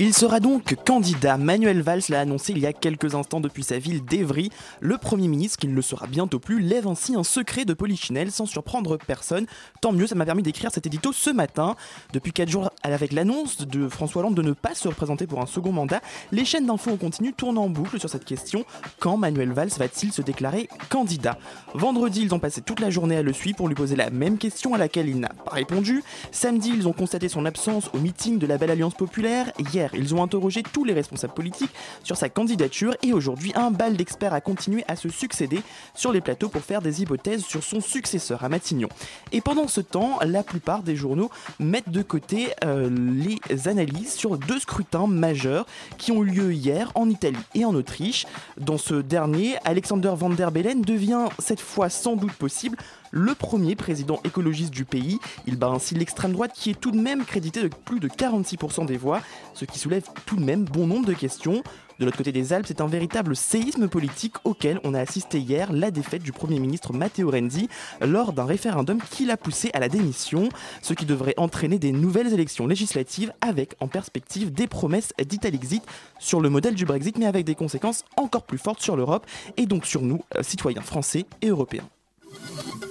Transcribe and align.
Il 0.00 0.14
sera 0.14 0.38
donc 0.38 0.76
candidat. 0.84 1.36
Manuel 1.38 1.82
Valls 1.82 2.02
l'a 2.08 2.20
annoncé 2.20 2.52
il 2.52 2.60
y 2.60 2.66
a 2.66 2.72
quelques 2.72 3.16
instants 3.16 3.40
depuis 3.40 3.64
sa 3.64 3.80
ville 3.80 4.04
d'Evry. 4.04 4.50
Le 4.78 4.96
Premier 4.96 5.26
ministre, 5.26 5.58
qui 5.58 5.66
ne 5.66 5.74
le 5.74 5.82
sera 5.82 6.06
bientôt 6.06 6.38
plus, 6.38 6.60
lève 6.60 6.86
ainsi 6.86 7.16
un 7.16 7.24
secret 7.24 7.64
de 7.64 7.74
polichinelle 7.74 8.30
sans 8.30 8.46
surprendre 8.46 8.96
personne. 8.96 9.46
Tant 9.80 9.90
mieux, 9.90 10.06
ça 10.06 10.14
m'a 10.14 10.24
permis 10.24 10.44
d'écrire 10.44 10.70
cet 10.72 10.86
édito 10.86 11.12
ce 11.12 11.30
matin. 11.30 11.74
Depuis 12.12 12.30
4 12.30 12.48
jours, 12.48 12.70
avec 12.84 13.12
l'annonce 13.12 13.66
de 13.66 13.88
François 13.88 14.20
Hollande 14.20 14.36
de 14.36 14.42
ne 14.42 14.52
pas 14.52 14.76
se 14.76 14.86
représenter 14.86 15.26
pour 15.26 15.40
un 15.40 15.46
second 15.46 15.72
mandat, 15.72 16.00
les 16.30 16.44
chaînes 16.44 16.66
d'infos 16.66 16.92
en 16.92 16.96
continu 16.96 17.32
tournent 17.32 17.58
en 17.58 17.68
boucle 17.68 17.98
sur 17.98 18.08
cette 18.08 18.24
question. 18.24 18.64
Quand 19.00 19.16
Manuel 19.16 19.50
Valls 19.50 19.72
va-t-il 19.76 20.12
se 20.12 20.22
déclarer 20.22 20.68
candidat? 20.90 21.38
Vendredi, 21.74 22.22
ils 22.22 22.32
ont 22.36 22.38
passé 22.38 22.60
toute 22.60 22.78
la 22.78 22.90
journée 22.90 23.16
à 23.16 23.22
le 23.22 23.32
suivre 23.32 23.56
pour 23.56 23.66
lui 23.66 23.74
poser 23.74 23.96
la 23.96 24.10
même 24.10 24.38
question 24.38 24.74
à 24.74 24.78
laquelle 24.78 25.08
il 25.08 25.18
n'a 25.18 25.30
pas 25.44 25.54
répondu. 25.54 26.04
Samedi, 26.30 26.70
ils 26.72 26.86
ont 26.86 26.92
constaté 26.92 27.28
son 27.28 27.44
absence 27.44 27.90
au 27.94 27.98
meeting 27.98 28.38
de 28.38 28.46
la 28.46 28.58
Belle 28.58 28.70
Alliance 28.70 28.94
Populaire. 28.94 29.50
Hier, 29.72 29.87
ils 29.94 30.14
ont 30.14 30.22
interrogé 30.22 30.62
tous 30.62 30.84
les 30.84 30.92
responsables 30.92 31.34
politiques 31.34 31.72
sur 32.02 32.16
sa 32.16 32.28
candidature. 32.28 32.94
Et 33.02 33.12
aujourd'hui, 33.12 33.52
un 33.54 33.70
bal 33.70 33.96
d'experts 33.96 34.34
a 34.34 34.40
continué 34.40 34.84
à 34.88 34.96
se 34.96 35.08
succéder 35.08 35.62
sur 35.94 36.12
les 36.12 36.20
plateaux 36.20 36.48
pour 36.48 36.62
faire 36.62 36.82
des 36.82 37.02
hypothèses 37.02 37.44
sur 37.44 37.62
son 37.62 37.80
successeur 37.80 38.44
à 38.44 38.48
Matignon. 38.48 38.88
Et 39.32 39.40
pendant 39.40 39.68
ce 39.68 39.80
temps, 39.80 40.18
la 40.24 40.42
plupart 40.42 40.82
des 40.82 40.96
journaux 40.96 41.30
mettent 41.58 41.90
de 41.90 42.02
côté 42.02 42.48
euh, 42.64 42.90
les 42.90 43.68
analyses 43.68 44.14
sur 44.14 44.38
deux 44.38 44.58
scrutins 44.58 45.06
majeurs 45.06 45.66
qui 45.96 46.12
ont 46.12 46.22
eu 46.22 46.26
lieu 46.26 46.52
hier 46.52 46.92
en 46.94 47.08
Italie 47.08 47.36
et 47.54 47.64
en 47.64 47.74
Autriche. 47.74 48.26
Dans 48.58 48.78
ce 48.78 48.94
dernier, 48.94 49.56
Alexander 49.64 50.12
Van 50.14 50.30
der 50.30 50.50
Bellen 50.50 50.82
devient 50.82 51.26
cette 51.38 51.60
fois 51.60 51.88
sans 51.88 52.16
doute 52.16 52.32
possible 52.32 52.76
le 53.10 53.34
premier 53.34 53.76
président 53.76 54.20
écologiste 54.24 54.72
du 54.72 54.84
pays. 54.84 55.18
Il 55.46 55.56
bat 55.56 55.68
ainsi 55.68 55.94
l'extrême 55.94 56.32
droite 56.32 56.52
qui 56.54 56.70
est 56.70 56.80
tout 56.80 56.90
de 56.90 57.00
même 57.00 57.24
crédité 57.24 57.62
de 57.62 57.68
plus 57.68 58.00
de 58.00 58.08
46% 58.08 58.86
des 58.86 58.96
voix, 58.96 59.20
ce 59.54 59.64
qui 59.64 59.78
soulève 59.78 60.04
tout 60.26 60.36
de 60.36 60.44
même 60.44 60.64
bon 60.64 60.86
nombre 60.86 61.06
de 61.06 61.14
questions. 61.14 61.62
De 61.98 62.04
l'autre 62.04 62.16
côté 62.16 62.30
des 62.30 62.52
Alpes, 62.52 62.66
c'est 62.68 62.80
un 62.80 62.86
véritable 62.86 63.34
séisme 63.34 63.88
politique 63.88 64.34
auquel 64.44 64.78
on 64.84 64.94
a 64.94 65.00
assisté 65.00 65.40
hier 65.40 65.72
la 65.72 65.90
défaite 65.90 66.22
du 66.22 66.30
Premier 66.30 66.60
ministre 66.60 66.92
Matteo 66.92 67.28
Renzi 67.28 67.68
lors 68.00 68.32
d'un 68.32 68.44
référendum 68.44 69.00
qui 69.10 69.24
l'a 69.24 69.36
poussé 69.36 69.70
à 69.74 69.80
la 69.80 69.88
démission, 69.88 70.48
ce 70.80 70.94
qui 70.94 71.06
devrait 71.06 71.34
entraîner 71.38 71.80
des 71.80 71.90
nouvelles 71.90 72.32
élections 72.32 72.68
législatives 72.68 73.32
avec 73.40 73.74
en 73.80 73.88
perspective 73.88 74.52
des 74.52 74.68
promesses 74.68 75.12
d'Italexit 75.18 75.82
sur 76.20 76.40
le 76.40 76.50
modèle 76.50 76.76
du 76.76 76.84
Brexit 76.84 77.18
mais 77.18 77.26
avec 77.26 77.44
des 77.44 77.56
conséquences 77.56 78.04
encore 78.16 78.44
plus 78.44 78.58
fortes 78.58 78.80
sur 78.80 78.96
l'Europe 78.96 79.26
et 79.56 79.66
donc 79.66 79.84
sur 79.84 80.02
nous, 80.02 80.22
euh, 80.36 80.42
citoyens 80.44 80.82
français 80.82 81.26
et 81.42 81.48
européens. 81.48 81.88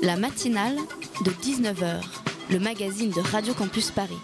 La 0.02 0.16
matinale 0.16 0.76
de 1.26 1.31
19h, 1.31 2.02
le 2.52 2.59
magazine 2.59 3.12
de 3.12 3.22
Radio 3.22 3.54
Campus 3.54 3.92
Paris. 3.92 4.17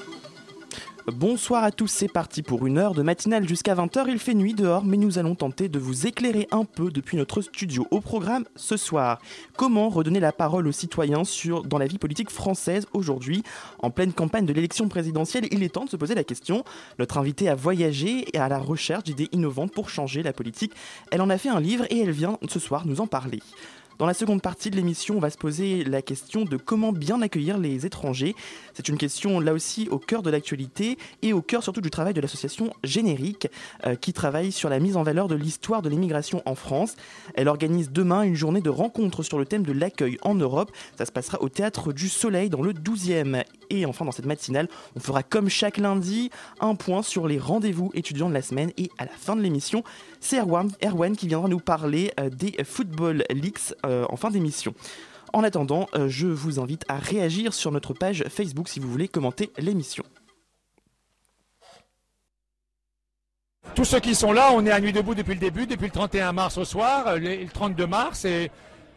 Bonsoir 1.07 1.65
à 1.65 1.71
tous, 1.71 1.87
c'est 1.87 2.07
parti 2.07 2.43
pour 2.43 2.65
une 2.65 2.77
heure 2.77 2.93
de 2.93 3.01
matinale 3.01 3.45
jusqu'à 3.45 3.75
20h. 3.75 4.05
Il 4.07 4.19
fait 4.19 4.33
nuit 4.33 4.53
dehors, 4.53 4.85
mais 4.85 4.95
nous 4.95 5.19
allons 5.19 5.35
tenter 5.35 5.67
de 5.67 5.77
vous 5.77 6.07
éclairer 6.07 6.47
un 6.51 6.63
peu 6.63 6.91
depuis 6.91 7.17
notre 7.17 7.41
studio. 7.41 7.85
Au 7.91 7.99
programme 7.99 8.45
ce 8.55 8.77
soir, 8.77 9.19
comment 9.57 9.89
redonner 9.89 10.21
la 10.21 10.31
parole 10.31 10.65
aux 10.65 10.71
citoyens 10.71 11.23
dans 11.65 11.77
la 11.77 11.87
vie 11.87 11.97
politique 11.97 12.29
française 12.29 12.87
aujourd'hui? 12.93 13.43
En 13.79 13.89
pleine 13.89 14.13
campagne 14.13 14.45
de 14.45 14.53
l'élection 14.53 14.87
présidentielle, 14.87 15.47
il 15.51 15.61
est 15.61 15.73
temps 15.73 15.83
de 15.83 15.89
se 15.89 15.97
poser 15.97 16.15
la 16.15 16.23
question. 16.23 16.63
Notre 16.99 17.17
invitée 17.17 17.49
a 17.49 17.55
voyagé 17.55 18.25
et 18.33 18.39
à 18.39 18.47
la 18.47 18.59
recherche 18.59 19.03
d'idées 19.03 19.27
innovantes 19.33 19.73
pour 19.73 19.89
changer 19.89 20.23
la 20.23 20.31
politique. 20.31 20.71
Elle 21.11 21.21
en 21.21 21.29
a 21.29 21.37
fait 21.37 21.49
un 21.49 21.59
livre 21.59 21.85
et 21.89 21.99
elle 21.99 22.11
vient 22.11 22.37
ce 22.47 22.59
soir 22.59 22.87
nous 22.87 23.01
en 23.01 23.07
parler. 23.07 23.41
Dans 23.99 24.07
la 24.07 24.13
seconde 24.15 24.41
partie 24.41 24.71
de 24.71 24.75
l'émission, 24.75 25.17
on 25.17 25.19
va 25.19 25.29
se 25.29 25.37
poser 25.37 25.83
la 25.83 26.01
question 26.01 26.45
de 26.45 26.57
comment 26.57 26.91
bien 26.91 27.21
accueillir 27.21 27.59
les 27.59 27.85
étrangers. 27.85 28.35
C'est 28.73 28.89
une 28.89 28.97
question 28.97 29.39
là 29.39 29.53
aussi 29.53 29.87
au 29.91 29.99
cœur 29.99 30.23
de 30.23 30.31
l'actualité 30.31 30.97
et 31.21 31.31
au 31.31 31.43
cœur 31.43 31.63
surtout 31.63 31.81
du 31.81 31.91
travail 31.91 32.13
de 32.13 32.21
l'association 32.21 32.73
Générique 32.83 33.47
euh, 33.85 33.95
qui 33.95 34.11
travaille 34.11 34.51
sur 34.51 34.69
la 34.69 34.79
mise 34.79 34.97
en 34.97 35.03
valeur 35.03 35.27
de 35.27 35.35
l'histoire 35.35 35.83
de 35.83 35.89
l'immigration 35.89 36.41
en 36.45 36.55
France. 36.55 36.95
Elle 37.35 37.47
organise 37.47 37.91
demain 37.91 38.23
une 38.23 38.35
journée 38.35 38.61
de 38.61 38.69
rencontres 38.69 39.21
sur 39.21 39.37
le 39.37 39.45
thème 39.45 39.63
de 39.63 39.71
l'accueil 39.71 40.17
en 40.23 40.33
Europe. 40.33 40.71
Ça 40.97 41.05
se 41.05 41.11
passera 41.11 41.41
au 41.41 41.49
Théâtre 41.49 41.93
du 41.93 42.09
Soleil 42.09 42.49
dans 42.49 42.63
le 42.63 42.73
12e. 42.73 43.43
Et 43.69 43.85
enfin 43.85 44.05
dans 44.05 44.11
cette 44.11 44.25
matinale, 44.25 44.67
on 44.95 44.99
fera 44.99 45.23
comme 45.23 45.49
chaque 45.49 45.77
lundi 45.77 46.31
un 46.59 46.75
point 46.75 47.03
sur 47.03 47.27
les 47.27 47.39
rendez-vous 47.39 47.91
étudiants 47.93 48.29
de 48.29 48.33
la 48.33 48.41
semaine 48.41 48.71
et 48.77 48.89
à 48.97 49.05
la 49.05 49.11
fin 49.11 49.35
de 49.35 49.41
l'émission, 49.41 49.83
c'est 50.19 50.39
Erwan, 50.39 50.69
Erwan 50.83 51.15
qui 51.15 51.27
viendra 51.27 51.47
nous 51.47 51.59
parler 51.59 52.11
euh, 52.19 52.29
des 52.29 52.55
Football 52.63 53.23
Leaks 53.29 53.73
euh, 53.85 54.05
en 54.09 54.15
fin 54.15 54.29
d'émission. 54.29 54.73
En 55.33 55.43
attendant, 55.43 55.87
euh, 55.95 56.07
je 56.09 56.27
vous 56.27 56.59
invite 56.59 56.85
à 56.87 56.97
réagir 56.97 57.53
sur 57.53 57.71
notre 57.71 57.93
page 57.93 58.23
Facebook 58.29 58.69
si 58.69 58.79
vous 58.79 58.89
voulez 58.89 59.07
commenter 59.07 59.51
l'émission. 59.57 60.03
Tous 63.75 63.85
ceux 63.85 63.99
qui 63.99 64.13
sont 64.13 64.31
là, 64.31 64.51
on 64.53 64.65
est 64.65 64.71
à 64.71 64.79
Nuit 64.79 64.93
debout 64.93 65.15
depuis 65.15 65.33
le 65.33 65.39
début, 65.39 65.65
depuis 65.65 65.85
le 65.87 65.91
31 65.91 66.31
mars 66.31 66.57
au 66.57 66.65
soir, 66.65 67.07
euh, 67.07 67.17
le 67.17 67.35
le 67.35 67.49
32 67.49 67.87
mars 67.87 68.25
et, 68.25 68.51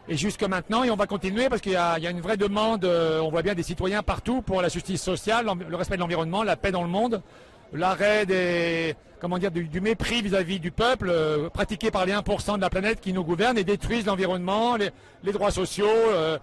jusque 0.08 0.42
maintenant. 0.42 0.84
Et 0.84 0.90
on 0.90 0.96
va 0.96 1.06
continuer 1.06 1.48
parce 1.48 1.62
qu'il 1.62 1.72
y, 1.72 1.76
a 1.76 2.10
une 2.10 2.20
vraie 2.20 2.36
demande, 2.36 2.84
on 2.84 3.28
voit 3.30 3.42
bien 3.42 3.54
des 3.54 3.64
citoyens 3.64 4.02
partout 4.02 4.40
pour 4.42 4.62
la 4.62 4.68
justice 4.68 5.02
sociale, 5.02 5.46
le 5.68 5.76
respect 5.76 5.96
de 5.96 6.00
l'environnement, 6.00 6.44
la 6.44 6.56
paix 6.56 6.70
dans 6.70 6.82
le 6.82 6.88
monde, 6.88 7.22
l'arrêt 7.72 8.26
du, 8.26 9.80
mépris 9.80 10.22
vis-à-vis 10.22 10.60
du 10.60 10.70
peuple 10.70 11.08
euh, 11.10 11.48
pratiqué 11.50 11.90
par 11.90 12.06
les 12.06 12.12
1% 12.12 12.56
de 12.56 12.60
la 12.60 12.70
planète 12.70 13.00
qui 13.00 13.12
nous 13.12 13.24
gouvernent 13.24 13.58
et 13.58 13.64
détruisent 13.64 14.06
l'environnement, 14.06 14.76
les, 14.76 15.32
droits 15.32 15.50
sociaux. 15.50 15.86
euh, 15.88 16.38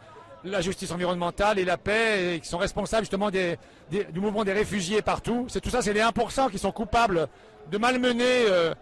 la 0.46 0.60
justice 0.60 0.92
environnementale 0.92 1.58
et 1.58 1.64
la 1.64 1.78
paix 1.78 2.36
et 2.36 2.40
qui 2.42 2.50
sont 2.50 2.58
responsables 2.58 3.04
justement 3.04 3.32
du 3.32 4.20
mouvement 4.20 4.44
des 4.44 4.52
réfugiés 4.52 5.02
partout. 5.02 5.46
C'est 5.48 5.62
tout 5.62 5.70
ça, 5.70 5.82
c'est 5.82 5.94
les 5.94 6.02
1% 6.02 6.52
qui 6.52 6.58
sont 6.60 6.74
coupables 6.74 7.30
de 7.72 7.78
malmener 7.78 8.24
euh, 8.50 8.74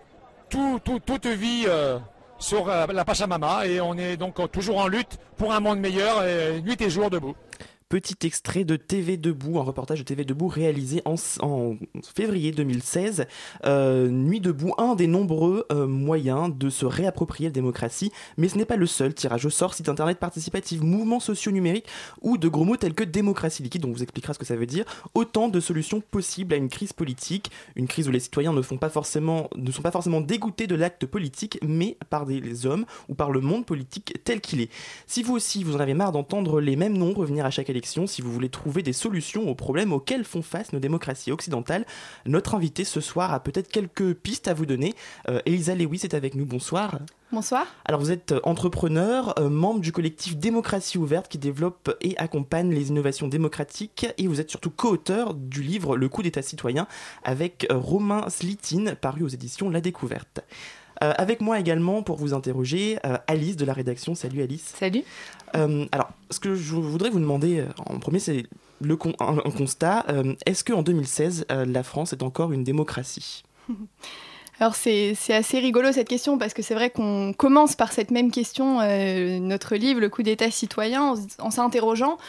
tout- 0.50 0.80
tout- 0.84 0.98
toute 0.98 1.28
vie 1.28 1.68
sur 2.40 2.66
la 2.66 3.06
Pachamama 3.06 3.68
et 3.68 3.80
on 3.80 3.96
est 3.96 4.18
donc 4.18 4.52
toujours 4.52 4.80
en 4.80 4.88
lutte 4.88 5.20
pour 5.38 5.54
un 5.54 5.60
monde 5.60 5.78
meilleur, 5.80 6.24
nuit 6.64 6.82
et 6.82 6.90
jour 6.90 7.12
debout. 7.12 7.36
Petit 7.92 8.26
extrait 8.26 8.64
de 8.64 8.78
TV 8.78 9.18
Debout, 9.18 9.60
un 9.60 9.64
reportage 9.64 10.00
de 10.00 10.06
TV 10.06 10.24
Debout 10.24 10.48
réalisé 10.48 11.02
en, 11.04 11.18
février 12.16 12.54
2016. 12.54 13.26
Euh, 13.66 14.08
Nuit 14.08 14.40
debout, 14.40 14.74
un 14.78 14.96
des 14.96 15.08
nombreux 15.08 15.66
euh, 15.74 15.88
moyens 15.88 16.56
de 16.56 16.70
se 16.70 16.86
réapproprier 16.86 17.50
la 17.50 17.54
démocratie, 17.54 18.10
mais 18.38 18.48
ce 18.48 18.58
n'est 18.58 18.64
pas 18.64 18.78
le 18.78 18.86
seul 18.86 19.14
tirage 19.14 19.46
au 19.46 19.50
sort, 19.50 19.74
site 19.74 19.90
internet 19.90 20.20
participatif, 20.20 20.80
mouvements 20.80 21.20
sociaux 21.20 21.52
numériques 21.52 21.88
ou 22.22 22.38
de 22.38 22.48
gros 22.48 22.64
mots 22.64 22.78
tels 22.78 22.94
que 22.94 23.04
démocratie 23.04 23.62
liquide, 23.62 23.82
dont 23.82 23.90
on 23.90 23.92
vous 23.92 24.04
expliquera 24.04 24.34
ce 24.34 24.40
que 24.40 24.46
ça 24.46 24.56
veut 24.56 24.66
dire. 24.66 24.86
Autant 25.14 25.50
de 25.50 25.60
solutions 25.60 26.00
possibles 26.00 26.54
à 26.54 26.58
une 26.58 26.70
crise 26.70 26.94
politique, 26.94 27.52
une 27.76 27.88
crise 27.88 28.08
où 28.08 28.12
les 28.12 28.22
citoyens 28.22 28.54
ne, 28.54 28.62
font 28.62 28.78
pas 28.78 28.90
forcément, 28.90 29.50
ne 29.58 29.70
sont 29.70 29.82
pas 29.82 29.92
forcément 29.92 30.22
dégoûtés 30.22 30.68
de 30.68 30.76
l'acte 30.76 31.06
politique, 31.06 31.60
mais 31.62 31.98
par 32.10 32.26
des 32.26 32.66
hommes 32.66 32.86
ou 33.10 33.16
par 33.16 33.32
le 33.32 33.42
monde 33.42 33.66
politique 33.66 34.18
tel 34.24 34.40
qu'il 34.40 34.62
est. 34.62 34.70
Si 35.08 35.24
vous 35.24 35.34
aussi 35.34 35.66
vous 35.66 35.76
en 35.76 35.82
avez 35.82 35.94
marre 35.94 36.14
d'entendre 36.14 36.62
les 36.62 36.78
mêmes 36.78 36.98
noms 36.98 37.14
revenir 37.14 37.46
à 37.46 37.52
chaque 37.52 37.70
élection, 37.70 37.81
si 37.86 38.22
vous 38.22 38.32
voulez 38.32 38.50
trouver 38.50 38.84
des 38.84 38.94
solutions 38.94 39.50
aux 39.50 39.56
problèmes 39.56 39.94
auxquels 39.94 40.24
font 40.24 40.42
face 40.42 40.74
nos 40.74 40.80
démocraties 40.80 41.32
occidentales, 41.32 41.86
notre 42.26 42.56
invité 42.56 42.84
ce 42.84 43.02
soir 43.02 43.34
a 43.34 43.40
peut-être 43.40 43.70
quelques 43.70 44.14
pistes 44.14 44.48
à 44.48 44.54
vous 44.54 44.66
donner. 44.66 44.94
Euh, 45.30 45.40
Elisa 45.46 45.76
Lewis 45.76 46.02
est 46.04 46.14
avec 46.14 46.36
nous, 46.36 46.46
bonsoir. 46.46 47.00
Bonsoir. 47.32 47.66
Alors 47.86 48.02
vous 48.02 48.12
êtes 48.12 48.34
entrepreneur, 48.44 49.34
euh, 49.40 49.50
membre 49.50 49.80
du 49.80 49.94
collectif 49.94 50.36
Démocratie 50.38 50.98
ouverte 50.98 51.30
qui 51.30 51.38
développe 51.38 51.96
et 52.02 52.18
accompagne 52.18 52.74
les 52.74 52.90
innovations 52.90 53.30
démocratiques 53.30 54.06
et 54.18 54.28
vous 54.28 54.42
êtes 54.42 54.50
surtout 54.50 54.70
co-auteur 54.70 55.34
du 55.34 55.62
livre 55.62 55.96
Le 55.96 56.10
coup 56.10 56.24
d'état 56.24 56.42
citoyen 56.42 56.88
avec 57.24 57.68
euh, 57.72 57.78
Romain 57.78 58.30
Slitine 58.30 58.96
paru 59.00 59.24
aux 59.24 59.30
éditions 59.30 59.70
La 59.70 59.80
Découverte. 59.80 60.42
Euh, 61.04 61.14
avec 61.18 61.42
moi 61.42 61.60
également 61.60 62.04
pour 62.04 62.18
vous 62.18 62.34
interroger, 62.34 63.00
euh, 63.06 63.18
Alice 63.28 63.58
de 63.58 63.66
la 63.66 63.74
rédaction. 63.74 64.14
Salut 64.14 64.42
Alice. 64.42 64.74
Salut. 64.78 65.04
Euh, 65.56 65.86
alors, 65.92 66.12
ce 66.32 66.40
que 66.40 66.56
je 66.56 66.76
voudrais 66.76 67.10
vous 67.10 67.20
demander 67.20 67.60
euh, 67.60 67.68
en 67.86 68.00
premier, 68.00 68.20
c'est 68.20 68.46
le 68.80 68.98
un, 69.20 69.38
constat. 69.52 70.06
Euh, 70.10 70.34
Est-ce 70.46 70.64
qu'en 70.64 70.82
2016, 70.82 71.46
euh, 71.52 71.66
la 71.66 71.84
France 71.84 72.14
est 72.14 72.24
encore 72.24 72.52
une 72.52 72.64
démocratie? 72.64 73.44
Alors 74.60 74.76
c'est 74.76 75.16
assez 75.30 75.58
rigolo 75.58 75.92
cette 75.92 76.08
question 76.08 76.38
parce 76.38 76.54
que 76.54 76.62
c'est 76.62 76.76
vrai 76.76 76.92
qu'on 76.92 77.34
commence 77.36 77.76
par 77.76 77.92
cette 77.92 78.12
même 78.12 78.30
question, 78.30 78.76
notre 79.40 79.76
livre, 79.76 80.00
Le 80.00 80.08
coup 80.08 80.22
d'État 80.22 80.52
citoyen, 80.52 81.16
en, 81.40 81.50
s'interrogeant, 81.50 82.20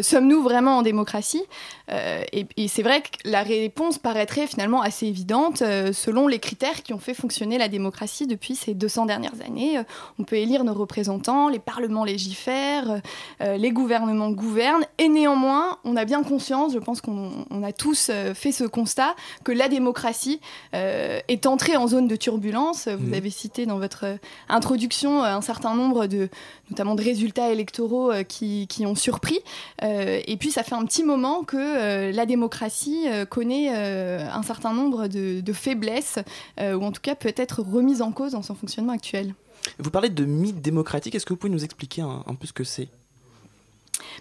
sommes-nous 0.00 0.42
vraiment 0.42 0.78
en 0.78 0.82
démocratie? 0.82 1.42
Euh, 1.90 2.22
Et, 2.32 2.68
c'est 2.68 2.82
vrai 2.82 3.02
que 3.02 3.08
la 3.24 3.42
réponse 3.42 3.98
paraîtrait 3.98 4.46
finalement 4.46 4.82
assez 4.82 5.06
évidente 5.06 5.58
selon 5.58 6.26
les 6.26 6.38
critères 6.38 6.82
qui 6.82 6.92
ont 6.92 6.98
fait 6.98 7.14
fonctionner 7.14 7.58
la 7.58 7.68
démocratie 7.68 8.26
depuis 8.26 8.56
ces 8.56 8.74
200 8.74 9.06
dernières 9.06 9.40
années. 9.46 9.80
on 10.18 10.24
peut 10.24 10.36
élire 10.36 10.64
nos 10.64 10.74
représentants, 10.74 11.48
les 11.48 11.58
parlements 11.58 12.04
légifèrent, 12.04 13.00
les 13.40 13.70
gouvernements 13.70 14.30
gouvernent, 14.30 14.84
et 14.98 15.08
néanmoins, 15.08 15.78
on 15.84 15.96
a 15.96 16.04
bien 16.04 16.22
conscience, 16.22 16.72
je 16.72 16.78
pense 16.78 17.00
qu'on 17.00 17.62
a 17.62 17.72
tous 17.72 18.10
fait 18.34 18.52
ce 18.52 18.64
constat, 18.64 19.14
que 19.44 19.52
la 19.52 19.68
démocratie 19.68 20.40
est 20.72 21.46
entrée 21.46 21.76
en 21.76 21.86
zone 21.86 22.08
de 22.08 22.16
turbulence. 22.16 22.88
Vous 22.88 23.08
mhm. 23.08 23.14
avez 23.14 23.30
cité 23.30 23.66
dans 23.66 23.78
votre 23.78 24.04
euh, 24.04 24.16
introduction 24.48 25.22
euh, 25.22 25.34
un 25.34 25.40
certain 25.40 25.74
nombre 25.74 26.06
de, 26.06 26.28
notamment 26.70 26.94
de 26.94 27.02
résultats 27.02 27.50
électoraux 27.50 28.10
euh, 28.10 28.22
qui, 28.22 28.66
ont 28.86 28.94
surpris. 28.94 29.40
et 29.82 30.36
puis, 30.38 30.50
ça 30.50 30.62
fait 30.62 30.74
un 30.74 30.84
petit 30.84 31.04
moment 31.04 31.42
que 31.42 31.56
la 31.74 32.26
démocratie 32.26 33.06
connaît 33.30 33.68
un 33.68 34.42
certain 34.42 34.72
nombre 34.72 35.06
de, 35.06 35.52
faiblesses, 35.52 36.18
ou 36.60 36.82
en 36.82 36.92
tout 36.92 37.02
cas 37.02 37.14
peut 37.14 37.34
être 37.36 37.62
remise 37.62 38.02
en 38.02 38.12
cause 38.12 38.32
dans 38.32 38.42
son 38.42 38.54
fonctionnement 38.54 38.92
actuel. 38.92 39.34
Vous 39.78 39.90
parlez 39.90 40.10
de 40.10 40.24
mythe 40.24 40.60
démocratique. 40.60 41.14
Est-ce 41.14 41.26
que 41.26 41.32
vous 41.32 41.38
pouvez 41.38 41.52
nous 41.52 41.64
expliquer 41.64 42.02
un 42.02 42.34
peu 42.34 42.46
ce 42.46 42.52
que 42.52 42.64
c'est? 42.64 42.88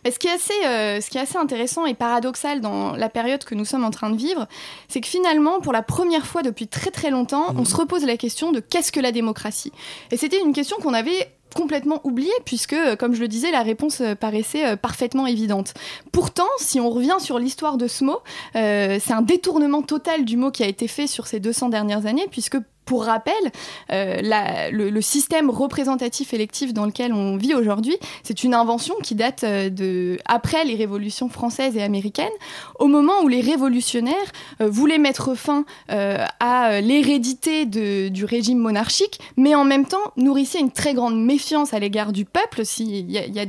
Ce, 0.05 0.19
qui 0.19 0.27
est 0.27 0.31
assez, 0.31 0.65
euh, 0.65 1.01
ce 1.01 1.09
qui 1.09 1.17
est 1.17 1.21
assez 1.21 1.37
intéressant 1.37 1.85
et 1.85 1.93
paradoxal 1.93 2.61
dans 2.61 2.95
la 2.95 3.09
période 3.09 3.43
que 3.43 3.55
nous 3.55 3.65
sommes 3.65 3.83
en 3.83 3.91
train 3.91 4.09
de 4.09 4.17
vivre, 4.17 4.47
c'est 4.89 5.01
que 5.01 5.07
finalement, 5.07 5.61
pour 5.61 5.71
la 5.71 5.81
première 5.81 6.25
fois 6.25 6.43
depuis 6.43 6.67
très 6.67 6.91
très 6.91 7.09
longtemps, 7.09 7.51
on 7.51 7.59
mhm. 7.59 7.65
se 7.65 7.75
repose 7.75 8.05
la 8.05 8.17
question 8.17 8.51
de 8.51 8.59
qu'est-ce 8.59 8.91
que 8.91 8.99
la 8.99 9.11
démocratie? 9.11 9.71
Et 10.11 10.17
c'était 10.17 10.41
une 10.41 10.53
question 10.53 10.77
qu'on 10.77 10.93
avait 10.93 11.31
complètement 11.53 12.01
oubliée 12.03 12.31
puisque, 12.45 12.73
euh, 12.73 12.95
comme 12.95 13.13
je 13.13 13.21
le 13.21 13.27
disais, 13.27 13.51
la 13.51 13.61
réponse 13.61 14.01
euh, 14.01 14.15
paraissait 14.15 14.75
parfaitement 14.77 15.27
évidente. 15.27 15.73
Pourtant, 16.11 16.47
si 16.57 16.79
on 16.79 16.89
revient 16.89 17.17
sur 17.19 17.39
l'histoire 17.39 17.77
de 17.77 17.87
ce 17.87 18.03
mot, 18.03 18.19
c'est 18.53 19.11
un 19.11 19.21
détournement 19.21 19.81
total 19.81 20.25
du 20.25 20.37
mot 20.37 20.51
qui 20.51 20.63
a 20.63 20.67
été 20.67 20.87
fait 20.87 21.07
sur 21.07 21.27
ces 21.27 21.39
200 21.39 21.69
dernières 21.69 22.05
années, 22.05 22.27
puisque 22.29 22.57
pour 22.85 23.05
rappel, 23.05 23.33
euh, 23.91 24.69
le, 24.71 25.01
système 25.01 25.49
représentatif 25.49 26.33
électif 26.33 26.73
dans 26.73 26.85
lequel 26.85 27.13
on 27.13 27.35
vit 27.35 27.53
aujourd'hui, 27.53 27.97
c'est 28.23 28.43
une 28.43 28.53
invention 28.53 28.95
qui 29.03 29.15
date 29.15 29.43
euh, 29.43 29.69
de 29.69 30.17
après 30.25 30.63
les 30.63 30.75
révolutions 30.75 31.27
françaises 31.27 31.75
et 31.75 31.83
américaines, 31.83 32.31
au 32.79 32.87
moment 32.87 33.21
où 33.23 33.27
les 33.27 33.41
révolutionnaires 33.41 34.15
euh, 34.61 34.69
voulaient 34.69 34.97
mettre 34.97 35.35
fin 35.35 35.65
à 35.89 36.81
l'hérédité 36.81 37.65
du 37.65 38.25
régime 38.25 38.57
monarchique, 38.57 39.19
mais 39.37 39.55
en 39.55 39.63
même 39.63 39.85
temps 39.85 40.13
nourrissaient 40.17 40.59
une 40.59 40.71
très 40.71 40.93
grande 40.93 41.21
méfiance 41.21 41.73
à 41.73 41.79
l'égard 41.79 42.11
du 42.11 42.25
peuple. 42.25 42.65
S'il 42.65 43.09
y, 43.11 43.17
a 43.17 43.45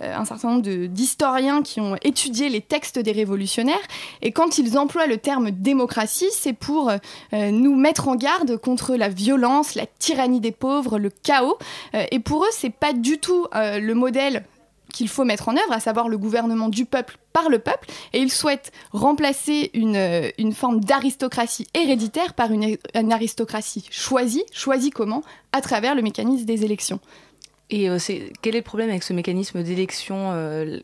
un 0.00 0.24
certain 0.24 0.50
nombre 0.50 0.86
d'historiens 0.86 1.62
qui 1.62 1.80
ont 1.80 1.96
étudié 2.02 2.48
les 2.48 2.60
textes 2.60 2.98
des 2.98 3.12
révolutionnaires, 3.12 3.76
et 4.20 4.32
quand 4.32 4.58
ils 4.58 4.78
emploient 4.78 5.06
le 5.06 5.18
terme 5.18 5.50
démocratie, 5.50 6.30
c'est 6.32 6.52
pour 6.52 6.92
nous 7.32 7.76
mettre 7.76 8.08
en 8.08 8.14
garde 8.14 8.56
contre 8.62 8.94
la 8.94 9.10
violence, 9.10 9.74
la 9.74 9.86
tyrannie 9.86 10.40
des 10.40 10.52
pauvres, 10.52 10.98
le 10.98 11.10
chaos. 11.10 11.58
Euh, 11.94 12.06
et 12.10 12.20
pour 12.20 12.44
eux, 12.44 12.50
c'est 12.52 12.70
pas 12.70 12.94
du 12.94 13.18
tout 13.18 13.46
euh, 13.54 13.78
le 13.78 13.94
modèle 13.94 14.44
qu'il 14.94 15.08
faut 15.08 15.24
mettre 15.24 15.48
en 15.48 15.56
œuvre, 15.56 15.72
à 15.72 15.80
savoir 15.80 16.08
le 16.08 16.18
gouvernement 16.18 16.68
du 16.68 16.84
peuple 16.84 17.16
par 17.32 17.48
le 17.48 17.58
peuple, 17.58 17.88
et 18.12 18.18
ils 18.18 18.30
souhaitent 18.30 18.72
remplacer 18.92 19.70
une, 19.72 19.96
euh, 19.96 20.30
une 20.36 20.52
forme 20.52 20.80
d'aristocratie 20.80 21.66
héréditaire 21.72 22.34
par 22.34 22.50
une, 22.52 22.76
aristocratie 23.10 23.86
choisie, 23.90 24.44
choisie 24.52 24.90
comment? 24.90 25.22
À 25.52 25.62
travers 25.62 25.94
le 25.94 26.02
mécanisme 26.02 26.44
des 26.44 26.64
élections. 26.64 27.00
Et 27.70 27.88
quel 28.42 28.54
est 28.54 28.58
le 28.58 28.64
problème 28.64 28.90
avec 28.90 29.02
ce 29.02 29.14
mécanisme 29.14 29.62
d'élection 29.62 30.32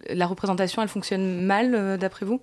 La 0.08 0.26
représentation, 0.26 0.80
elle 0.80 0.88
fonctionne 0.88 1.42
mal, 1.42 1.98
d'après 1.98 2.24
vous? 2.24 2.40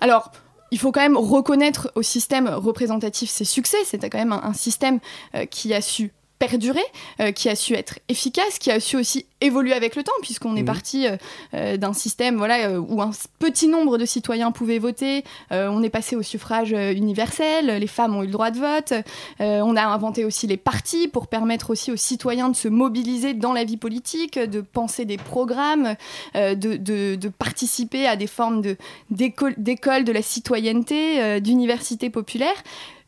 Alors, 0.00 0.32
il 0.70 0.78
faut 0.78 0.92
quand 0.92 1.00
même 1.00 1.16
reconnaître 1.16 1.90
au 1.94 2.02
système 2.02 2.48
représentatif 2.48 3.30
ses 3.30 3.44
succès. 3.44 3.78
C'était 3.84 4.10
quand 4.10 4.18
même 4.18 4.32
un, 4.32 4.52
système 4.52 5.00
euh, 5.34 5.46
qui 5.46 5.74
a 5.74 5.80
su 5.80 6.12
perdurer, 6.40 6.80
euh, 7.20 7.32
qui 7.32 7.50
a 7.50 7.54
su 7.54 7.74
être 7.74 7.98
efficace, 8.08 8.58
qui 8.58 8.70
a 8.70 8.80
su 8.80 8.96
aussi 8.96 9.26
évoluer 9.42 9.74
avec 9.74 9.94
le 9.94 10.02
temps, 10.02 10.12
puisqu'on 10.22 10.56
est 10.56 10.62
mmh. 10.62 10.64
parti 10.64 11.06
euh, 11.06 11.16
euh, 11.52 11.76
d'un 11.76 11.92
système 11.92 12.38
voilà, 12.38 12.80
où 12.80 13.02
un 13.02 13.10
petit 13.38 13.68
nombre 13.68 13.98
de 13.98 14.06
citoyens 14.06 14.50
pouvaient 14.50 14.78
voter, 14.78 15.22
on 15.50 15.82
est 15.82 15.90
passé 15.90 16.16
au 16.16 16.22
suffrage 16.22 16.72
universel, 16.72 17.66
les 17.78 17.86
femmes 17.86 18.16
ont 18.16 18.22
eu 18.22 18.26
le 18.26 18.32
droit 18.32 18.50
de 18.50 18.58
vote, 18.58 18.94
on 19.38 19.76
a 19.76 19.82
inventé 19.82 20.24
aussi 20.24 20.46
les 20.46 20.56
partis 20.56 21.08
pour 21.08 21.26
permettre 21.26 21.70
aussi 21.70 21.92
aux 21.92 21.96
citoyens 21.96 22.48
de 22.48 22.56
se 22.56 22.68
mobiliser 22.68 23.34
dans 23.34 23.52
la 23.52 23.64
vie 23.64 23.76
politique, 23.76 24.38
de 24.38 24.60
penser 24.62 25.04
des 25.04 25.18
programmes, 25.18 25.94
de, 26.34 26.54
de, 26.54 27.14
de, 27.16 27.28
participer 27.28 28.06
à 28.06 28.16
des 28.16 28.26
formes 28.26 28.62
d'école 29.10 30.04
de 30.04 30.12
la 30.12 30.22
citoyenneté, 30.22 31.40
d'universités 31.40 32.08
populaires. 32.08 32.62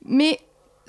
Mais 0.05 0.39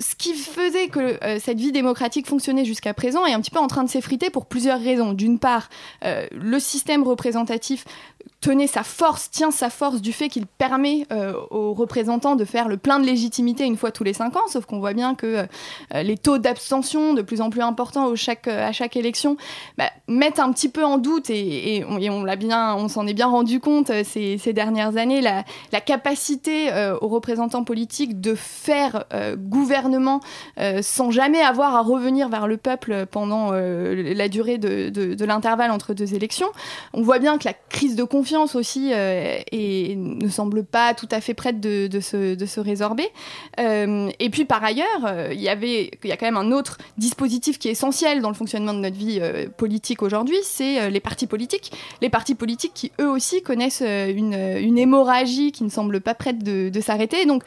ce 0.00 0.14
qui 0.16 0.34
faisait 0.34 0.88
que 0.88 1.22
euh, 1.24 1.38
cette 1.38 1.58
vie 1.58 1.72
démocratique 1.72 2.26
fonctionnait 2.26 2.64
jusqu'à 2.64 2.94
présent 2.94 3.24
est 3.26 3.32
un 3.32 3.40
petit 3.40 3.50
peu 3.50 3.58
en 3.58 3.68
train 3.68 3.84
de 3.84 3.88
s'effriter 3.88 4.30
pour 4.30 4.46
plusieurs 4.46 4.80
raisons. 4.80 5.12
D'une 5.12 5.38
part, 5.38 5.68
euh, 6.04 6.26
le 6.32 6.58
système 6.58 7.02
représentatif 7.02 7.84
tenait 8.44 8.66
sa 8.66 8.82
force, 8.82 9.30
tient 9.30 9.50
sa 9.50 9.70
force 9.70 10.02
du 10.02 10.12
fait 10.12 10.28
qu'il 10.28 10.44
permet 10.44 11.06
euh, 11.10 11.32
aux 11.50 11.72
représentants 11.72 12.36
de 12.36 12.44
faire 12.44 12.68
le 12.68 12.76
plein 12.76 13.00
de 13.00 13.06
légitimité 13.06 13.64
une 13.64 13.78
fois 13.78 13.90
tous 13.90 14.04
les 14.04 14.12
cinq 14.12 14.36
ans, 14.36 14.46
sauf 14.48 14.66
qu'on 14.66 14.80
voit 14.80 14.92
bien 14.92 15.14
que 15.14 15.46
euh, 15.94 16.02
les 16.02 16.18
taux 16.18 16.36
d'abstention 16.36 17.14
de 17.14 17.22
plus 17.22 17.40
en 17.40 17.48
plus 17.48 17.62
importants 17.62 18.04
au 18.04 18.16
chaque, 18.16 18.46
à 18.46 18.70
chaque 18.72 18.98
élection 18.98 19.38
bah, 19.78 19.88
mettent 20.08 20.40
un 20.40 20.52
petit 20.52 20.68
peu 20.68 20.84
en 20.84 20.98
doute, 20.98 21.30
et, 21.30 21.86
on, 21.88 21.96
on 21.96 22.88
s'en 22.88 23.06
est 23.06 23.14
bien 23.14 23.28
rendu 23.28 23.60
compte 23.60 23.88
euh, 23.88 24.02
ces, 24.04 24.36
ces, 24.36 24.52
dernières 24.52 24.98
années, 24.98 25.22
la, 25.22 25.44
la 25.72 25.80
capacité 25.80 26.70
aux 27.00 27.08
représentants 27.08 27.64
politiques 27.64 28.20
de 28.20 28.34
faire 28.34 29.06
gouvernement 29.36 30.20
sans 30.82 31.10
jamais 31.10 31.40
avoir 31.40 31.74
à 31.74 31.80
revenir 31.80 32.28
vers 32.28 32.46
le 32.46 32.56
peuple 32.56 33.06
pendant 33.06 33.52
la 33.52 34.28
durée 34.28 34.58
de, 34.58 34.90
de, 34.90 35.14
de 35.14 35.24
l'intervalle 35.24 35.70
entre 35.70 35.94
deux 35.94 36.14
élections. 36.14 36.48
On 36.92 37.02
voit 37.02 37.18
bien 37.18 37.38
que 37.38 37.44
la 37.46 37.54
crise 37.54 37.96
de 37.96 38.04
confiance 38.04 38.33
aussi 38.54 38.90
euh, 38.92 39.38
et 39.52 39.94
ne 39.96 40.28
semble 40.28 40.64
pas 40.64 40.94
tout 40.94 41.08
à 41.10 41.20
fait 41.20 41.34
prête 41.34 41.60
de, 41.60 41.88
se, 42.00 42.34
de 42.34 42.46
se, 42.46 42.60
résorber. 42.60 43.08
Euh, 43.58 44.10
et 44.18 44.30
puis 44.30 44.44
par 44.44 44.62
ailleurs, 44.62 44.86
euh, 45.06 45.30
il 45.32 45.40
y 45.40 45.48
avait, 45.48 45.90
il 46.02 46.08
y 46.08 46.12
a 46.12 46.16
quand 46.16 46.26
même 46.26 46.36
un 46.36 46.52
autre 46.52 46.78
dispositif 46.98 47.58
qui 47.58 47.68
est 47.68 47.72
essentiel 47.72 48.20
dans 48.20 48.28
le 48.28 48.34
fonctionnement 48.34 48.74
de 48.74 48.78
notre 48.80 48.96
vie 48.96 49.20
politique 49.56 50.02
aujourd'hui, 50.02 50.36
c'est 50.42 50.90
les 50.90 51.00
partis 51.00 51.26
politiques. 51.26 51.72
Les 52.00 52.10
partis 52.10 52.34
politiques 52.34 52.72
qui 52.74 52.92
eux 53.00 53.08
aussi 53.08 53.42
connaissent 53.42 53.82
une, 53.82 54.34
une 54.34 54.78
hémorragie 54.78 55.52
qui 55.52 55.64
ne 55.64 55.70
semble 55.70 56.00
pas 56.00 56.14
prête 56.14 56.42
de, 56.42 56.68
de 56.68 56.80
s'arrêter. 56.80 57.26
Donc 57.26 57.44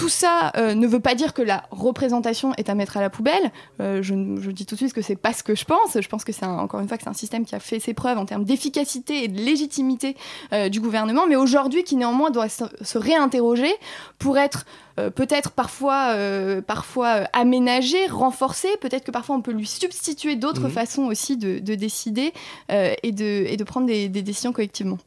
tout 0.00 0.08
ça 0.08 0.52
ne 0.56 0.86
veut 0.86 1.00
pas 1.00 1.14
dire 1.14 1.34
que 1.34 1.42
la 1.42 1.64
représentation 1.70 2.54
est 2.56 2.68
à 2.68 2.74
mettre 2.74 2.96
à 2.96 3.00
la 3.00 3.10
poubelle. 3.10 3.52
je, 3.78 4.00
je, 4.00 4.50
dis 4.50 4.66
tout 4.66 4.74
de 4.74 4.80
suite 4.80 4.92
que 4.92 5.02
c'est 5.02 5.16
pas 5.16 5.32
ce 5.32 5.42
que 5.42 5.54
je 5.54 5.64
pense. 5.64 6.00
Je 6.00 6.08
pense 6.08 6.24
que 6.24 6.32
c'est 6.32 6.46
encore 6.46 6.80
une 6.80 6.88
fois 6.88 6.96
que 6.96 7.02
c'est 7.02 7.10
un 7.10 7.14
système 7.14 7.44
qui 7.44 7.54
a 7.54 7.60
fait 7.60 7.80
ses 7.80 7.94
preuves 7.94 8.18
en 8.18 8.26
termes 8.26 8.44
d'efficacité 8.44 9.24
et 9.24 9.28
de 9.28 9.38
légitimité 9.38 10.16
euh, 10.52 10.68
du 10.68 10.80
gouvernement, 10.80 11.26
mais 11.26 11.36
aujourd'hui 11.36 11.84
qui 11.84 11.96
néanmoins 11.96 12.30
doit 12.30 12.48
se, 12.48 12.98
réinterroger 12.98 13.72
pour 14.18 14.38
être 14.38 14.66
euh, 14.98 15.10
peut-être 15.10 15.52
parfois, 15.52 16.12
euh, 16.14 16.60
parfois 16.60 17.26
aménagé, 17.32 18.06
renforcé, 18.06 18.68
peut-être 18.80 19.04
que 19.04 19.10
parfois 19.10 19.36
on 19.36 19.42
peut 19.42 19.52
lui 19.52 19.66
substituer 19.66 20.36
d'autres 20.36 20.64
mhm. 20.64 20.70
façons 20.70 21.04
aussi 21.04 21.36
de, 21.36 21.58
décider 21.74 22.32
et, 22.68 23.12
de, 23.12 23.46
et 23.46 23.56
de 23.56 23.64
prendre 23.64 23.86
des, 23.86 24.08
décisions 24.08 24.52
collectivement. 24.52 24.98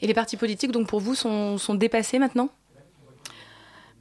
Et 0.00 0.06
les 0.06 0.14
partis 0.14 0.36
politiques, 0.36 0.72
donc 0.72 0.86
pour 0.86 1.00
vous, 1.00 1.14
sont 1.14 1.74
dépassés 1.74 2.18
maintenant? 2.18 2.48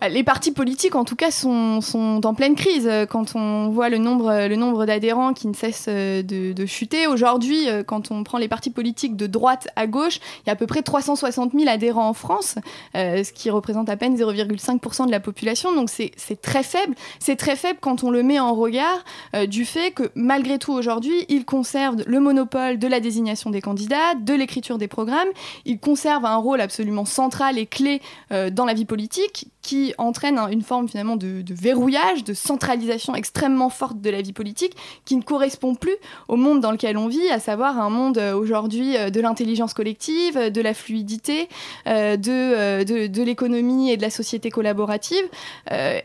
Les 0.10 0.24
partis 0.24 0.52
politiques, 0.52 0.96
en 0.96 1.04
tout 1.04 1.16
cas, 1.16 1.32
sont, 1.32 1.80
en 2.24 2.34
pleine 2.34 2.56
crise. 2.56 2.90
Quand 3.10 3.36
on 3.36 3.70
voit 3.70 3.90
le 3.90 3.98
nombre, 3.98 4.48
le 4.48 4.56
nombre 4.56 4.86
d'adhérents 4.86 5.34
qui 5.34 5.48
ne 5.48 5.54
cesse 5.54 5.88
de, 5.88 6.66
chuter, 6.66 7.08
aujourd'hui, 7.08 7.68
quand 7.88 8.12
on 8.12 8.24
prend 8.24 8.38
les 8.38 8.48
partis 8.48 8.70
politiques 8.70 9.16
de 9.16 9.28
droite 9.28 9.68
à 9.76 9.88
gauche, 9.88 10.20
il 10.42 10.48
y 10.48 10.50
a 10.50 10.54
à 10.54 10.56
peu 10.56 10.68
près 10.68 10.82
360 10.82 11.54
000 11.54 11.70
adhérents 11.70 12.08
en 12.08 12.14
France, 12.14 12.56
euh, 12.96 13.24
ce 13.24 13.32
qui 13.32 13.50
représente 13.50 13.90
à 13.90 13.98
peine 13.98 14.16
0,5% 14.16 15.06
de 15.06 15.12
la 15.12 15.20
population. 15.20 15.74
Donc 15.74 15.90
c'est 15.90 16.42
très 16.42 16.64
faible. 16.64 16.96
C'est 17.20 17.36
très 17.36 17.56
faible 17.56 17.80
quand 17.82 18.04
on 18.04 18.10
le 18.10 18.24
met 18.24 18.40
en 18.40 18.54
regard 18.54 19.04
euh, 19.36 19.46
du 19.46 19.66
fait 19.66 19.92
que, 19.92 20.12
malgré 20.16 20.60
tout, 20.60 20.74
aujourd'hui, 20.74 21.26
ils 21.30 21.46
conservent 21.46 22.04
le 22.06 22.20
monopole 22.20 22.80
de 22.80 22.88
la 22.88 23.00
désignation 23.00 23.50
des 23.50 23.62
candidats, 23.62 24.16
de 24.16 24.34
l'écriture 24.34 24.78
des 24.78 24.88
programmes. 24.88 25.28
Ils 25.66 25.80
conservent 25.80 26.26
un 26.26 26.38
rôle 26.38 26.62
absolument 26.62 27.06
central 27.06 27.58
et 27.58 27.66
clé 27.66 28.02
euh, 28.32 28.50
dans 28.50 28.66
la 28.66 28.74
vie 28.74 28.86
politique 28.86 29.48
qui 29.64 29.94
entraîne 29.98 30.38
une 30.52 30.62
forme 30.62 30.88
finalement 30.88 31.16
de, 31.16 31.44
verrouillage, 31.50 32.24
de 32.24 32.34
centralisation 32.34 33.16
extrêmement 33.16 33.70
forte 33.70 34.02
de 34.02 34.10
la 34.10 34.22
vie 34.22 34.34
politique, 34.34 34.76
qui 35.06 35.16
ne 35.16 35.24
correspond 35.24 35.74
plus 35.74 35.96
au 36.28 36.36
monde 36.36 36.62
dans 36.62 36.72
lequel 36.72 36.98
on 36.98 37.08
vit, 37.08 37.28
à 37.30 37.40
savoir 37.40 37.80
un 37.80 37.90
monde 37.90 38.18
aujourd'hui 38.18 38.94
de 39.12 39.22
l'intelligence 39.22 39.74
collective, 39.74 40.52
de 40.52 40.62
la 40.62 40.74
fluidité, 40.74 41.48
de, 41.86 42.84
de, 42.84 43.24
l'économie 43.24 43.92
et 43.92 43.98
de 43.98 44.02
la 44.02 44.10
société 44.10 44.52
collaborative. 44.52 45.24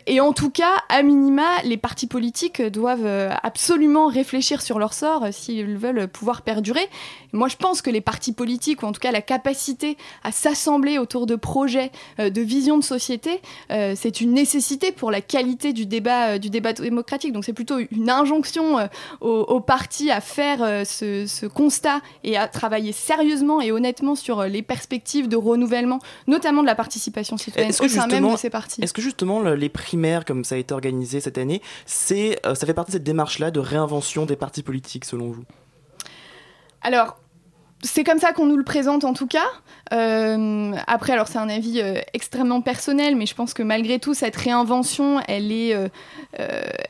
et 0.07 0.21
en 0.21 0.33
tout 0.33 0.51
cas, 0.51 0.83
à 0.89 1.03
minima, 1.03 1.61
les 1.65 1.77
partis 1.77 2.07
politiques 2.07 2.63
doivent 2.63 3.37
absolument 3.43 4.07
réfléchir 4.07 4.63
sur 4.63 4.79
leur 4.79 4.95
sort 4.95 5.27
s'ils 5.33 5.77
veulent 5.77 6.09
pouvoir 6.09 6.43
perdurer. 6.43 6.89
Moi, 7.33 7.49
je 7.49 7.57
pense 7.57 7.83
que 7.83 7.91
les 7.91 8.01
partis 8.01 8.33
politiques, 8.33 8.83
ou 8.83 8.87
en 8.87 8.93
tout 8.93 9.01
cas 9.01 9.13
la 9.13 9.23
capacité 9.23 9.97
à 10.23 10.33
s'assembler 10.33 10.99
autour 10.99 11.27
de 11.27 11.37
projets, 11.37 11.91
euh, 12.19 12.31
de 12.31 12.41
visions 12.41 12.79
de 12.79 12.85
société, 12.85 13.41
euh, 13.71 13.95
c'est 13.97 14.21
une 14.21 14.33
nécessité 14.33 14.93
pour 14.93 15.11
la 15.11 15.21
qualité 15.21 15.73
du 15.73 15.87
débat, 15.87 16.31
euh, 16.31 16.39
du 16.39 16.51
débat 16.51 16.73
démocratique. 16.73 17.33
Donc 17.33 17.45
c'est 17.45 17.53
plutôt 17.53 17.79
une 17.91 18.11
injonction 18.11 18.89
aux, 19.21 19.61
partis 19.61 20.11
à 20.11 20.21
faire 20.21 20.59
ce, 20.87 21.47
constat 21.47 22.01
et 22.25 22.37
à 22.37 22.49
travailler 22.49 22.93
sérieusement 22.93 23.61
et 23.61 23.73
honnêtement 23.73 24.15
sur 24.15 24.43
les 24.45 24.63
perspectives 24.63 25.29
de 25.29 25.37
renouvellement, 25.37 25.99
notamment 26.27 26.63
de 26.63 26.67
la 26.67 26.75
participation 26.75 27.37
citoyenne 27.37 27.73
au 27.81 27.89
sein 27.89 28.07
même 28.07 28.31
de 28.31 28.37
ces 28.37 28.51
partis. 28.51 28.83
Est-ce 28.83 28.93
que 28.93 29.03
justement 29.03 29.43
les 29.43 29.69
primaires, 29.69 30.25
comme 30.25 30.45
ça 30.45 30.55
a 30.55 30.59
été 30.59 30.75
organisé 30.75 31.21
cette 31.21 31.39
année, 31.39 31.63
c'est, 31.87 32.41
ça 32.45 32.67
fait 32.67 32.75
partie 32.75 32.93
de 32.93 32.97
cette 32.97 33.05
démarche-là 33.05 33.51
de 33.51 33.61
réinvention 33.61 34.27
des 34.27 34.37
partis 34.37 34.63
politiques 34.63 35.05
selon 35.05 35.31
vous? 35.31 35.45
Alors, 36.83 37.19
c'est 37.83 38.03
comme 38.03 38.19
ça 38.19 38.33
qu'on 38.33 38.47
nous 38.47 38.57
le 38.57 38.65
présente 38.65 39.05
en 39.05 39.13
tout 39.13 39.27
cas. 39.27 39.47
Euh, 39.93 40.73
après, 40.87 41.13
alors 41.13 41.29
c'est 41.29 41.39
un 41.39 41.49
avis 41.49 41.81
euh, 41.81 42.01
extrêmement 42.13 42.61
personnel, 42.61 43.17
mais 43.17 43.27
je 43.27 43.35
pense 43.35 43.55
que 43.55 43.63
malgré 43.63 43.99
tout, 43.99 44.15
cette 44.15 44.37
réinvention, 44.37 45.21
elle 45.29 45.53
est, 45.53 45.75
euh, 45.75 45.89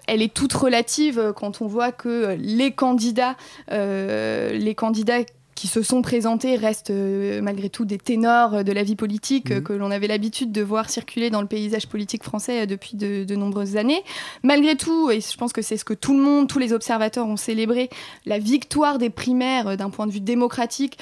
elle 0.06 0.22
est 0.22 0.32
toute 0.32 0.52
relative 0.52 1.32
quand 1.36 1.60
on 1.60 1.66
voit 1.66 1.92
que 1.92 2.36
les 2.40 2.72
candidats, 2.72 3.36
les 3.70 4.74
candidats 4.76 5.20
qui 5.58 5.66
se 5.66 5.82
sont 5.82 6.02
présentés 6.02 6.54
restent 6.54 6.90
euh, 6.90 7.42
malgré 7.42 7.68
tout 7.68 7.84
des 7.84 7.98
ténors 7.98 8.54
euh, 8.54 8.62
de 8.62 8.70
la 8.70 8.84
vie 8.84 8.94
politique 8.94 9.50
euh, 9.50 9.56
mhm. 9.56 9.62
que 9.64 9.72
l'on 9.72 9.90
avait 9.90 10.06
l'habitude 10.06 10.52
de 10.52 10.62
voir 10.62 10.88
circuler 10.88 11.30
dans 11.30 11.40
le 11.40 11.48
paysage 11.48 11.88
politique 11.88 12.22
français 12.22 12.68
depuis 12.68 12.96
de, 12.96 13.24
de, 13.24 13.34
nombreuses 13.34 13.76
années. 13.76 14.04
Malgré 14.44 14.76
tout, 14.76 15.10
et 15.10 15.20
je 15.20 15.36
pense 15.36 15.52
que 15.52 15.60
c'est 15.60 15.76
ce 15.76 15.84
que 15.84 15.94
tout 15.94 16.16
le 16.16 16.22
monde, 16.22 16.46
tous 16.48 16.60
les 16.60 16.72
observateurs 16.72 17.26
ont 17.26 17.36
célébré, 17.36 17.90
la 18.24 18.38
victoire 18.38 18.98
des 18.98 19.10
primaires 19.10 19.76
d'un 19.76 19.90
point 19.90 20.06
de 20.06 20.12
vue 20.12 20.20
démocratique 20.20 20.96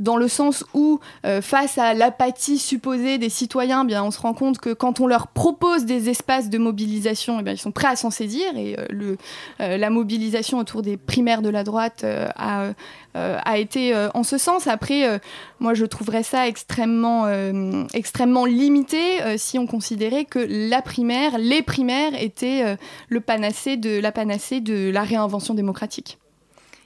dans 0.00 0.16
le 0.16 0.26
sens 0.26 0.64
où, 0.74 0.98
euh, 1.24 1.40
face 1.40 1.78
à 1.78 1.94
l'apathie 1.94 2.58
supposée 2.58 3.18
des 3.18 3.28
citoyens, 3.28 3.84
bien, 3.84 4.02
on 4.02 4.10
se 4.10 4.18
rend 4.18 4.32
compte 4.32 4.58
que 4.58 4.72
quand 4.72 4.98
on 4.98 5.06
leur 5.06 5.28
propose 5.28 5.84
des 5.84 6.08
espaces 6.08 6.48
de 6.48 6.58
mobilisation, 6.58 7.38
eh 7.38 7.42
bien, 7.42 7.52
ils 7.52 7.58
sont 7.58 7.70
prêts 7.70 7.88
à 7.88 7.96
s'en 7.96 8.10
saisir. 8.10 8.56
Et 8.56 8.76
euh, 8.78 9.16
euh, 9.60 9.76
la 9.76 9.90
mobilisation 9.90 10.58
autour 10.58 10.82
des 10.82 10.96
primaires 10.96 11.42
de 11.42 11.50
la 11.50 11.62
droite 11.62 12.04
a, 12.04 12.72
été 13.56 13.94
en 14.14 14.22
ce 14.22 14.38
sens. 14.38 14.66
Après, 14.66 15.20
moi, 15.58 15.74
je 15.74 15.84
trouverais 15.84 16.22
ça 16.22 16.48
extrêmement, 16.48 17.26
limité 18.46 19.36
si 19.36 19.58
on 19.58 19.66
considérait 19.66 20.24
que 20.24 20.38
la 20.38 20.80
primaire, 20.80 21.36
les 21.36 21.60
primaires 21.60 22.12
étaient 22.18 22.76
le 23.08 23.20
la 24.00 24.12
panacée 24.12 24.60
de 24.60 24.90
la 24.90 25.02
réinvention 25.02 25.54
démocratique. 25.54 26.18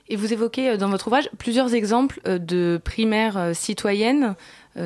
Et 0.09 0.17
vous 0.17 0.33
évoquez 0.33 0.71
euh, 0.71 0.77
dans 0.77 0.89
votre 0.89 1.07
ouvrage 1.07 1.29
plusieurs 1.39 1.75
exemples 1.75 2.21
euh, 2.27 2.39
de 2.39 2.81
primaires 2.83 3.37
euh, 3.37 3.55
citoyennes 3.55 4.35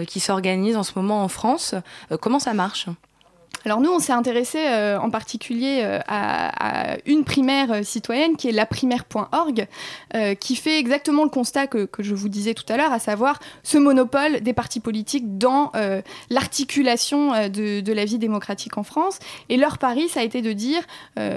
qui 0.06 0.20
s'organisent 0.20 0.76
en 0.76 0.82
ce 0.82 0.92
moment 0.96 1.24
en 1.24 1.28
France. 1.28 1.74
Comment 2.20 2.38
ça 2.38 2.52
marche? 2.52 2.88
Alors 3.64 3.80
nous, 3.80 3.90
on 3.90 3.98
s'est 3.98 4.12
intéressé 4.12 4.58
euh, 4.58 4.98
en 4.98 5.10
particulier 5.10 5.80
euh, 5.82 6.00
à, 6.06 6.96
une 7.06 7.24
primaire 7.24 7.72
euh, 7.72 7.82
citoyenne 7.82 8.36
qui 8.36 8.48
est 8.48 8.52
laprimaire.org, 8.52 9.66
qui 10.40 10.56
fait 10.56 10.78
exactement 10.78 11.24
le 11.24 11.30
constat 11.30 11.66
que, 11.66 11.88
je 11.98 12.14
vous 12.14 12.28
disais 12.28 12.54
tout 12.54 12.64
à 12.68 12.76
l'heure, 12.76 12.92
à 12.92 12.98
savoir 12.98 13.38
ce 13.62 13.78
monopole 13.78 14.40
des 14.40 14.52
partis 14.52 14.80
politiques 14.80 15.38
dans 15.38 15.72
l'articulation 16.30 17.48
de, 17.48 17.80
de, 17.80 17.92
la 17.92 18.04
vie 18.04 18.18
démocratique 18.18 18.78
en 18.78 18.82
France. 18.82 19.18
Et 19.48 19.56
leur 19.56 19.78
pari, 19.78 20.08
ça 20.08 20.20
a 20.20 20.22
été 20.22 20.42
de 20.42 20.52
dire, 20.52 20.82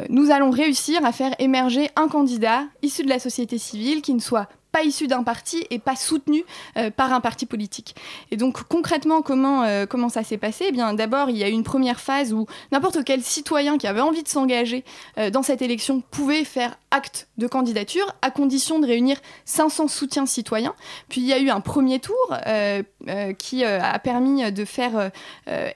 nous 0.10 0.32
allons 0.32 0.52
réussir 0.52 1.04
à 1.06 1.12
faire 1.12 1.34
émerger 1.40 1.90
un 1.96 2.08
candidat 2.08 2.64
issu 2.82 3.04
de 3.04 3.10
la 3.10 3.20
société 3.20 3.58
civile 3.58 4.02
qui 4.02 4.14
ne 4.14 4.20
soit 4.20 4.48
pas 4.72 4.84
issu 4.84 5.08
d'un 5.08 5.24
parti 5.24 5.66
et 5.70 5.80
pas 5.80 5.96
soutenu 5.96 6.44
euh, 6.78 6.90
par 6.90 7.14
un 7.14 7.20
parti 7.20 7.46
politique. 7.46 7.96
Et 8.32 8.38
donc 8.38 8.64
concrètement, 8.64 9.22
comment, 9.22 9.64
euh, 9.64 9.86
comment 9.86 10.10
ça 10.10 10.24
s'est 10.24 10.38
passé? 10.38 10.66
Eh 10.70 10.72
bien, 10.72 10.94
D'abord, 10.94 11.30
il 11.30 11.38
y 11.38 11.44
a 11.44 11.50
eu 11.50 11.54
une 11.54 11.64
première 11.64 12.00
phase 12.00 12.34
où 12.34 12.46
n'importe 12.72 13.04
quel 13.04 13.22
citoyen 13.22 13.78
qui 13.78 13.88
avait 13.88 14.02
envie 14.02 14.24
de 14.24 14.28
s'engager 14.28 14.84
euh, 15.18 15.30
dans 15.30 15.44
cette 15.44 15.62
élection 15.62 16.02
pouvait 16.12 16.44
faire 16.44 16.78
acte 16.92 17.28
de 17.38 17.48
candidature 17.48 18.06
à 18.22 18.32
condition 18.32 18.80
de 18.80 18.88
réunir 18.88 19.18
500 19.46 19.88
soutiens 19.88 20.26
citoyens. 20.26 20.76
Puis 21.10 21.22
il 21.22 21.28
y 21.28 21.34
a 21.34 21.40
eu 21.40 21.50
un 21.50 21.62
premier 21.62 22.00
tour 22.00 22.36
qui 23.38 23.64
a 23.64 24.00
permis 24.00 24.52
de 24.52 24.66
faire 24.66 25.12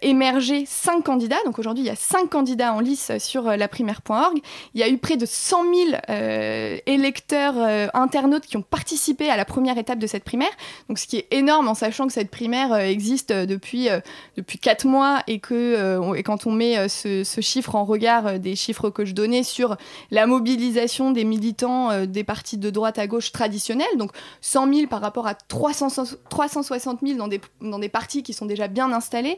émerger 0.01 0.65
5 0.65 1.03
candidats. 1.05 1.37
Donc 1.45 1.57
aujourd'hui, 1.57 1.85
il 1.85 1.87
y 1.87 1.89
a 1.89 1.95
5 1.95 2.29
candidats 2.29 2.73
en 2.73 2.81
lice 2.81 3.13
sur 3.19 3.43
la 3.43 3.67
primaire.org. 3.69 4.39
Il 4.73 4.81
y 4.81 4.83
a 4.83 4.89
eu 4.89 4.97
près 4.97 5.15
de 5.15 5.25
100 5.25 5.63
000 5.73 6.81
électeurs, 6.85 7.55
internautes 7.93 8.45
qui 8.45 8.57
ont 8.57 8.61
participé 8.61 8.84
à 9.29 9.37
la 9.37 9.45
première 9.45 9.77
étape 9.77 9.99
de 9.99 10.07
cette 10.07 10.23
primaire. 10.23 10.51
Donc, 10.89 10.99
ce 10.99 11.07
qui 11.07 11.17
est 11.17 11.27
énorme 11.31 11.67
en 11.67 11.73
sachant 11.73 12.07
que 12.07 12.13
cette 12.13 12.29
primaire 12.29 12.73
euh, 12.73 12.79
existe 12.79 13.31
euh, 13.31 13.45
depuis, 13.45 13.89
euh, 13.89 13.99
depuis 14.37 14.59
4 14.59 14.85
mois 14.85 15.21
et 15.27 15.39
que 15.39 16.15
et 16.15 16.23
quand 16.23 16.47
on 16.47 16.51
met 16.51 16.87
ce, 16.89 17.23
chiffre 17.41 17.75
en 17.75 17.85
regard 17.85 18.39
des 18.39 18.55
chiffres 18.55 18.89
que 18.89 19.05
je 19.05 19.13
donnais 19.13 19.43
sur 19.43 19.77
la 20.11 20.25
mobilisation 20.25 21.11
des 21.11 21.23
militants 21.23 22.05
des 22.05 22.23
partis 22.23 22.57
de 22.57 22.69
droite 22.69 22.97
à 22.97 23.07
gauche 23.07 23.31
traditionnels, 23.31 23.97
donc 23.97 24.11
100 24.41 24.73
000 24.73 24.87
par 24.87 25.01
rapport 25.01 25.27
à 25.27 25.35
300, 25.35 25.87
360 26.29 26.99
000 27.05 27.17
dans 27.17 27.27
des, 27.27 27.41
dans 27.61 27.79
des 27.79 27.89
partis 27.89 28.23
qui 28.23 28.33
sont 28.33 28.45
déjà 28.45 28.67
bien 28.67 28.91
installés, 28.91 29.37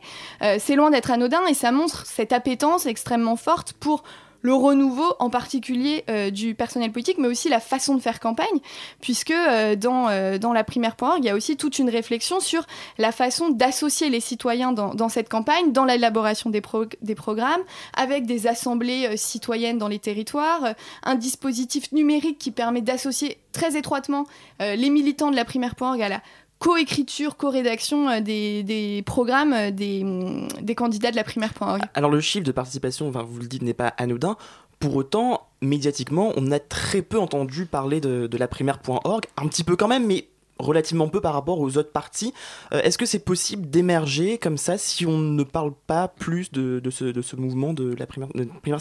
c'est 0.59 0.75
loin 0.75 0.91
d'être 0.91 1.11
anodin 1.11 1.45
et 1.49 1.53
ça 1.53 1.71
montre 1.71 2.05
cette 2.05 2.33
appétence 2.33 2.85
extrêmement 2.85 3.35
forte 3.35 3.73
pour 3.73 4.03
le 4.41 4.53
renouveau 4.53 5.13
en 5.19 5.29
particulier 5.29 6.03
euh, 6.09 6.29
du 6.29 6.55
personnel 6.55 6.91
politique, 6.91 7.17
mais 7.17 7.27
aussi 7.27 7.49
la 7.49 7.59
façon 7.59 7.95
de 7.95 8.01
faire 8.01 8.19
campagne, 8.19 8.59
puisque 9.01 9.31
euh, 9.31 9.75
dans, 9.75 10.09
euh, 10.09 10.37
dans 10.37 10.53
la 10.53 10.63
primaire.org, 10.63 11.19
il 11.19 11.25
y 11.25 11.29
a 11.29 11.35
aussi 11.35 11.57
toute 11.57 11.79
une 11.79 11.89
réflexion 11.89 12.39
sur 12.39 12.65
la 12.97 13.11
façon 13.11 13.49
d'associer 13.49 14.09
les 14.09 14.19
citoyens 14.19 14.71
dans, 14.71 14.93
dans, 14.93 15.09
cette 15.09 15.29
campagne, 15.29 15.71
dans 15.71 15.85
l'élaboration 15.85 16.49
des, 16.49 16.61
des 17.01 17.15
programmes, 17.15 17.61
avec 17.95 18.25
des 18.25 18.47
assemblées 18.47 19.17
citoyennes 19.17 19.77
dans 19.77 19.87
les 19.87 19.99
territoires, 19.99 20.73
un 21.03 21.15
dispositif 21.15 21.91
numérique 21.91 22.37
qui 22.37 22.51
permet 22.51 22.81
d'associer 22.81 23.37
très 23.51 23.77
étroitement 23.77 24.25
les 24.59 24.89
militants 24.89 25.31
de 25.31 25.35
la 25.35 25.45
primaire.org 25.45 26.01
à 26.01 26.09
la 26.09 26.21
co-écriture, 26.59 27.37
co-rédaction 27.37 28.09
euh, 28.09 28.19
des, 28.21 29.03
programmes 29.05 29.53
euh, 29.53 29.71
des, 29.71 30.75
candidats 30.75 31.11
de 31.11 31.15
la 31.15 31.23
primaire.org. 31.23 31.81
Alors 31.93 32.11
le 32.11 32.21
chiffre 32.21 32.45
de 32.45 32.51
participation, 32.51 33.11
vous 33.11 33.39
le 33.39 33.47
dites, 33.47 33.61
n'est 33.61 33.73
pas 33.73 33.93
anodin. 33.97 34.37
Pour 34.79 34.95
autant, 34.95 35.47
médiatiquement, 35.61 36.33
on 36.35 36.51
a 36.51 36.59
très 36.59 37.01
peu 37.01 37.19
entendu 37.19 37.65
parler 37.65 37.99
de 37.99 38.37
la 38.37 38.47
primaire.org, 38.47 39.25
un 39.37 39.47
petit 39.47 39.63
peu 39.63 39.75
quand 39.75 39.87
même, 39.87 40.05
mais 40.05 40.27
relativement 40.59 41.07
peu 41.07 41.21
par 41.21 41.33
rapport 41.33 41.59
aux 41.59 41.77
autres 41.77 41.91
parties. 41.91 42.33
Euh, 42.73 42.81
est-ce 42.81 42.97
que 42.97 43.05
c'est 43.05 43.19
possible 43.19 43.69
d'émerger 43.69 44.37
comme 44.37 44.57
ça 44.57 44.77
si 44.77 45.05
on 45.05 45.17
ne 45.17 45.43
parle 45.43 45.73
pas 45.87 46.07
plus 46.07 46.51
de, 46.51 46.79
de, 46.79 46.89
ce, 46.89 47.05
de 47.05 47.21
ce, 47.21 47.35
mouvement 47.35 47.73
de 47.73 47.95
la 47.95 48.05
primaire, 48.05 48.29
primaire 48.61 48.79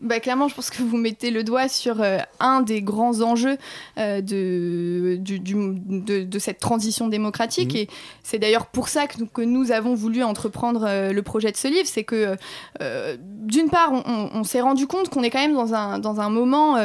bah, 0.00 0.20
Clairement, 0.20 0.48
je 0.48 0.54
pense 0.54 0.70
que 0.70 0.82
vous 0.82 0.96
mettez 0.96 1.30
le 1.30 1.44
doigt 1.44 1.68
sur 1.68 2.00
euh, 2.00 2.18
un 2.40 2.62
des 2.62 2.82
grands 2.82 3.20
enjeux 3.20 3.56
euh, 3.98 4.20
de, 4.20 5.16
du, 5.20 5.38
de, 5.38 6.22
de, 6.24 6.38
cette 6.38 6.58
transition 6.58 7.08
démocratique. 7.08 7.74
Mhm. 7.74 7.80
Et 7.80 7.88
c'est 8.22 8.38
d'ailleurs 8.38 8.66
pour 8.66 8.88
ça 8.88 9.06
que 9.06 9.18
nous, 9.18 9.26
que 9.26 9.42
nous, 9.42 9.72
avons 9.72 9.94
voulu 9.94 10.22
entreprendre 10.22 11.10
le 11.12 11.22
projet 11.22 11.52
de 11.52 11.56
ce 11.56 11.68
livre. 11.68 11.86
C'est 11.86 12.04
que, 12.04 12.36
d'une 13.44 13.68
part, 13.70 13.92
on, 13.92 14.30
on 14.32 14.44
s'est 14.44 14.60
rendu 14.60 14.86
compte 14.86 15.08
qu'on 15.08 15.22
est 15.22 15.30
quand 15.30 15.40
même 15.40 15.54
dans 15.54 15.74
un, 15.74 15.98
dans 15.98 16.20
un 16.20 16.30
moment 16.30 16.76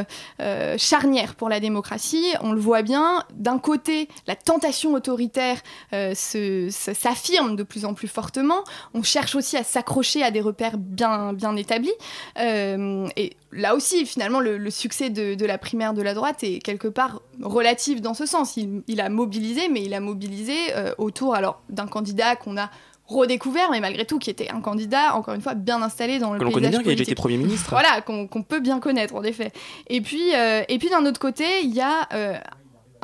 charnière 0.77 1.35
pour 1.35 1.49
la 1.49 1.59
démocratie. 1.59 2.25
On 2.41 2.51
le 2.51 2.59
voit 2.59 2.81
bien. 2.81 3.23
D'un 3.33 3.54
d'un 3.55 3.59
côté, 3.59 4.09
la 4.27 4.35
tentation 4.35 4.93
autoritaire 4.93 5.57
euh, 5.93 6.13
s'affirme 6.15 7.55
de 7.55 7.63
plus 7.63 7.85
en 7.85 7.93
plus 7.93 8.07
fortement. 8.07 8.63
On 8.93 9.01
cherche 9.01 9.35
aussi 9.35 9.55
à 9.55 9.63
s'accrocher 9.63 10.23
à 10.23 10.31
des 10.31 10.41
repères 10.41 10.77
bien, 10.77 11.31
bien 11.31 11.55
établis. 11.55 11.93
Euh, 12.37 13.07
et 13.15 13.37
là 13.51 13.75
aussi, 13.75 14.05
finalement, 14.05 14.41
le, 14.41 14.69
succès 14.69 15.09
de, 15.09 15.45
la 15.45 15.57
primaire 15.57 15.93
de 15.93 16.01
la 16.01 16.13
droite 16.13 16.43
est 16.43 16.59
quelque 16.59 16.87
part 16.89 17.21
relatif 17.41 18.01
dans 18.01 18.13
ce 18.13 18.25
sens. 18.25 18.57
Il, 18.57 19.01
a 19.01 19.09
mobilisé, 19.09 19.69
mais 19.69 19.83
il 19.83 19.93
a 19.93 20.01
mobilisé 20.01 20.55
euh, 20.75 20.93
autour 20.97 21.35
alors 21.35 21.61
d'un 21.69 21.87
candidat 21.87 22.35
qu'on 22.35 22.57
a 22.57 22.69
redécouvert, 23.07 23.69
mais 23.71 23.79
malgré 23.79 24.03
tout, 24.03 24.17
qui 24.17 24.31
était 24.31 24.49
un 24.49 24.61
candidat, 24.61 25.15
encore 25.15 25.35
une 25.35 25.41
fois, 25.41 25.53
bien 25.53 25.81
installé 25.81 26.17
dans 26.17 26.33
le 26.33 26.39
que 26.39 26.45
paysage 26.45 26.55
connaît 26.55 26.69
bien, 26.71 26.81
qui 26.81 26.89
a 26.89 27.03
été 27.03 27.15
Premier 27.15 27.37
ministre. 27.37 27.69
Voilà, 27.69 28.01
qu'on 28.01 28.27
peut 28.27 28.59
bien 28.59 28.79
connaître, 28.79 29.15
en 29.15 29.23
effet. 29.23 29.51
Et 29.87 30.01
puis, 30.01 30.31
et 30.31 30.77
puis 30.79 30.89
d'un 30.89 31.05
autre 31.05 31.19
côté, 31.19 31.45
il 31.63 31.73
y 31.73 31.81
a 31.81 32.09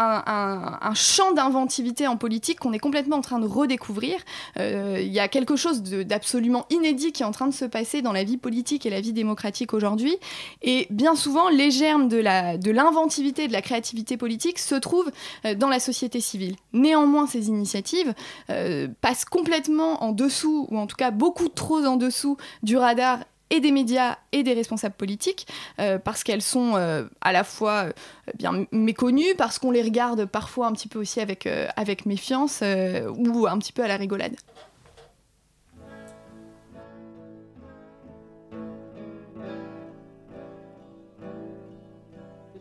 un, 0.01 0.93
champ 0.93 1.31
d'inventivité 1.31 2.07
en 2.07 2.17
politique 2.17 2.59
qu'on 2.59 2.73
est 2.73 2.79
complètement 2.79 3.17
en 3.17 3.21
train 3.21 3.39
de 3.39 3.47
redécouvrir. 3.47 4.19
Euh, 4.57 4.99
il 5.01 5.11
y 5.11 5.19
a 5.19 5.27
quelque 5.27 5.55
chose 5.55 5.81
d'absolument 5.81 6.65
inédit 6.69 7.11
qui 7.11 7.23
est 7.23 7.25
en 7.25 7.31
train 7.31 7.47
de 7.47 7.53
se 7.53 7.65
passer 7.65 8.01
dans 8.01 8.11
la 8.11 8.23
vie 8.23 8.37
politique 8.37 8.85
et 8.85 8.89
la 8.89 9.01
vie 9.01 9.13
démocratique 9.13 9.73
aujourd'hui. 9.73 10.15
Et 10.61 10.87
bien 10.89 11.15
souvent, 11.15 11.49
les 11.49 11.71
germes 11.71 12.07
de 12.07 12.17
l'inventivité, 12.71 13.43
de, 13.43 13.47
de 13.47 13.53
la 13.53 13.61
créativité 13.61 14.17
politique 14.17 14.59
se 14.59 14.75
trouvent 14.75 15.11
euh, 15.45 15.55
dans 15.55 15.69
la 15.69 15.79
société 15.79 16.19
civile. 16.19 16.55
Néanmoins, 16.73 17.27
ces 17.27 17.47
initiatives 17.47 18.13
euh, 18.49 18.87
passent 19.01 19.25
complètement 19.25 20.03
en 20.03 20.11
dessous, 20.11 20.67
ou 20.69 20.77
en 20.77 20.87
tout 20.87 20.95
cas 20.95 21.11
beaucoup 21.11 21.47
trop 21.47 21.83
en 21.85 21.97
dessous 21.97 22.37
du 22.63 22.77
radar 22.77 23.19
et 23.51 23.59
des 23.59 23.71
médias 23.71 24.17
et 24.31 24.41
des 24.41 24.53
responsables 24.53 24.95
politiques, 24.95 25.45
euh, 25.79 25.99
parce 25.99 26.23
qu'elles 26.23 26.41
sont 26.41 26.75
euh, 26.75 27.03
à 27.19 27.31
la 27.31 27.43
fois 27.43 27.83
euh, 27.83 27.91
bien 28.35 28.65
méconnues, 28.71 29.35
parce 29.37 29.59
qu'on 29.59 29.71
les 29.71 29.83
regarde 29.83 30.25
parfois 30.25 30.67
un 30.67 30.71
petit 30.71 30.87
peu 30.87 30.99
aussi 30.99 31.19
avec, 31.19 31.47
avec 31.75 32.05
méfiance 32.07 32.63
ou 32.63 33.47
un 33.47 33.59
petit 33.59 33.73
peu 33.73 33.83
à 33.83 33.87
la 33.87 33.97
rigolade. 33.97 34.35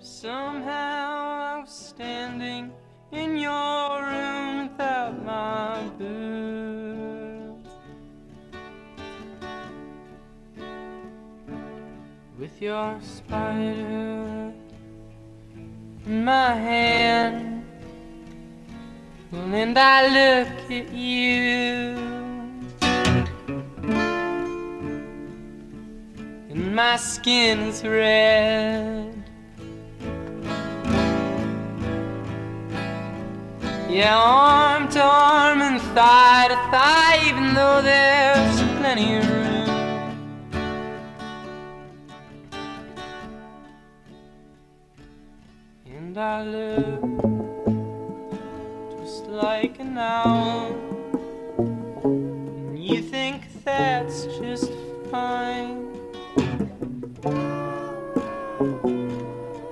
Somehow 0.03 1.65
standing 1.67 2.71
in 3.13 3.37
your 3.37 4.01
room 4.01 4.71
your 12.61 13.01
spider 13.01 14.53
in 16.05 16.25
my 16.25 16.55
hand. 16.55 17.65
And 19.33 19.79
I 19.79 20.07
look 20.19 20.71
at 20.71 20.93
you, 20.93 21.97
and 26.51 26.75
my 26.75 26.97
skin 26.97 27.61
is 27.61 27.83
red. 27.83 29.15
Yeah, 33.89 34.17
arm 34.17 34.89
to 34.89 35.03
arm 35.03 35.63
and 35.63 35.81
thigh 35.95 36.49
to 36.49 36.57
thigh, 36.71 37.23
even 37.29 37.55
though 37.55 37.81
there's 37.81 38.63
plenty 38.79 39.17
of 39.17 39.40
and 46.11 46.19
I 46.19 46.43
live 46.43 47.01
just 49.01 49.27
like 49.27 49.79
an 49.79 49.97
owl. 49.97 50.73
And 52.03 52.85
you 52.85 53.01
think 53.01 53.45
that's 53.65 54.25
just 54.39 54.73
fine, 55.09 55.89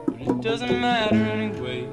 but 0.06 0.20
it 0.20 0.40
doesn't 0.40 0.80
matter 0.80 1.16
anyway. 1.16 1.88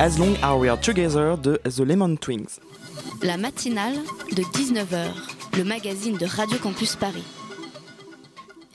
As 0.00 0.16
Long 0.16 0.36
As 0.42 0.56
We 0.56 0.70
Are 0.70 0.78
Together 0.78 1.36
de 1.36 1.60
The 1.64 1.80
Lemon 1.80 2.14
Twins. 2.14 2.60
La 3.20 3.36
matinale 3.36 3.96
de 4.30 4.42
19h, 4.42 5.08
le 5.56 5.64
magazine 5.64 6.16
de 6.16 6.24
Radio 6.24 6.56
Campus 6.58 6.94
Paris. 6.94 7.24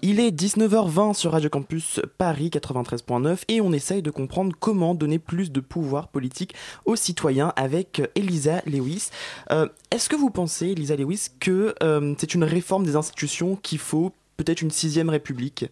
Il 0.01 0.19
est 0.19 0.31
19h20 0.31 1.13
sur 1.13 1.31
Radio 1.31 1.49
Campus 1.49 2.01
Paris 2.17 2.49
93.9 2.51 3.43
et 3.47 3.61
on 3.61 3.71
essaye 3.71 4.01
de 4.01 4.11
comprendre 4.11 4.53
comment 4.59 4.95
donner 4.95 5.17
plus 5.17 5.49
de 5.49 5.61
pouvoir 5.61 6.09
politique 6.09 6.55
aux 6.83 6.97
citoyens 6.97 7.53
avec 7.55 8.01
Elisa 8.15 8.61
Lewis. 8.65 9.07
Euh, 9.49 9.69
est-ce 9.91 10.09
que 10.09 10.17
vous 10.17 10.29
pensez, 10.29 10.71
Elisa 10.71 10.97
Lewis, 10.97 11.27
que 11.39 11.73
euh, 11.81 12.15
c'est 12.17 12.33
une 12.33 12.43
réforme 12.43 12.85
des 12.85 12.97
institutions 12.97 13.55
qu'il 13.55 13.79
faut 13.79 14.11
peut-être 14.35 14.61
une 14.61 14.71
sixième 14.71 15.07
république? 15.07 15.67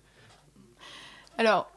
Alors, 1.37 1.70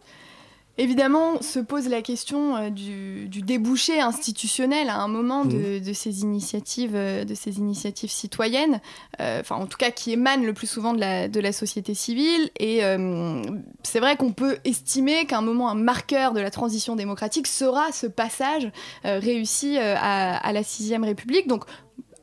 Évidemment, 0.77 1.41
se 1.41 1.61
pose 1.61 1.89
la 1.89 2.03
question 2.03 2.57
euh, 2.57 2.71
du, 2.71 3.29
débouché 3.29 4.01
institutionnel 4.01 4.89
à 4.89 4.97
un 4.97 5.07
moment 5.07 5.45
de, 5.45 5.79
mmh. 5.79 5.95
ces 5.95 6.23
initiatives, 6.23 6.97
euh, 6.97 7.25
de 7.25 7.35
ces 7.35 7.59
initiatives 7.59 8.11
citoyennes, 8.11 8.81
euh, 9.21 9.41
enfin 9.41 9.55
en 9.55 9.67
tout 9.67 9.79
cas 9.79 9.93
qui 9.93 10.11
émanent 10.11 10.45
le 10.45 10.53
plus 10.53 10.67
souvent 10.67 10.93
de 10.93 10.99
la, 10.99 11.29
de 11.29 11.39
la 11.39 11.53
société 11.53 11.95
civile. 11.95 12.51
Et 12.59 12.81
c'est 13.83 14.01
vrai 14.01 14.17
qu'on 14.17 14.33
peut 14.33 14.59
estimer 14.65 15.27
qu'à 15.27 15.39
un 15.39 15.43
moment, 15.43 15.69
un 15.69 15.75
marqueur 15.75 16.33
de 16.33 16.41
la 16.41 16.51
transition 16.51 16.97
démocratique 16.97 17.47
sera 17.47 17.93
ce 17.93 18.07
passage 18.07 18.71
réussi 19.05 19.79
à, 19.79 20.37
à, 20.37 20.53
la 20.53 20.63
sixième 20.63 21.05
République. 21.05 21.47
Donc 21.47 21.65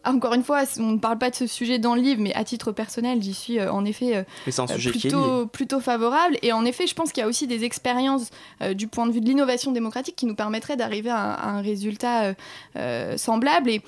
encore 0.04 0.34
une 0.34 0.44
fois, 0.44 0.64
on 0.80 0.94
ne 0.94 0.98
parle 0.98 1.18
pas 1.18 1.30
de 1.30 1.36
ce 1.36 1.46
sujet 1.46 1.78
dans 1.78 1.94
le 1.94 2.02
livre, 2.02 2.22
mais 2.22 2.34
à 2.34 2.44
titre 2.44 2.72
personnel, 2.72 3.22
j'y 3.22 3.34
suis 3.34 3.60
euh, 3.60 3.72
en 3.72 3.86
effet 3.86 4.16
euh, 4.16 4.24
euh, 4.48 5.46
plutôt, 5.46 5.80
favorable. 5.80 6.38
Et 6.42 6.54
en 6.54 6.66
effet, 6.66 6.88
je 6.88 6.96
pense 6.96 7.12
qu'il 7.12 7.22
y 7.22 7.24
a 7.24 7.28
aussi 7.28 7.48
des 7.48 7.64
expériences 7.64 8.30
du 8.76 8.88
point 8.88 9.06
de 9.06 9.12
vue 9.12 9.22
de 9.22 9.26
l'innovation 9.26 9.72
démocratique 9.72 10.16
qui 10.16 10.26
nous 10.26 10.36
permettraient 10.36 10.76
d'arriver 10.76 11.10
à, 11.12 11.48
un 11.48 11.62
résultat 11.62 12.34
semblable. 13.18 13.70
Et 13.70 13.82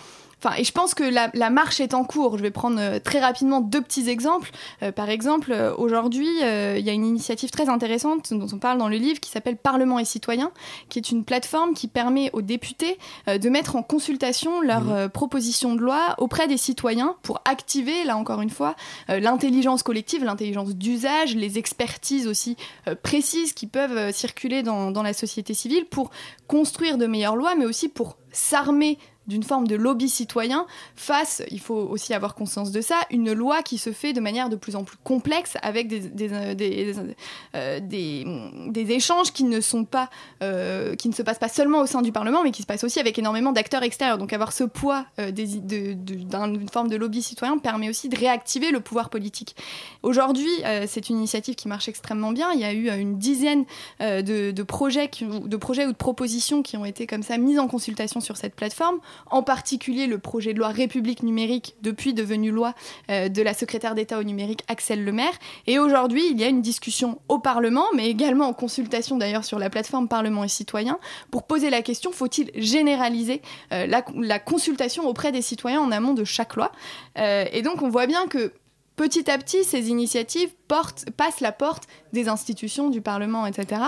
Enfin, 0.44 0.56
et 0.58 0.66
je 0.66 0.74
pense 0.74 0.94
que 0.94 1.04
la, 1.04 1.30
la, 1.34 1.50
marche 1.50 1.80
est 1.80 1.94
en 1.94 2.04
cours. 2.04 2.38
Je 2.38 2.44
vais 2.44 2.52
prendre 2.52 2.78
euh, 2.80 3.00
très 3.00 3.20
rapidement 3.20 3.62
deux 3.62 3.82
petits 3.82 4.10
exemples. 4.10 4.52
Euh, 4.82 4.92
par 4.92 5.10
exemple, 5.10 5.54
euh, 5.54 5.74
aujourd'hui, 5.78 6.28
il 6.28 6.86
y 6.86 6.90
a 6.90 6.94
une 6.94 7.06
initiative 7.06 7.50
très 7.50 7.70
intéressante 7.70 8.34
dont 8.34 8.48
on 8.52 8.58
parle 8.58 8.78
dans 8.78 8.90
le 8.90 8.98
livre 8.98 9.20
qui 9.20 9.30
s'appelle 9.30 9.56
Parlement 9.56 10.00
et 10.00 10.06
citoyens, 10.06 10.52
qui 10.90 11.00
est 11.00 11.12
une 11.12 11.24
plateforme 11.24 11.74
qui 11.74 11.88
permet 11.88 12.30
aux 12.34 12.42
députés 12.42 12.98
de 13.28 13.50
mettre 13.50 13.76
en 13.76 13.84
consultation 13.84 14.62
leurs 14.62 14.84
mmh. 14.84 15.10
propositions 15.10 15.76
de 15.76 15.82
loi 15.82 16.16
auprès 16.18 16.48
des 16.48 16.58
citoyens 16.58 17.16
pour 17.22 17.42
activer, 17.46 18.04
là 18.04 18.18
encore 18.18 18.42
une 18.42 18.50
fois, 18.50 18.76
l'intelligence 19.08 19.84
collective, 19.84 20.24
l'intelligence 20.24 20.76
d'usage, 20.76 21.36
les 21.36 21.58
expertises 21.58 22.28
aussi 22.28 22.58
précises 23.02 23.54
qui 23.54 23.68
peuvent 23.68 24.12
circuler 24.12 24.64
dans, 24.64 24.92
dans 24.92 25.04
la 25.04 25.14
société 25.14 25.54
civile 25.54 25.86
pour 25.86 26.12
construire 26.48 26.98
de 26.98 27.06
meilleures 27.06 27.36
lois, 27.36 27.56
mais 27.56 27.66
aussi 27.66 27.90
pour 27.90 28.18
s'armer 28.32 28.98
d'une 29.28 29.44
forme 29.44 29.68
de 29.68 29.76
lobby 29.76 30.10
citoyen 30.10 30.66
face, 30.96 31.42
il 31.50 31.60
faut 31.60 31.76
aussi 31.76 32.14
avoir 32.14 32.36
conscience 32.36 32.72
de 32.72 32.82
ça, 32.82 32.96
une 33.10 33.32
loi 33.32 33.64
qui 33.64 33.78
se 33.78 33.92
fait 33.92 34.14
de 34.14 34.20
manière 34.20 34.50
de 34.50 34.56
plus 34.56 34.76
en 34.76 34.84
plus 34.84 34.98
complexe 35.04 35.58
avec 35.62 35.88
des, 35.88 36.00
des, 36.00 36.30
euh, 36.32 37.14
euh, 37.56 37.80
des, 37.80 38.26
des, 38.68 38.92
échanges 38.92 39.32
qui 39.32 39.46
ne, 39.46 39.62
sont 39.62 39.86
pas, 39.86 40.10
euh, 40.42 40.96
qui 40.96 41.08
ne 41.08 41.14
se 41.14 41.22
passent 41.22 41.40
pas 41.40 41.48
seulement 41.48 41.80
au 41.80 41.86
sein 41.86 42.02
du 42.02 42.12
Parlement, 42.12 42.44
mais 42.44 42.52
qui 42.52 42.62
se 42.62 42.68
passent 42.68 42.84
aussi 42.84 43.00
avec 43.00 43.18
énormément 43.18 43.52
d'acteurs 43.52 43.84
extérieurs. 43.84 44.18
Donc 44.18 44.34
avoir 44.34 44.52
ce 44.52 44.64
poids 44.64 45.06
d'une 45.18 46.70
forme 46.70 46.90
de 46.90 46.96
lobby 46.96 47.22
citoyen 47.22 47.58
permet 47.58 47.90
aussi 47.90 48.10
de 48.10 48.18
réactiver 48.18 48.72
le 48.72 48.82
pouvoir 48.82 49.10
politique. 49.10 49.56
Aujourd'hui, 50.02 50.50
c'est 50.88 51.10
une 51.10 51.18
initiative 51.18 51.56
qui 51.56 51.68
marche 51.68 51.88
extrêmement 51.88 52.32
bien. 52.32 52.52
Il 52.54 52.60
y 52.60 52.66
a 52.66 52.74
eu 52.74 52.90
une 52.90 53.18
dizaine 53.18 53.66
de, 54.00 54.64
projets 54.64 55.10
de 55.22 55.58
projets 55.58 55.86
ou 55.86 55.92
de 55.92 55.98
propositions 55.98 56.62
qui 56.62 56.78
ont 56.78 56.86
été 56.86 57.08
comme 57.08 57.24
ça 57.24 57.38
mises 57.38 57.60
en 57.60 57.68
consultation 57.68 58.20
sur 58.20 58.38
cette 58.38 58.56
plateforme 58.56 59.00
en 59.30 59.44
particulier 59.44 60.08
le 60.08 60.18
projet 60.18 60.54
de 60.54 60.60
loi 60.60 60.70
République 60.70 61.24
numérique, 61.24 61.76
depuis 61.82 62.14
devenu 62.14 62.52
loi 62.52 62.74
euh, 63.10 63.30
de 63.30 63.42
la 63.42 63.54
secrétaire 63.54 63.96
d'État 63.96 64.20
au 64.20 64.24
numérique 64.24 64.62
Axel 64.68 65.04
Lemaire. 65.04 65.34
Et 65.68 65.80
aujourd'hui, 65.80 66.24
il 66.30 66.40
y 66.40 66.44
a 66.44 66.48
une 66.48 66.62
discussion 66.62 67.20
au 67.30 67.40
Parlement, 67.40 67.86
mais 67.96 68.10
également 68.10 68.48
en 68.48 68.54
consultation 68.54 69.18
d'ailleurs 69.18 69.46
sur 69.46 69.60
la 69.60 69.70
plateforme 69.70 70.08
Parlement 70.08 70.44
et 70.44 70.48
citoyens, 70.48 71.00
pour 71.32 71.44
poser 71.44 71.70
la 71.70 71.82
question 71.82 72.12
faut-il 72.12 72.52
généraliser 72.56 73.42
euh, 73.72 73.88
la, 73.88 74.40
consultation 74.40 75.08
auprès 75.08 75.32
des 75.32 75.42
citoyens 75.42 75.82
en 75.82 75.92
amont 75.92 76.14
de 76.14 76.24
chaque 76.24 76.56
loi? 76.56 76.72
Euh, 77.18 77.46
Et 77.52 77.62
donc 77.62 77.82
on 77.82 77.90
voit 77.90 78.08
bien 78.08 78.28
que 78.28 78.54
petit 78.96 79.30
à 79.30 79.38
petit, 79.38 79.64
ces 79.64 79.90
initiatives 79.90 80.50
passent 80.68 81.40
la 81.42 81.52
porte 81.52 81.84
des 82.14 82.28
institutions, 82.28 82.90
du 82.90 83.02
Parlement, 83.02 83.46
etc. 83.46 83.82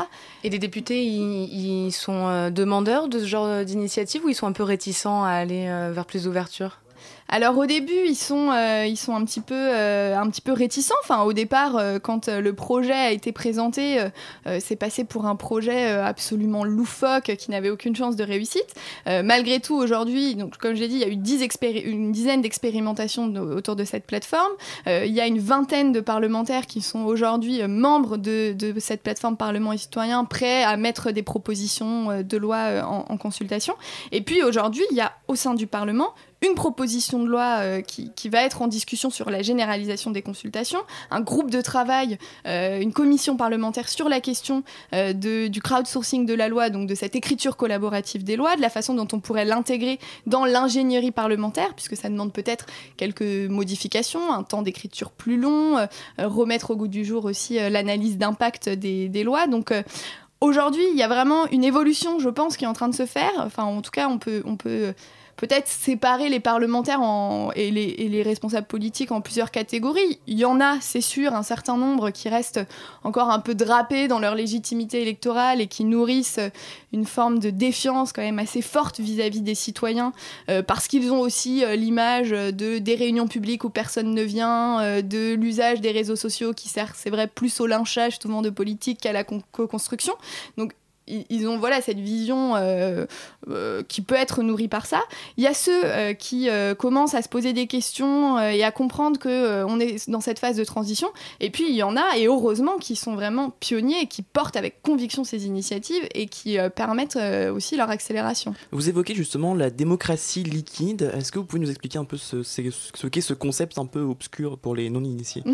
Et 0.43 0.49
les 0.49 0.59
députés, 0.59 1.05
ils, 1.05 1.91
sont 1.91 2.27
euh, 2.27 2.49
demandeurs 2.49 3.07
de 3.07 3.19
ce 3.19 3.25
genre 3.25 3.63
d'initiative 3.63 4.23
ou 4.25 4.29
ils 4.29 4.35
sont 4.35 4.47
un 4.47 4.53
peu 4.53 4.63
réticents 4.63 5.23
à 5.23 5.31
aller 5.31 5.67
euh, 5.67 5.91
vers 5.93 6.05
plus 6.05 6.23
d'ouverture? 6.23 6.79
Alors 7.27 7.57
au 7.57 7.65
début, 7.65 8.05
ils 8.07 8.15
sont, 8.15 8.51
euh, 8.51 8.85
ils 8.85 8.97
sont 8.97 9.15
un, 9.15 9.25
petit 9.25 9.41
peu, 9.41 9.55
euh, 9.55 10.15
un 10.15 10.29
petit 10.29 10.41
peu 10.41 10.53
réticents. 10.53 10.93
Enfin, 11.03 11.23
au 11.23 11.33
départ, 11.33 11.75
euh, 11.75 11.97
quand 11.97 12.27
le 12.29 12.53
projet 12.53 12.93
a 12.93 13.11
été 13.11 13.31
présenté, 13.31 13.99
c'est 14.59 14.75
passé 14.75 15.03
pour 15.03 15.25
un 15.25 15.35
projet 15.35 15.88
absolument 15.88 16.63
loufoque 16.63 17.35
qui 17.38 17.51
n'avait 17.51 17.69
aucune 17.69 17.95
chance 17.95 18.15
de 18.15 18.23
réussite. 18.23 18.75
malgré 19.05 19.59
tout, 19.59 19.75
aujourd'hui, 19.75 20.35
donc 20.35 20.57
comme 20.57 20.75
j'ai 20.75 20.88
dit, 20.88 20.95
il 20.95 21.01
y 21.01 21.03
a 21.03 21.07
eu 21.07 21.89
une 21.89 22.11
dizaine 22.11 22.41
d'expérimentations 22.41 23.33
autour 23.35 23.75
de 23.75 23.83
cette 23.83 24.05
plateforme. 24.05 24.51
il 24.88 25.11
y 25.11 25.19
a 25.19 25.27
une 25.27 25.39
vingtaine 25.39 25.91
de 25.91 25.99
parlementaires 25.99 26.65
qui 26.65 26.81
sont 26.81 27.03
aujourd'hui 27.03 27.65
membres 27.67 28.17
de, 28.17 28.55
cette 28.79 29.01
plateforme 29.01 29.38
Parlement 29.38 29.73
et 29.73 29.77
citoyens, 29.77 30.25
prêts 30.25 30.63
à 30.63 30.77
mettre 30.77 31.11
des 31.11 31.23
propositions 31.23 32.21
de 32.21 32.38
loi 32.38 32.83
en 32.85 33.17
consultation. 33.17 33.75
Et 34.11 34.21
puis 34.21 34.43
aujourd'hui, 34.43 34.83
il 34.91 34.97
y 34.97 35.01
a 35.01 35.13
au 35.27 35.35
sein 35.35 35.53
du 35.53 35.67
Parlement 35.67 36.13
une 36.45 36.55
proposition 36.55 37.19
de 37.19 37.27
loi 37.27 37.58
euh, 37.60 37.81
qui, 37.81 38.29
va 38.29 38.43
être 38.43 38.62
en 38.62 38.67
discussion 38.67 39.10
sur 39.10 39.29
la 39.29 39.41
généralisation 39.41 40.12
des 40.12 40.21
consultations, 40.21 40.79
un 41.12 41.21
groupe 41.21 41.51
de 41.51 41.62
travail, 41.62 42.17
euh, 42.47 42.79
une 42.79 42.91
commission 42.91 43.38
parlementaire 43.38 43.88
sur 43.88 44.10
la 44.10 44.19
question 44.19 44.63
euh, 44.93 45.13
du 45.13 45.62
crowdsourcing 45.62 46.25
de 46.25 46.34
la 46.34 46.47
loi, 46.47 46.69
donc 46.69 46.88
de 46.88 46.95
cette 46.95 47.15
écriture 47.15 47.55
collaborative 47.55 48.23
des 48.23 48.36
lois, 48.36 48.55
de 48.55 48.62
la 48.62 48.69
façon 48.69 48.93
dont 48.93 49.08
on 49.13 49.19
pourrait 49.19 49.45
l'intégrer 49.45 49.99
dans 50.25 50.45
l'ingénierie 50.45 51.12
parlementaire, 51.12 51.73
puisque 51.75 51.95
ça 51.95 52.10
demande 52.10 52.34
peut-être 52.34 52.65
quelques 52.97 53.49
modifications, 53.49 54.34
un 54.34 54.43
temps 54.43 54.62
d'écriture 54.62 55.12
plus 55.12 55.38
long, 55.38 55.88
remettre 56.17 56.71
au 56.71 56.75
goût 56.75 56.88
du 56.88 57.05
jour 57.05 57.25
aussi 57.25 57.55
l'analyse 57.55 58.17
d'impact 58.17 58.69
des, 58.69 59.23
lois. 59.23 59.47
Donc 59.47 59.73
aujourd'hui, 60.41 60.84
il 60.91 60.97
y 60.97 61.03
a 61.03 61.08
vraiment 61.08 61.47
une 61.47 61.63
évolution, 61.63 62.19
je 62.19 62.29
pense, 62.29 62.58
qui 62.58 62.65
est 62.65 62.67
en 62.67 62.73
train 62.73 62.89
de 62.89 62.95
se 62.95 63.05
faire. 63.05 63.31
Enfin, 63.38 63.63
en 63.63 63.81
tout 63.81 63.91
cas, 63.91 64.10
on 64.10 64.17
peut 64.17 64.93
peut-être 65.38 65.67
séparer 65.67 66.30
les 66.30 66.39
parlementaires 66.39 67.02
et, 67.56 67.71
les, 67.71 68.24
responsables 68.24 68.67
politiques 68.67 69.12
en 69.12 69.21
plusieurs 69.21 69.52
catégories. 69.52 70.19
Il 70.28 70.38
y 70.38 70.45
en 70.45 70.62
a, 70.62 70.80
c'est 70.82 71.02
sûr, 71.02 71.34
un 71.34 71.43
certain 71.43 71.78
nombre 71.78 72.10
qui 72.10 72.30
restent 72.30 72.62
encore 73.04 73.30
un 73.30 73.39
peu 73.39 73.54
drapés 73.54 74.08
dans 74.08 74.19
leur 74.19 74.36
légitimité 74.36 75.02
électorale 75.02 75.62
et 75.62 75.67
qui 75.67 75.84
nourrissent 75.84 76.39
une 76.93 77.06
forme 77.06 77.39
de 77.39 77.50
défiance 77.50 78.13
quand 78.13 78.21
même 78.21 78.39
assez 78.39 78.62
forte 78.62 79.00
vis-à-vis 79.00 79.41
des 79.41 79.56
citoyens, 79.56 80.13
euh, 80.50 80.63
parce 80.63 80.88
qu'ils 80.88 81.12
ont 81.12 81.19
aussi 81.19 81.63
euh, 81.63 81.76
l'image 81.76 82.30
de, 82.30 82.78
des 82.78 82.95
réunions 82.95 83.28
publiques 83.28 83.63
où 83.63 83.69
personne 83.69 84.13
ne 84.13 84.21
vient, 84.21 84.80
euh, 84.82 85.02
de 85.02 85.34
l'usage 85.34 85.82
des 85.82 85.91
réseaux 85.91 86.15
sociaux 86.15 86.54
qui 86.54 86.69
sert, 86.69 86.95
c'est 86.95 87.10
vrai, 87.10 87.28
plus 87.28 87.60
au 87.60 87.67
lynchage 87.67 88.17
souvent 88.19 88.41
de 88.41 88.50
politique 88.50 89.02
qu'à 89.02 89.12
la 89.12 89.24
co-construction. 89.24 90.13
Donc 90.58 90.74
ils 91.07 91.47
ont 91.47 91.57
voilà 91.57 91.81
cette 91.81 91.99
vision 91.99 92.55
euh, 92.55 93.05
euh, 93.49 93.83
qui 93.87 94.01
peut 94.01 94.15
être 94.15 94.41
nourrie 94.41 94.67
par 94.67 94.85
ça. 94.85 95.01
Il 95.37 95.43
y 95.43 95.47
a 95.47 95.53
ceux 95.53 95.85
euh, 95.85 96.13
qui 96.13 96.49
commencent 96.77 97.13
à 97.13 97.21
se 97.21 97.29
poser 97.29 97.53
des 97.53 97.67
questions 97.67 98.39
et 98.39 98.63
à 98.63 98.71
comprendre 98.71 99.19
que 99.19 99.63
on 99.65 99.79
est 99.79 100.09
dans 100.09 100.21
cette 100.21 100.39
phase 100.39 100.57
de 100.57 100.63
transition. 100.63 101.09
Et 101.39 101.49
puis 101.49 101.65
il 101.69 101.75
y 101.75 101.83
en 101.83 101.95
a 101.95 102.17
et 102.17 102.27
heureusement 102.27 102.77
qui 102.77 102.95
sont 102.95 103.15
vraiment 103.15 103.51
pionniers 103.59 104.01
et 104.01 104.07
qui 104.07 104.21
portent 104.21 104.55
avec 104.55 104.81
conviction 104.81 105.23
ces 105.23 105.45
initiatives 105.45 106.07
et 106.13 106.27
qui 106.27 106.57
permettent 106.75 107.19
aussi 107.53 107.75
leur 107.75 107.89
accélération. 107.89 108.53
Vous 108.71 108.89
évoquez 108.89 109.15
justement 109.15 109.53
la 109.53 109.69
démocratie 109.69 110.43
liquide. 110.43 111.11
Est-ce 111.15 111.31
que 111.31 111.39
vous 111.39 111.45
pouvez 111.45 111.61
nous 111.61 111.69
expliquer 111.69 111.99
un 111.99 112.05
peu 112.05 112.17
ce, 112.17 112.43
ce 112.43 113.07
qu'est 113.07 113.21
ce 113.21 113.33
concept 113.33 113.77
un 113.77 113.85
peu 113.85 114.01
obscur 114.01 114.57
pour 114.57 114.75
les 114.75 114.89
non-initiés? 114.89 115.43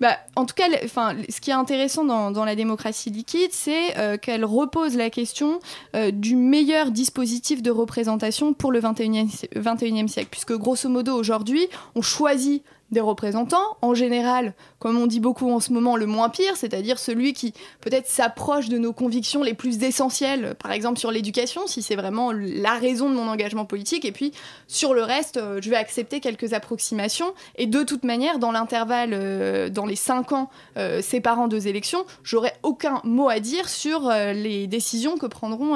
Bah, 0.00 0.16
en 0.36 0.46
tout 0.46 0.54
cas, 0.54 0.68
enfin, 0.84 1.16
ce 1.28 1.40
qui 1.40 1.50
est 1.50 1.54
intéressant 1.54 2.04
dans, 2.04 2.30
dans 2.30 2.44
la 2.44 2.54
démocratie 2.54 3.10
liquide, 3.10 3.50
c'est 3.50 4.18
qu'elle 4.22 4.44
repose 4.48 4.96
la 4.96 5.10
question 5.10 5.60
euh, 5.94 6.10
du 6.10 6.36
meilleur 6.36 6.90
dispositif 6.90 7.62
de 7.62 7.70
représentation 7.70 8.54
pour 8.54 8.72
le 8.72 8.80
21e, 8.80 9.48
21e 9.54 10.08
siècle, 10.08 10.28
puisque 10.30 10.54
grosso 10.54 10.88
modo 10.88 11.14
aujourd'hui, 11.14 11.68
on 11.94 12.02
choisit 12.02 12.62
des 12.90 13.00
représentants, 13.00 13.76
en 13.82 13.94
général, 13.94 14.54
comme 14.78 14.96
on 14.96 15.06
dit 15.06 15.20
beaucoup 15.20 15.50
en 15.50 15.60
ce 15.60 15.72
moment, 15.72 15.96
le 15.96 16.06
moins 16.06 16.30
pire, 16.30 16.56
c'est-à-dire 16.56 16.98
celui 16.98 17.34
qui 17.34 17.52
peut-être 17.80 18.06
s'approche 18.06 18.68
de 18.68 18.78
nos 18.78 18.92
convictions 18.92 19.42
les 19.42 19.54
plus 19.54 19.82
essentielles, 19.82 20.54
par 20.62 20.72
exemple 20.72 20.98
sur 20.98 21.10
l'éducation, 21.10 21.66
si 21.66 21.82
c'est 21.82 21.96
vraiment 21.96 22.32
la 22.32 22.74
raison 22.74 23.10
de 23.10 23.14
mon 23.14 23.28
engagement 23.28 23.66
politique, 23.66 24.04
et 24.04 24.12
puis 24.12 24.32
sur 24.68 24.94
le 24.94 25.02
reste, 25.02 25.36
euh, 25.36 25.60
je 25.60 25.68
vais 25.68 25.76
accepter 25.76 26.20
quelques 26.20 26.54
approximations, 26.54 27.34
et 27.56 27.66
de 27.66 27.82
toute 27.82 28.04
manière, 28.04 28.38
dans 28.38 28.52
l'intervalle, 28.52 29.10
euh, 29.12 29.68
dans 29.68 29.84
les 29.84 29.96
cinq 29.96 30.32
ans 30.32 30.48
euh, 30.78 31.02
séparant 31.02 31.48
deux 31.48 31.68
élections, 31.68 32.06
j'aurai 32.22 32.52
aucun 32.62 33.00
mot 33.04 33.28
à 33.28 33.40
dire 33.40 33.68
sur 33.68 34.10
les 34.10 34.66
décisions 34.66 35.16
que 35.18 35.26
prendront, 35.26 35.74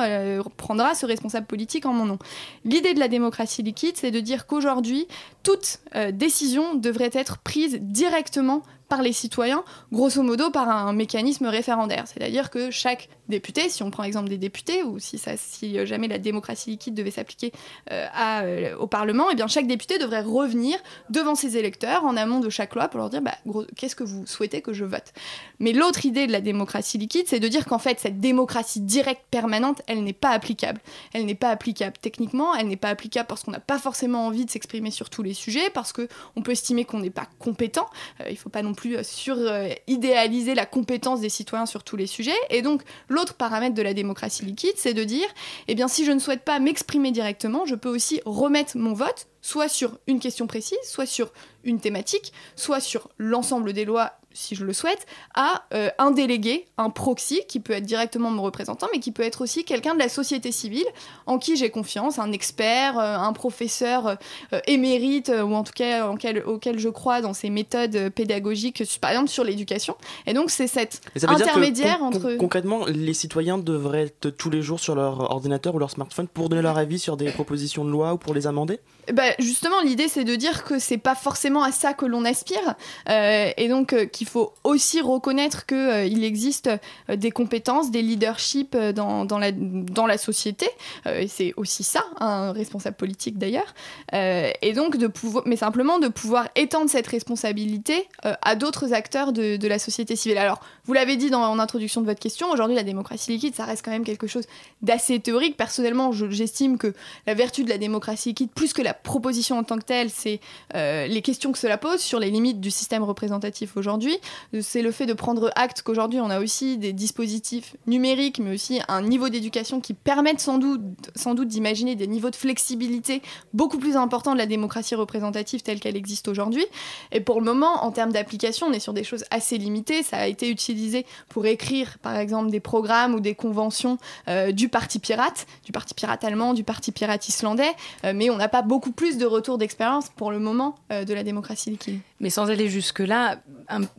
prendra 0.57 0.94
ce 0.94 1.07
responsable 1.07 1.46
politique 1.46 1.87
en 1.87 1.92
mon 1.92 2.05
nom. 2.05 2.18
L'idée 2.64 2.94
de 2.94 3.01
la 3.01 3.09
démocratie 3.09 3.62
liquide, 3.62 3.96
c'est 3.96 4.11
de 4.11 4.20
dire 4.20 4.46
qu'aujourd'hui, 4.46 5.07
toute 5.42 5.79
décision 6.12 6.75
devrait 6.75 7.01
être 7.12 7.38
prise 7.38 7.78
directement 7.80 8.62
par 8.92 9.00
les 9.00 9.14
citoyens, 9.14 9.64
grosso 9.90 10.22
modo 10.22 10.50
par 10.50 10.68
un 10.68 10.92
mécanisme 10.92 11.46
référendaire. 11.46 12.05
C'est-à-dire 12.07 12.50
que 12.50 12.70
chaque 12.70 13.09
député, 13.26 13.70
si 13.70 13.83
on 13.83 13.90
prend 13.90 14.02
l'exemple 14.02 14.28
des 14.28 14.37
députés, 14.37 14.83
ou 14.83 14.98
si, 14.98 15.16
ça, 15.16 15.31
euh, 15.62 15.87
jamais 15.87 16.09
la 16.09 16.18
démocratie 16.18 16.68
liquide 16.68 16.92
devait 16.92 17.11
s'appliquer 17.11 17.52
euh, 17.90 18.07
euh, 18.20 18.76
au 18.76 18.87
Parlement, 18.87 19.31
eh 19.33 19.35
bien 19.35 19.46
chaque 19.46 19.66
député 19.66 19.98
devrait 19.98 20.20
revenir 20.20 20.78
devant 21.09 21.35
ses 21.35 21.57
électeurs 21.57 22.05
en 22.05 22.18
amont 22.18 22.40
de 22.40 22.50
chaque 22.50 22.74
loi 22.74 22.88
pour 22.88 22.98
leur 22.98 23.09
dire 23.09 23.22
bah, 23.22 23.35
qu'est-ce 23.76 23.96
que 23.96 24.05
vous 24.05 24.26
souhaitez 24.26 24.61
que 24.61 24.74
je 24.74 24.85
vote? 24.85 25.14
Mais 25.59 25.72
l'autre 25.72 26.05
idée 26.05 26.26
de 26.26 26.33
la 26.33 26.42
démocratie 26.42 26.98
liquide, 26.98 27.24
c'est 27.26 27.40
de 27.40 27.48
dire 27.48 27.64
qu'en 27.64 27.78
fait, 27.78 27.98
cette 27.98 28.20
démocratie 28.20 28.81
directe 28.81 29.22
permanente, 29.31 29.81
elle 29.87 30.05
n'est 30.05 30.12
pas 30.12 30.31
applicable. 30.31 30.83
Elle 31.14 31.24
n'est 31.24 31.35
pas 31.35 31.48
applicable 31.48 31.96
techniquement, 31.98 32.55
elle 32.55 32.68
n'est 32.68 32.76
pas 32.76 32.90
applicable 32.90 33.26
parce 33.26 33.42
qu'on 33.42 33.52
n'a 33.52 33.61
pas 33.61 33.78
forcément 33.78 34.26
envie 34.26 34.44
de 34.44 34.50
s'exprimer 34.50 34.90
sur 34.90 35.09
tous 35.09 35.22
les 35.22 35.33
sujets, 35.33 35.70
parce 35.70 35.94
qu'on 35.94 36.42
peut 36.42 36.52
estimer 36.52 36.85
qu'on 36.85 37.00
n'est 37.00 37.09
pas 37.09 37.28
compétent. 37.38 37.88
il 38.26 38.33
ne 38.33 38.37
faut 38.37 38.50
pas 38.50 38.61
non 38.61 38.74
plus 38.74 38.81
plus 38.82 38.96
euh, 38.96 39.02
sur-idéaliser 39.04 40.54
la 40.54 40.66
compétence 40.66 41.20
des 41.20 41.28
citoyens 41.28 41.66
sur 41.66 41.84
tous 41.84 41.96
les 41.96 42.08
sujets. 42.08 42.36
Et 42.50 42.62
donc, 42.62 42.82
l'autre 43.08 43.34
paramètre 43.34 43.74
de 43.74 43.82
la 43.82 43.94
démocratie 43.94 44.44
liquide, 44.44 44.74
c'est 44.76 44.92
de 44.92 45.04
dire, 45.04 45.28
eh 45.68 45.74
bien, 45.74 45.86
si 45.86 46.04
je 46.04 46.10
ne 46.10 46.18
souhaite 46.18 46.42
pas 46.42 46.58
m'exprimer 46.58 47.12
directement, 47.12 47.64
je 47.64 47.76
peux 47.76 47.88
aussi 47.88 48.20
remettre 48.26 48.76
mon 48.76 48.92
vote 48.92 49.28
soit 49.40 49.68
sur 49.68 49.98
une 50.06 50.20
question 50.20 50.46
précise, 50.46 50.78
soit 50.84 51.06
sur 51.06 51.32
une 51.64 51.80
thématique, 51.80 52.32
soit 52.56 52.80
sur 52.80 53.08
l'ensemble 53.18 53.72
des 53.72 53.84
lois 53.84 54.12
si 54.34 54.54
je 54.54 54.64
le 54.64 54.72
souhaite, 54.72 55.06
à 55.34 55.64
euh, 55.74 55.90
un 55.98 56.10
délégué, 56.10 56.66
un 56.78 56.90
proxy, 56.90 57.42
qui 57.48 57.60
peut 57.60 57.72
être 57.72 57.84
directement 57.84 58.30
mon 58.30 58.42
représentant, 58.42 58.86
mais 58.92 59.00
qui 59.00 59.12
peut 59.12 59.22
être 59.22 59.42
aussi 59.42 59.64
quelqu'un 59.64 59.94
de 59.94 59.98
la 59.98 60.08
société 60.08 60.52
civile 60.52 60.86
en 61.26 61.38
qui 61.38 61.56
j'ai 61.56 61.70
confiance, 61.70 62.18
un 62.18 62.32
expert, 62.32 62.98
euh, 62.98 63.16
un 63.16 63.32
professeur 63.32 64.06
euh, 64.52 64.60
émérite, 64.66 65.30
ou 65.30 65.54
en 65.54 65.64
tout 65.64 65.72
cas 65.74 66.08
auquel 66.08 66.78
je 66.78 66.88
crois 66.88 67.20
dans 67.20 67.34
ses 67.34 67.50
méthodes 67.50 68.10
pédagogiques, 68.10 68.82
par 69.00 69.10
exemple 69.10 69.28
sur 69.28 69.44
l'éducation. 69.44 69.96
Et 70.26 70.34
donc 70.34 70.50
c'est 70.50 70.66
cet 70.66 71.00
intermédiaire 71.22 72.02
entre... 72.02 72.36
concrètement, 72.36 72.86
les 72.86 73.14
citoyens 73.14 73.58
devraient 73.58 74.04
être 74.04 74.30
tous 74.30 74.50
les 74.50 74.62
jours 74.62 74.80
sur 74.80 74.94
leur 74.94 75.30
ordinateur 75.30 75.74
ou 75.74 75.78
leur 75.78 75.90
smartphone 75.90 76.28
pour 76.28 76.48
donner 76.48 76.62
leur 76.62 76.78
avis 76.78 76.98
sur 76.98 77.16
des 77.16 77.30
propositions 77.30 77.84
de 77.84 77.90
loi 77.90 78.14
ou 78.14 78.18
pour 78.18 78.34
les 78.34 78.46
amender? 78.46 78.80
Bah, 79.12 79.22
justement, 79.38 79.80
l'idée 79.80 80.08
c'est 80.08 80.24
de 80.24 80.36
dire 80.36 80.64
que 80.64 80.78
c'est 80.78 80.98
pas 80.98 81.14
forcément 81.14 81.62
à 81.62 81.72
ça 81.72 81.94
que 81.94 82.06
l'on 82.06 82.24
aspire, 82.24 82.74
et 83.08 83.68
donc 83.68 83.94
qu'il 84.10 84.26
faut 84.26 84.52
aussi 84.64 85.00
reconnaître 85.00 85.66
qu'il 85.66 85.76
euh, 85.76 86.26
existe 86.26 86.70
euh, 87.10 87.16
des 87.16 87.30
compétences, 87.30 87.90
des 87.90 88.02
leaderships 88.02 88.74
euh, 88.74 88.92
dans, 88.92 89.24
dans, 89.24 89.38
la, 89.38 89.52
dans 89.52 90.06
la 90.06 90.18
société. 90.18 90.68
et 91.06 91.28
c'est 91.28 91.52
aussi 91.56 91.84
ça, 91.84 92.04
un 92.20 92.52
responsable 92.52 92.96
politique 92.96 93.38
d'ailleurs. 93.38 93.74
et 94.12 94.72
donc, 94.74 94.96
de 94.96 95.06
pouvoir, 95.06 95.44
mais 95.46 95.56
simplement 95.56 95.98
de 95.98 96.08
pouvoir 96.08 96.48
étendre 96.56 96.90
cette 96.90 97.06
responsabilité 97.06 98.08
à 98.22 98.54
d'autres 98.56 98.92
acteurs 98.92 99.32
de, 99.32 99.56
de, 99.56 99.68
la 99.68 99.78
société 99.78 100.16
civile. 100.16 100.38
Alors, 100.38 100.60
vous 100.84 100.92
l'avez 100.92 101.16
dit 101.16 101.30
dans, 101.30 101.42
en 101.42 101.58
introduction 101.58 102.00
de 102.00 102.06
votre 102.06 102.20
question, 102.20 102.50
aujourd'hui, 102.50 102.76
la 102.76 102.82
démocratie 102.82 103.32
liquide, 103.32 103.54
ça 103.54 103.64
reste 103.64 103.84
quand 103.84 103.90
même 103.90 104.04
quelque 104.04 104.26
chose 104.26 104.44
d'assez 104.82 105.20
théorique. 105.20 105.56
Personnellement, 105.56 106.12
j'estime 106.12 106.78
que 106.78 106.92
la 107.26 107.34
vertu 107.34 107.64
de 107.64 107.68
la 107.68 107.78
démocratie 107.78 108.30
liquide, 108.30 108.50
plus 108.50 108.72
que 108.72 108.82
la 108.82 108.91
proposition 108.92 109.59
en 109.59 109.64
tant 109.64 109.78
que 109.78 109.85
telle, 109.85 110.11
c'est 110.11 110.40
les 110.74 111.22
questions 111.22 111.52
que 111.52 111.59
cela 111.59 111.78
pose 111.78 112.00
sur 112.00 112.18
les 112.18 112.31
limites 112.31 112.61
du 112.61 112.70
système 112.70 113.02
représentatif 113.02 113.76
aujourd'hui 113.76 114.18
c'est 114.61 114.83
le 114.83 114.90
fait 114.90 115.07
de 115.07 115.12
prendre 115.12 115.50
acte 115.57 115.83
qu'aujourd'hui 115.83 116.20
on 116.20 116.31
a 116.31 116.40
aussi 116.40 116.78
des 116.78 116.92
dispositifs 116.92 117.76
numériques, 117.87 118.38
mais 118.38 118.55
aussi 118.55 118.81
un 118.88 119.02
niveau 119.02 119.28
d'éducation 119.28 119.81
qui 119.81 119.94
permettent 119.94 120.40
sans 120.40 120.59
doute, 120.59 120.83
sans 121.16 121.35
doute 121.35 121.48
d'imaginer 121.48 121.94
des 121.94 122.07
niveaux 122.07 122.31
de 122.31 122.37
flexibilité 122.37 123.22
beaucoup 123.52 123.78
plus 123.78 123.96
importants 123.96 124.33
de 124.33 124.38
la 124.38 124.46
démocratie 124.46 124.94
représentative 124.94 125.62
telle 125.62 125.81
qu'elle 125.81 125.96
existe 125.96 126.28
aujourd'hui. 126.28 126.64
Et 127.12 127.20
pour 127.20 127.40
le 127.40 127.46
moment, 127.46 127.85
en 127.85 127.90
termes 127.92 128.12
d'application, 128.12 128.66
on 128.68 128.72
est 128.72 128.81
sur 128.81 128.92
des 128.92 129.05
choses 129.05 129.24
assez 129.31 129.59
limitées. 129.59 130.02
Ça 130.02 130.18
a 130.18 130.26
été 130.26 130.48
utilisé 130.48 131.07
pour 131.28 131.46
écrire, 131.46 131.98
par 131.98 132.16
exemple, 132.16 132.50
des 132.50 132.61
programmes 132.61 133.14
ou 133.14 133.20
des 133.20 133.35
conventions 133.35 133.98
euh, 134.28 134.52
du 134.52 134.68
Parti 134.68 134.98
pirate, 134.98 135.46
du 135.64 135.72
Parti 135.72 135.94
pirate 135.94 136.24
allemand, 136.24 136.55
du 136.55 136.64
Parti 136.64 136.92
pirate 136.92 137.28
islandais, 137.28 137.72
euh, 138.05 138.12
mais 138.14 138.31
on 138.31 138.37
n'a 138.37 138.48
pas 138.48 138.62
beaucoup 138.62 138.81
plus 138.90 139.18
de 139.18 139.26
retours 139.26 139.58
d'expérience 139.58 140.08
pour 140.08 140.32
le 140.32 140.38
moment 140.38 140.74
euh, 140.90 141.04
de 141.04 141.14
la 141.14 141.22
démocratie 141.22 141.70
liquide. 141.70 142.00
Mais 142.20 142.30
sans 142.30 142.50
aller 142.50 142.68
jusque-là, 142.68 143.38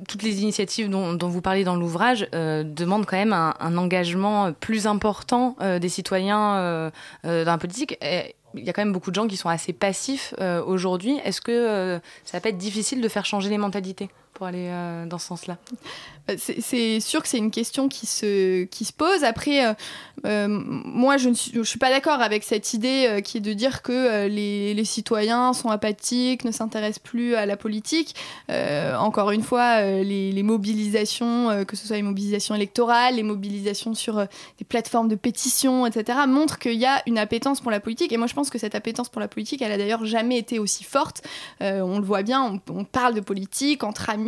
toutes 0.07 0.23
les 0.23 0.41
initiatives 0.41 0.89
dont, 0.89 1.17
vous 1.17 1.41
parlez 1.41 1.63
dans 1.63 1.75
l'ouvrage 1.75 2.27
euh, 2.35 2.63
demandent 2.63 3.05
quand 3.05 3.17
même 3.17 3.33
un, 3.33 3.77
engagement 3.77 4.51
plus 4.53 4.87
important 4.87 5.55
euh, 5.61 5.79
des 5.79 5.89
citoyens 5.89 6.91
dans 7.23 7.43
la 7.45 7.57
politique. 7.57 7.97
il 8.01 8.63
y 8.63 8.69
a 8.69 8.73
quand 8.73 8.81
même 8.81 8.93
beaucoup 8.93 9.09
de 9.09 9.15
gens 9.15 9.27
qui 9.27 9.37
sont 9.37 9.49
assez 9.49 9.73
passifs 9.73 10.33
aujourd'hui. 10.65 11.17
Est-ce 11.23 11.41
que 11.41 11.99
ça 12.23 12.39
peut 12.39 12.49
être 12.49 12.57
difficile 12.57 13.01
de 13.01 13.07
faire 13.07 13.25
changer 13.25 13.49
les 13.49 13.57
mentalités? 13.57 14.09
Pour 14.33 14.47
aller 14.47 14.69
dans 15.07 15.17
ce 15.17 15.27
sens-là 15.27 15.57
bah, 16.27 16.35
c'est 16.37 17.01
sûr 17.01 17.21
que 17.21 17.27
c'est 17.27 17.37
une 17.37 17.51
question 17.51 17.89
qui 17.89 18.05
se, 18.05 18.63
qui 18.63 18.85
se 18.85 18.93
pose. 18.93 19.25
Après, 19.25 19.65
euh, 19.65 19.73
euh, 20.25 20.47
moi, 20.47 21.17
je 21.17 21.27
ne 21.27 21.33
suis, 21.33 21.79
pas 21.79 21.89
d'accord 21.89 22.21
avec 22.21 22.45
cette 22.45 22.73
idée 22.73 23.07
euh, 23.09 23.19
qui 23.19 23.39
est 23.39 23.41
de 23.41 23.51
dire 23.51 23.81
que 23.81 24.27
les, 24.27 24.73
les, 24.73 24.85
citoyens 24.85 25.51
sont 25.51 25.69
apathiques, 25.69 26.45
ne 26.45 26.51
s'intéressent 26.51 27.03
plus 27.03 27.35
à 27.35 27.45
la 27.45 27.57
politique. 27.57 28.15
encore 28.49 29.31
une 29.31 29.43
fois, 29.43 29.81
les, 29.81 30.31
les, 30.31 30.43
mobilisations, 30.43 31.65
que 31.65 31.75
ce 31.75 31.87
soit 31.87 31.97
les 31.97 32.03
mobilisations 32.03 32.55
électorales, 32.55 33.15
les 33.15 33.23
mobilisations 33.23 33.93
sur 33.93 34.25
des 34.59 34.65
plateformes 34.65 35.09
de 35.09 35.15
pétition, 35.15 35.85
etc., 35.85 36.19
montrent 36.27 36.59
qu'il 36.59 36.79
y 36.79 36.85
a 36.85 37.01
une 37.07 37.17
appétence 37.17 37.59
pour 37.59 37.71
la 37.71 37.79
politique. 37.79 38.13
Et 38.13 38.17
moi, 38.17 38.27
je 38.27 38.33
pense 38.33 38.49
que 38.49 38.59
cette 38.59 38.75
appétence 38.75 39.09
pour 39.09 39.19
la 39.19 39.27
politique, 39.27 39.61
elle 39.61 39.71
a 39.71 39.77
d'ailleurs 39.77 40.05
jamais 40.05 40.37
été 40.37 40.59
aussi 40.59 40.83
forte. 40.85 41.21
on 41.59 41.97
le 41.99 42.05
voit 42.05 42.23
bien, 42.23 42.43
on, 42.43 42.73
on, 42.73 42.85
parle 42.85 43.13
de 43.13 43.21
politique 43.21 43.83
entre 43.83 44.09
amis, 44.09 44.22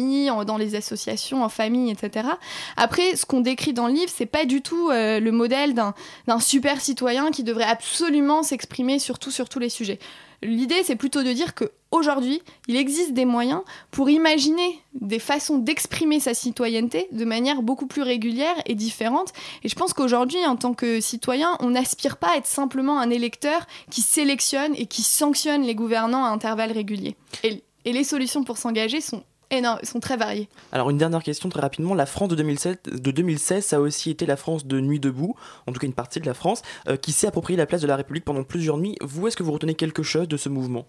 dans 0.45 0.57
les 0.57 0.75
associations, 0.75 1.43
en 1.43 1.49
famille 1.49 1.91
etc. 1.91 2.29
Après, 2.77 3.15
ce 3.15 3.25
qu'on 3.25 3.41
décrit 3.41 3.73
dans 3.73 3.87
le 3.87 3.93
livre, 3.93 4.11
c'est 4.13 4.25
pas 4.25 4.45
du 4.45 4.61
tout 4.61 4.89
euh, 4.89 5.19
le 5.19 5.31
modèle 5.31 5.73
d'un 5.73 6.39
super 6.39 6.81
citoyen 6.81 7.31
qui 7.31 7.43
devrait 7.43 7.63
absolument 7.63 8.43
s'exprimer 8.43 8.99
sur 8.99 9.19
tout, 9.19 9.31
sur 9.31 9.49
tous 9.49 9.59
les 9.59 9.69
sujets. 9.69 9.99
L'idée, 10.41 10.83
c'est 10.83 10.95
plutôt 10.95 11.23
de 11.23 11.31
dire 11.31 11.55
que 11.55 11.71
aujourd'hui, 11.91 12.41
il 12.67 12.75
existe 12.75 13.13
des 13.13 13.25
moyens 13.25 13.61
pour 13.91 14.09
imaginer 14.09 14.79
des 14.93 15.19
façons 15.19 15.57
d'exprimer 15.57 16.19
sa 16.19 16.33
citoyenneté 16.33 17.07
de 17.11 17.25
manière 17.25 17.61
beaucoup 17.61 17.87
plus 17.87 18.01
régulière 18.01 18.55
et 18.65 18.75
différente. 18.75 19.33
Et 19.63 19.69
je 19.69 19.75
pense 19.75 19.93
qu'aujourd'hui, 19.93 20.45
en 20.45 20.55
tant 20.55 20.73
que 20.73 20.99
citoyen, 20.99 21.57
on 21.61 21.71
n'aspire 21.71 22.17
pas 22.17 22.33
à 22.33 22.37
être 22.37 22.47
simplement 22.47 22.99
un 22.99 23.09
électeur 23.09 23.65
qui 23.89 24.01
sélectionne 24.01 24.73
et 24.75 24.85
qui 24.85 25.03
sanctionne 25.03 25.63
les 25.63 25.75
gouvernants 25.75 26.25
à 26.25 26.29
intervalles 26.29 26.73
réguliers. 26.73 27.15
et 27.43 27.93
les 27.93 28.03
solutions 28.03 28.43
pour 28.43 28.57
s'engager 28.57 28.99
sont 28.99 29.23
et 29.51 29.61
non, 29.61 29.77
ils 29.81 29.87
sont 29.87 29.99
très 29.99 30.17
variés. 30.17 30.49
Alors 30.71 30.89
une 30.89 30.97
dernière 30.97 31.23
question 31.23 31.49
très 31.49 31.61
rapidement. 31.61 31.93
La 31.93 32.05
France 32.05 32.29
de, 32.29 32.35
2007, 32.35 33.01
de 33.01 33.11
2016, 33.11 33.65
ça 33.65 33.75
a 33.77 33.79
aussi 33.79 34.09
été 34.09 34.25
la 34.25 34.37
France 34.37 34.65
de 34.65 34.79
Nuit 34.79 34.99
debout, 34.99 35.35
en 35.67 35.71
tout 35.71 35.79
cas 35.79 35.87
une 35.87 35.93
partie 35.93 36.19
de 36.19 36.25
la 36.25 36.33
France, 36.33 36.61
euh, 36.87 36.97
qui 36.97 37.11
s'est 37.11 37.27
approprié 37.27 37.57
la 37.57 37.65
place 37.65 37.81
de 37.81 37.87
la 37.87 37.95
République 37.95 38.25
pendant 38.25 38.43
plusieurs 38.43 38.77
nuits. 38.77 38.97
Vous, 39.01 39.27
est-ce 39.27 39.37
que 39.37 39.43
vous 39.43 39.51
retenez 39.51 39.75
quelque 39.75 40.03
chose 40.03 40.27
de 40.27 40.37
ce 40.37 40.49
mouvement? 40.49 40.85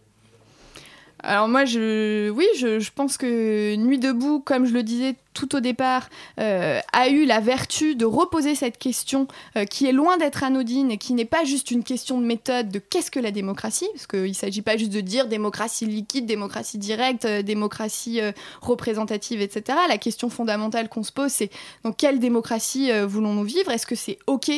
Alors 1.23 1.49
moi, 1.49 1.65
je, 1.65 2.31
oui, 2.31 2.47
je, 2.59 2.91
pense 2.91 3.17
que 3.17 3.75
Nuit 3.77 3.99
debout, 3.99 4.41
comme 4.41 4.67
je 4.67 4.73
le 4.73 4.83
disais 4.83 5.17
tout 5.33 5.55
au 5.55 5.61
départ, 5.61 6.09
euh, 6.41 6.81
a 6.93 7.09
eu 7.09 7.27
la 7.27 7.41
vertu 7.41 7.95
de 7.95 8.07
reposer 8.07 8.55
cette 8.55 8.79
question 8.79 9.29
euh, 9.57 9.67
qui 9.67 9.87
est 9.87 9.93
loin 9.93 10.17
d'être 10.17 10.43
anodine 10.43 10.91
et 10.91 10.99
qui 10.99 11.13
n'est 11.13 11.27
pas 11.27 11.45
juste 11.45 11.71
une 11.71 11.85
question 11.85 12.19
de 12.19 12.25
méthode 12.25 12.71
de 12.71 12.79
qu'est-ce 12.79 13.11
que 13.11 13.21
la 13.21 13.31
démocratie, 13.31 13.89
parce 13.93 14.07
qu'il 14.07 14.29
ne 14.29 14.33
s'agit 14.33 14.63
pas 14.63 14.79
juste 14.79 14.93
de 14.93 15.01
dire 15.01 15.27
démocratie 15.27 15.85
liquide, 15.85 16.25
démocratie 16.25 16.79
directe, 16.79 17.27
euh, 17.27 17.43
démocratie 17.43 18.21
représentative, 18.63 19.41
etc. 19.41 19.79
La 19.89 19.99
question 19.99 20.31
fondamentale 20.31 20.89
qu'on 20.89 21.03
se 21.03 21.13
pose, 21.13 21.33
c'est 21.33 21.51
dans 21.83 21.93
quelle 21.93 22.19
démocratie 22.19 22.91
voulons-nous 23.07 23.45
vivre? 23.45 23.71
Est-ce 23.71 23.87
que 23.87 23.95
c'est 23.95 24.19
OK 24.27 24.51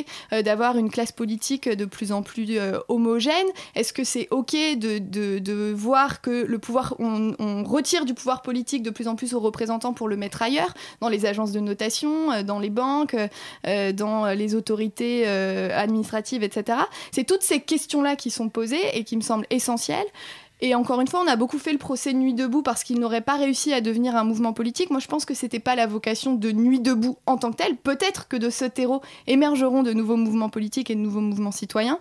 d'avoir 0.44 0.76
une 0.76 0.90
classe 0.90 1.12
politique 1.12 1.68
de 1.68 1.84
plus 1.84 2.12
en 2.12 2.22
plus 2.22 2.58
homogène? 2.88 3.46
Est-ce 3.74 3.92
que 3.92 4.04
c'est 4.04 4.28
OK 4.30 4.52
de, 4.52 4.98
de, 4.98 5.38
de, 5.38 5.72
voir 5.72 6.20
que 6.20 6.44
le 6.48 6.58
pouvoir, 6.58 6.94
on, 6.98 7.62
retire 7.64 8.04
du 8.04 8.14
pouvoir 8.14 8.42
politique 8.42 8.82
de 8.82 8.90
plus 8.90 9.06
en 9.06 9.14
plus 9.14 9.34
aux 9.34 9.40
représentants 9.40 9.92
pour 9.92 10.08
le 10.08 10.16
mettre 10.16 10.42
ailleurs 10.42 10.72
dans 11.00 11.08
les 11.08 11.26
agences 11.26 11.52
de 11.52 11.60
notation, 11.60 12.32
euh, 12.32 12.42
dans 12.42 12.58
les 12.58 12.70
banques, 12.70 13.16
euh, 13.66 13.92
dans 13.92 14.26
les 14.26 14.54
autorités 14.54 15.24
euh, 15.26 15.68
administratives, 15.78 16.42
etc. 16.42 16.78
C'est 17.12 17.24
toutes 17.24 17.42
ces 17.42 17.60
questions-là 17.60 18.16
qui 18.16 18.30
sont 18.30 18.48
posées 18.48 18.80
et 18.94 19.04
qui 19.04 19.16
me 19.16 19.22
semblent 19.22 19.46
essentielles. 19.50 20.06
Et 20.60 20.74
encore 20.74 21.00
une 21.00 21.06
fois, 21.06 21.20
on 21.24 21.28
a 21.28 21.36
beaucoup 21.36 21.58
fait 21.58 21.72
le 21.72 21.78
procès 21.78 22.12
Nuit 22.12 22.34
debout 22.34 22.62
parce 22.62 22.82
qu'il 22.82 22.98
n'aurait 22.98 23.20
pas 23.20 23.36
réussi 23.36 23.72
à 23.72 23.80
devenir 23.80 24.16
un 24.16 24.24
mouvement 24.24 24.52
politique. 24.52 24.90
Moi, 24.90 24.98
je 24.98 25.06
pense 25.06 25.24
que 25.24 25.34
c'était 25.34 25.60
pas 25.60 25.76
la 25.76 25.86
vocation 25.86 26.34
de 26.34 26.50
Nuit 26.50 26.80
debout 26.80 27.16
en 27.26 27.36
tant 27.36 27.52
que 27.52 27.56
telle. 27.56 27.76
Peut-être 27.76 28.26
que 28.26 28.36
de 28.36 28.50
ce 28.50 28.64
terreau 28.64 29.00
émergeront 29.28 29.84
de 29.84 29.92
nouveaux 29.92 30.16
mouvements 30.16 30.48
politiques 30.48 30.90
et 30.90 30.96
de 30.96 31.00
nouveaux 31.00 31.20
mouvements 31.20 31.52
citoyens. 31.52 31.98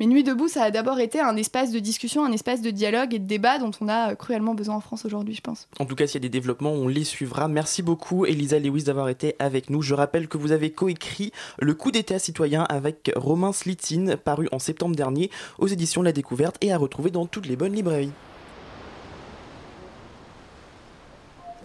Mais 0.00 0.06
Nuit 0.06 0.24
debout, 0.24 0.48
ça 0.48 0.64
a 0.64 0.70
d'abord 0.70 0.98
été 0.98 1.20
un 1.20 1.36
espace 1.36 1.72
de 1.72 1.78
discussion, 1.78 2.24
un 2.24 2.32
espace 2.32 2.62
de 2.62 2.70
dialogue 2.70 3.12
et 3.12 3.18
de 3.18 3.26
débat 3.26 3.58
dont 3.58 3.70
on 3.82 3.88
a 3.88 4.14
cruellement 4.14 4.54
besoin 4.54 4.76
en 4.76 4.80
France 4.80 5.04
aujourd'hui, 5.04 5.34
je 5.34 5.42
pense. 5.42 5.68
En 5.78 5.84
tout 5.84 5.94
cas, 5.94 6.06
s'il 6.06 6.14
y 6.14 6.16
a 6.16 6.26
des 6.26 6.30
développements, 6.30 6.72
on 6.72 6.88
les 6.88 7.04
suivra. 7.04 7.48
Merci 7.48 7.82
beaucoup, 7.82 8.24
Elisa 8.24 8.58
Lewis, 8.58 8.84
d'avoir 8.84 9.10
été 9.10 9.36
avec 9.38 9.68
nous. 9.68 9.82
Je 9.82 9.92
rappelle 9.92 10.26
que 10.26 10.38
vous 10.38 10.52
avez 10.52 10.70
coécrit 10.70 11.32
Le 11.58 11.74
coup 11.74 11.90
d'état 11.90 12.18
citoyen 12.18 12.64
avec 12.64 13.12
Romain 13.14 13.52
Slitzin, 13.52 14.16
paru 14.16 14.48
en 14.52 14.58
septembre 14.58 14.96
dernier 14.96 15.30
aux 15.58 15.68
éditions 15.68 16.00
La 16.00 16.12
Découverte 16.12 16.56
et 16.62 16.72
à 16.72 16.78
retrouver 16.78 17.10
dans 17.10 17.26
toutes 17.26 17.46
les 17.46 17.56
bonnes 17.56 17.74
librairies. 17.74 18.12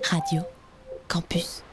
Radio 0.03 0.41
Campus 1.07 1.64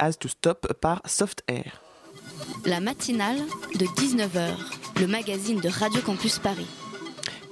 To 0.00 0.28
Stop 0.28 0.72
par 0.80 1.02
Soft 1.04 1.42
Air. 1.46 1.82
La 2.64 2.80
matinale 2.80 3.36
de 3.74 3.84
19h, 3.84 4.56
le 4.98 5.06
magazine 5.06 5.60
de 5.60 5.68
Radio 5.68 6.00
Campus 6.00 6.38
Paris. 6.38 6.66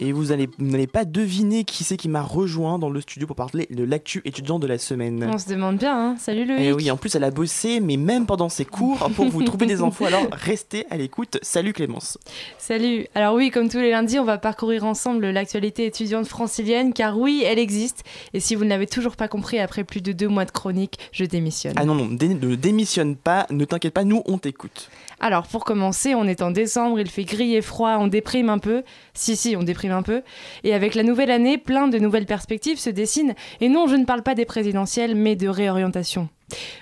Et 0.01 0.13
vous 0.13 0.31
allez- 0.33 0.49
vous 0.59 0.67
n'allez 0.67 0.87
pas 0.87 1.05
deviner 1.05 1.65
qui 1.65 1.83
c'est 1.85 1.97
qui 1.97 2.09
m'a 2.09 2.23
rejoint 2.23 2.79
dans 2.79 2.91
le 2.91 3.01
studio 3.01 3.27
pour 3.27 3.35
parler 3.37 3.67
de 3.71 3.83
l'actu 3.85 4.23
étudiant 4.25 4.59
de 4.59 4.67
la 4.67 4.79
semaine. 4.79 5.29
On 5.33 5.39
se 5.39 5.49
demande 5.49 5.77
bien, 5.79 5.97
hein. 6.13 6.17
Salut 6.19 6.45
Loïc. 6.45 6.61
Et 6.61 6.73
oui, 6.73 6.91
en 6.91 6.97
plus 6.97 7.15
elle 7.15 7.25
a 7.25 7.31
bossé, 7.31 7.81
mais 7.81 7.97
même 7.97 8.27
pendant 8.27 8.49
ses 8.49 8.65
cours, 8.65 9.11
pour 9.17 9.27
vous 9.27 9.43
trouver 9.43 9.67
des 9.67 9.83
infos. 9.83 10.05
Alors 10.07 10.27
restez 10.33 10.87
à 10.91 10.97
l'écoute. 10.97 11.39
Salut 11.43 11.73
Clémence. 11.73 12.19
Salut. 12.59 13.07
Alors 13.15 13.35
oui, 13.35 13.51
comme 13.51 13.69
tous 13.69 13.79
les 13.79 13.91
lundis, 13.91 14.19
on 14.19 14.25
va 14.25 14.39
parcourir 14.39 14.85
ensemble 14.85 15.29
l'actualité 15.31 15.87
étudiante 15.87 16.27
francilienne, 16.27 16.93
car 16.93 17.19
oui, 17.19 17.43
elle 17.45 17.59
existe. 17.59 18.05
Et 18.35 18.41
si 18.41 18.55
vous 18.55 18.65
ne 18.65 18.69
l'avez 18.69 18.87
toujours 18.87 19.17
pas 19.17 19.29
compris 19.29 19.59
après 19.59 19.85
plus 19.85 20.01
de 20.01 20.13
deux 20.13 20.29
mois 20.29 20.45
de 20.45 20.51
chronique, 20.53 20.99
je 21.13 21.25
démissionne. 21.25 21.75
Ah 21.77 21.85
non, 21.85 21.95
non, 21.95 22.07
dé- 22.07 22.29
ne 22.29 22.55
démissionne 22.55 23.17
pas, 23.17 23.47
ne 23.51 23.65
t'inquiète 23.65 23.95
pas, 23.95 24.05
nous 24.05 24.23
on 24.27 24.39
t'écoute. 24.39 24.91
Alors 25.21 25.47
pour 25.47 25.65
commencer, 25.65 26.15
on 26.15 26.25
est 26.25 26.43
en 26.43 26.51
décembre, 26.51 27.01
il 27.01 27.11
fait 27.11 27.25
gris 27.25 27.57
et 27.57 27.63
froid, 27.63 27.97
on 27.99 28.07
déprime 28.07 28.51
un 28.51 28.59
peu. 28.59 28.85
Si, 29.15 29.37
si, 29.37 29.57
on 29.57 29.63
déprime 29.63 29.93
un 29.93 30.03
peu. 30.03 30.23
Et 30.63 30.75
avec 30.75 30.95
la 30.95 31.03
nouvelle 31.03 31.31
année, 31.31 31.59
plein 31.59 31.89
de 31.89 31.99
nouvelles 31.99 32.27
perspectives 32.27 32.79
se 32.79 32.91
dessinent. 32.91 33.35
Et 33.61 33.69
non, 33.69 33.87
je 33.89 33.97
ne 33.97 34.05
parle 34.05 34.23
pas 34.23 34.35
des 34.35 34.45
présidentielles, 34.45 35.17
mais 35.17 35.35
de 35.35 35.49
réorientation. 35.49 36.29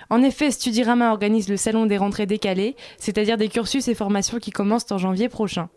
En 0.09 0.21
effet, 0.21 0.51
Studirama 0.51 1.11
organise 1.11 1.49
le 1.49 1.57
salon 1.57 1.85
des 1.87 1.97
rentrées 1.97 2.25
décalées, 2.25 2.75
c'est-à-dire 2.97 3.37
des 3.37 3.49
cursus 3.49 3.87
et 3.87 3.95
formations 3.95 4.39
qui 4.39 4.51
commencent 4.51 4.91
en 4.91 4.97
janvier 4.97 5.29
prochain. 5.29 5.69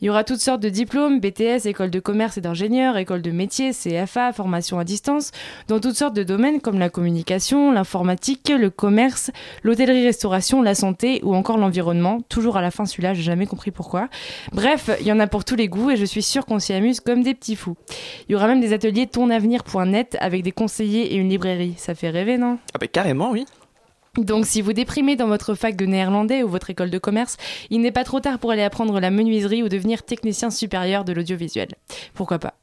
Il 0.00 0.06
y 0.06 0.10
aura 0.10 0.24
toutes 0.24 0.40
sortes 0.40 0.60
de 0.60 0.68
diplômes, 0.68 1.20
BTS, 1.20 1.66
école 1.66 1.90
de 1.90 2.00
commerce 2.00 2.36
et 2.36 2.40
d'ingénieur, 2.40 2.96
école 2.96 3.22
de 3.22 3.30
métier, 3.30 3.72
CFA, 3.72 4.32
formation 4.32 4.78
à 4.78 4.84
distance, 4.84 5.30
dans 5.68 5.80
toutes 5.80 5.96
sortes 5.96 6.14
de 6.14 6.22
domaines 6.22 6.60
comme 6.60 6.78
la 6.78 6.90
communication, 6.90 7.72
l'informatique, 7.72 8.48
le 8.48 8.70
commerce, 8.70 9.30
l'hôtellerie-restauration, 9.62 10.62
la 10.62 10.74
santé 10.74 11.20
ou 11.22 11.34
encore 11.34 11.56
l'environnement. 11.58 12.20
Toujours 12.28 12.56
à 12.56 12.62
la 12.62 12.70
fin 12.70 12.84
celui-là, 12.84 13.14
j'ai 13.14 13.22
jamais 13.22 13.46
compris 13.46 13.70
pourquoi. 13.70 14.08
Bref, 14.52 14.90
il 15.00 15.06
y 15.06 15.12
en 15.12 15.20
a 15.20 15.26
pour 15.26 15.44
tous 15.44 15.56
les 15.56 15.68
goûts 15.68 15.90
et 15.90 15.96
je 15.96 16.04
suis 16.04 16.22
sûre 16.22 16.46
qu'on 16.46 16.58
s'y 16.58 16.72
amuse 16.72 17.00
comme 17.00 17.22
des 17.22 17.34
petits 17.34 17.56
fous. 17.56 17.76
Il 18.28 18.32
y 18.32 18.34
aura 18.34 18.46
même 18.48 18.60
des 18.60 18.72
ateliers 18.72 19.06
tonavenir.net 19.06 20.16
avec 20.20 20.42
des 20.42 20.52
conseillers 20.52 21.14
et 21.14 21.16
une 21.16 21.28
librairie. 21.28 21.74
Ça 21.76 21.94
fait 21.94 22.10
rêver, 22.10 22.36
non? 22.38 22.58
Ah 22.74 22.78
bah 22.78 22.86
carrément, 22.86 23.30
oui. 23.30 23.46
Donc 24.18 24.46
si 24.46 24.62
vous 24.62 24.72
déprimez 24.72 25.16
dans 25.16 25.26
votre 25.26 25.54
fac 25.54 25.76
de 25.76 25.86
néerlandais 25.86 26.42
ou 26.42 26.48
votre 26.48 26.70
école 26.70 26.90
de 26.90 26.98
commerce, 26.98 27.36
il 27.70 27.80
n'est 27.80 27.92
pas 27.92 28.04
trop 28.04 28.20
tard 28.20 28.38
pour 28.38 28.50
aller 28.50 28.62
apprendre 28.62 28.98
la 29.00 29.10
menuiserie 29.10 29.62
ou 29.62 29.68
devenir 29.68 30.02
technicien 30.02 30.50
supérieur 30.50 31.04
de 31.04 31.12
l'audiovisuel. 31.12 31.68
Pourquoi 32.14 32.38
pas? 32.38 32.54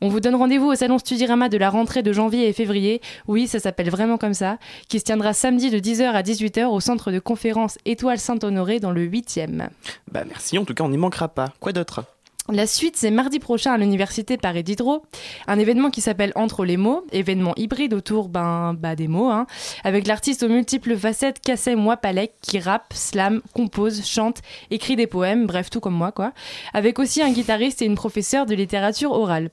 On 0.00 0.08
vous 0.08 0.20
donne 0.20 0.34
rendez-vous 0.34 0.68
au 0.68 0.74
salon 0.74 0.98
Studirama 0.98 1.48
de 1.48 1.58
la 1.58 1.70
rentrée 1.70 2.02
de 2.02 2.12
janvier 2.12 2.48
et 2.48 2.52
février, 2.52 3.00
oui 3.28 3.46
ça 3.46 3.60
s'appelle 3.60 3.90
vraiment 3.90 4.18
comme 4.18 4.34
ça, 4.34 4.58
qui 4.88 4.98
se 4.98 5.04
tiendra 5.04 5.32
samedi 5.32 5.70
de 5.70 5.78
10h 5.78 6.04
à 6.12 6.22
18h 6.22 6.66
au 6.66 6.80
centre 6.80 7.10
de 7.10 7.18
conférence 7.18 7.78
Étoile 7.84 8.18
Saint-Honoré 8.18 8.80
dans 8.80 8.92
le 8.92 9.06
8e. 9.06 9.68
Bah 10.10 10.24
merci, 10.26 10.58
en 10.58 10.64
tout 10.64 10.74
cas 10.74 10.84
on 10.84 10.88
n'y 10.88 10.98
manquera 10.98 11.28
pas. 11.28 11.52
Quoi 11.60 11.72
d'autre? 11.72 12.04
La 12.48 12.66
suite, 12.66 12.96
c'est 12.96 13.12
mardi 13.12 13.38
prochain 13.38 13.72
à 13.72 13.78
l'université 13.78 14.36
Paris 14.36 14.64
Diderot, 14.64 15.04
un 15.46 15.60
événement 15.60 15.90
qui 15.90 16.00
s'appelle 16.00 16.32
Entre 16.34 16.64
les 16.64 16.76
mots, 16.76 17.06
événement 17.12 17.52
hybride 17.56 17.94
autour 17.94 18.28
ben, 18.28 18.74
bah, 18.74 18.96
des 18.96 19.06
mots, 19.06 19.30
hein, 19.30 19.46
avec 19.84 20.08
l'artiste 20.08 20.42
aux 20.42 20.48
multiples 20.48 20.96
facettes 20.96 21.40
Kassem 21.40 21.86
Wapalek 21.86 22.32
qui 22.42 22.58
rappe, 22.58 22.94
slam, 22.94 23.42
compose, 23.54 24.04
chante, 24.04 24.42
écrit 24.72 24.96
des 24.96 25.06
poèmes, 25.06 25.46
bref, 25.46 25.70
tout 25.70 25.78
comme 25.78 25.94
moi, 25.94 26.10
quoi. 26.10 26.32
Avec 26.74 26.98
aussi 26.98 27.22
un 27.22 27.30
guitariste 27.30 27.80
et 27.80 27.84
une 27.84 27.94
professeure 27.94 28.44
de 28.44 28.56
littérature 28.56 29.12
orale. 29.12 29.50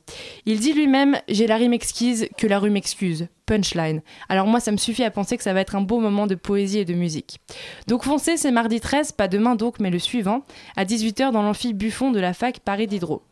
Il 0.47 0.59
dit 0.59 0.73
lui-même 0.73 1.19
J'ai 1.27 1.45
la 1.45 1.57
rime 1.57 1.73
exquise, 1.73 2.27
que 2.37 2.47
la 2.47 2.57
rue 2.57 2.71
m'excuse. 2.71 3.27
Punchline. 3.49 4.03
Alors 4.29 4.45
moi, 4.45 4.59
ça 4.59 4.71
me 4.71 4.77
suffit 4.77 5.03
à 5.03 5.09
penser 5.09 5.35
que 5.35 5.41
ça 5.41 5.53
va 5.53 5.61
être 5.61 5.75
un 5.75 5.81
beau 5.81 5.99
moment 5.99 6.27
de 6.27 6.35
poésie 6.35 6.77
et 6.77 6.85
de 6.85 6.93
musique. 6.93 7.39
Donc 7.87 8.03
foncez, 8.03 8.37
c'est 8.37 8.51
mardi 8.51 8.79
13, 8.79 9.13
pas 9.13 9.27
demain 9.27 9.55
donc, 9.55 9.79
mais 9.79 9.89
le 9.89 9.97
suivant, 9.97 10.43
à 10.77 10.85
18h 10.85 11.31
dans 11.31 11.41
l'amphi 11.41 11.73
Buffon 11.73 12.11
de 12.11 12.19
la 12.19 12.33
fac 12.33 12.59
Paris 12.59 12.85
Diderot. 12.85 13.23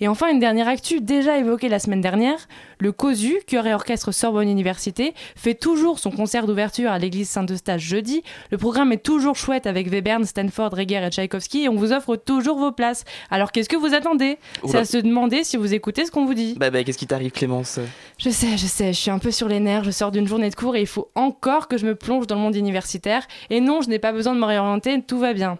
Et 0.00 0.08
enfin, 0.08 0.32
une 0.32 0.40
dernière 0.40 0.66
actu 0.66 1.00
déjà 1.00 1.38
évoquée 1.38 1.68
la 1.68 1.78
semaine 1.78 2.00
dernière, 2.00 2.48
Le 2.82 2.90
COSU, 2.90 3.36
chœur 3.46 3.64
et 3.68 3.74
orchestre 3.74 4.10
Sorbonne 4.10 4.48
Université, 4.48 5.14
fait 5.36 5.54
toujours 5.54 6.00
son 6.00 6.10
concert 6.10 6.48
d'ouverture 6.48 6.90
à 6.90 6.98
l'église 6.98 7.28
Saint-Eustache 7.28 7.80
jeudi. 7.80 8.24
Le 8.50 8.58
programme 8.58 8.90
est 8.90 9.04
toujours 9.04 9.36
chouette 9.36 9.68
avec 9.68 9.88
Webern, 9.88 10.24
Stanford, 10.24 10.72
Reger 10.72 11.06
et 11.06 11.08
Tchaïkovski 11.08 11.62
et 11.62 11.68
on 11.68 11.76
vous 11.76 11.92
offre 11.92 12.16
toujours 12.16 12.58
vos 12.58 12.72
places. 12.72 13.04
Alors 13.30 13.52
qu'est-ce 13.52 13.68
que 13.68 13.76
vous 13.76 13.94
attendez? 13.94 14.36
C'est 14.66 14.78
à 14.78 14.84
se 14.84 14.96
demander 14.96 15.44
si 15.44 15.56
vous 15.56 15.72
écoutez 15.74 16.04
ce 16.06 16.10
qu'on 16.10 16.24
vous 16.24 16.34
dit. 16.34 16.56
Bah, 16.58 16.70
bah, 16.70 16.82
qu'est-ce 16.82 16.98
qui 16.98 17.06
t'arrive, 17.06 17.30
Clémence? 17.30 17.78
Je 18.18 18.30
sais, 18.30 18.56
je 18.56 18.66
sais, 18.66 18.92
je 18.92 18.98
suis 18.98 19.12
un 19.12 19.20
peu 19.20 19.30
sur 19.30 19.46
les 19.46 19.60
nerfs, 19.60 19.84
je 19.84 19.92
sors 19.92 20.10
d'une 20.10 20.26
journée 20.26 20.50
de 20.50 20.54
cours 20.56 20.74
et 20.74 20.80
il 20.80 20.88
faut 20.88 21.08
encore 21.14 21.68
que 21.68 21.78
je 21.78 21.86
me 21.86 21.94
plonge 21.94 22.26
dans 22.26 22.34
le 22.34 22.40
monde 22.40 22.56
universitaire. 22.56 23.28
Et 23.50 23.60
non, 23.60 23.80
je 23.82 23.90
n'ai 23.90 24.00
pas 24.00 24.10
besoin 24.10 24.34
de 24.34 24.40
me 24.40 24.44
réorienter, 24.44 25.00
tout 25.02 25.20
va 25.20 25.34
bien. 25.34 25.58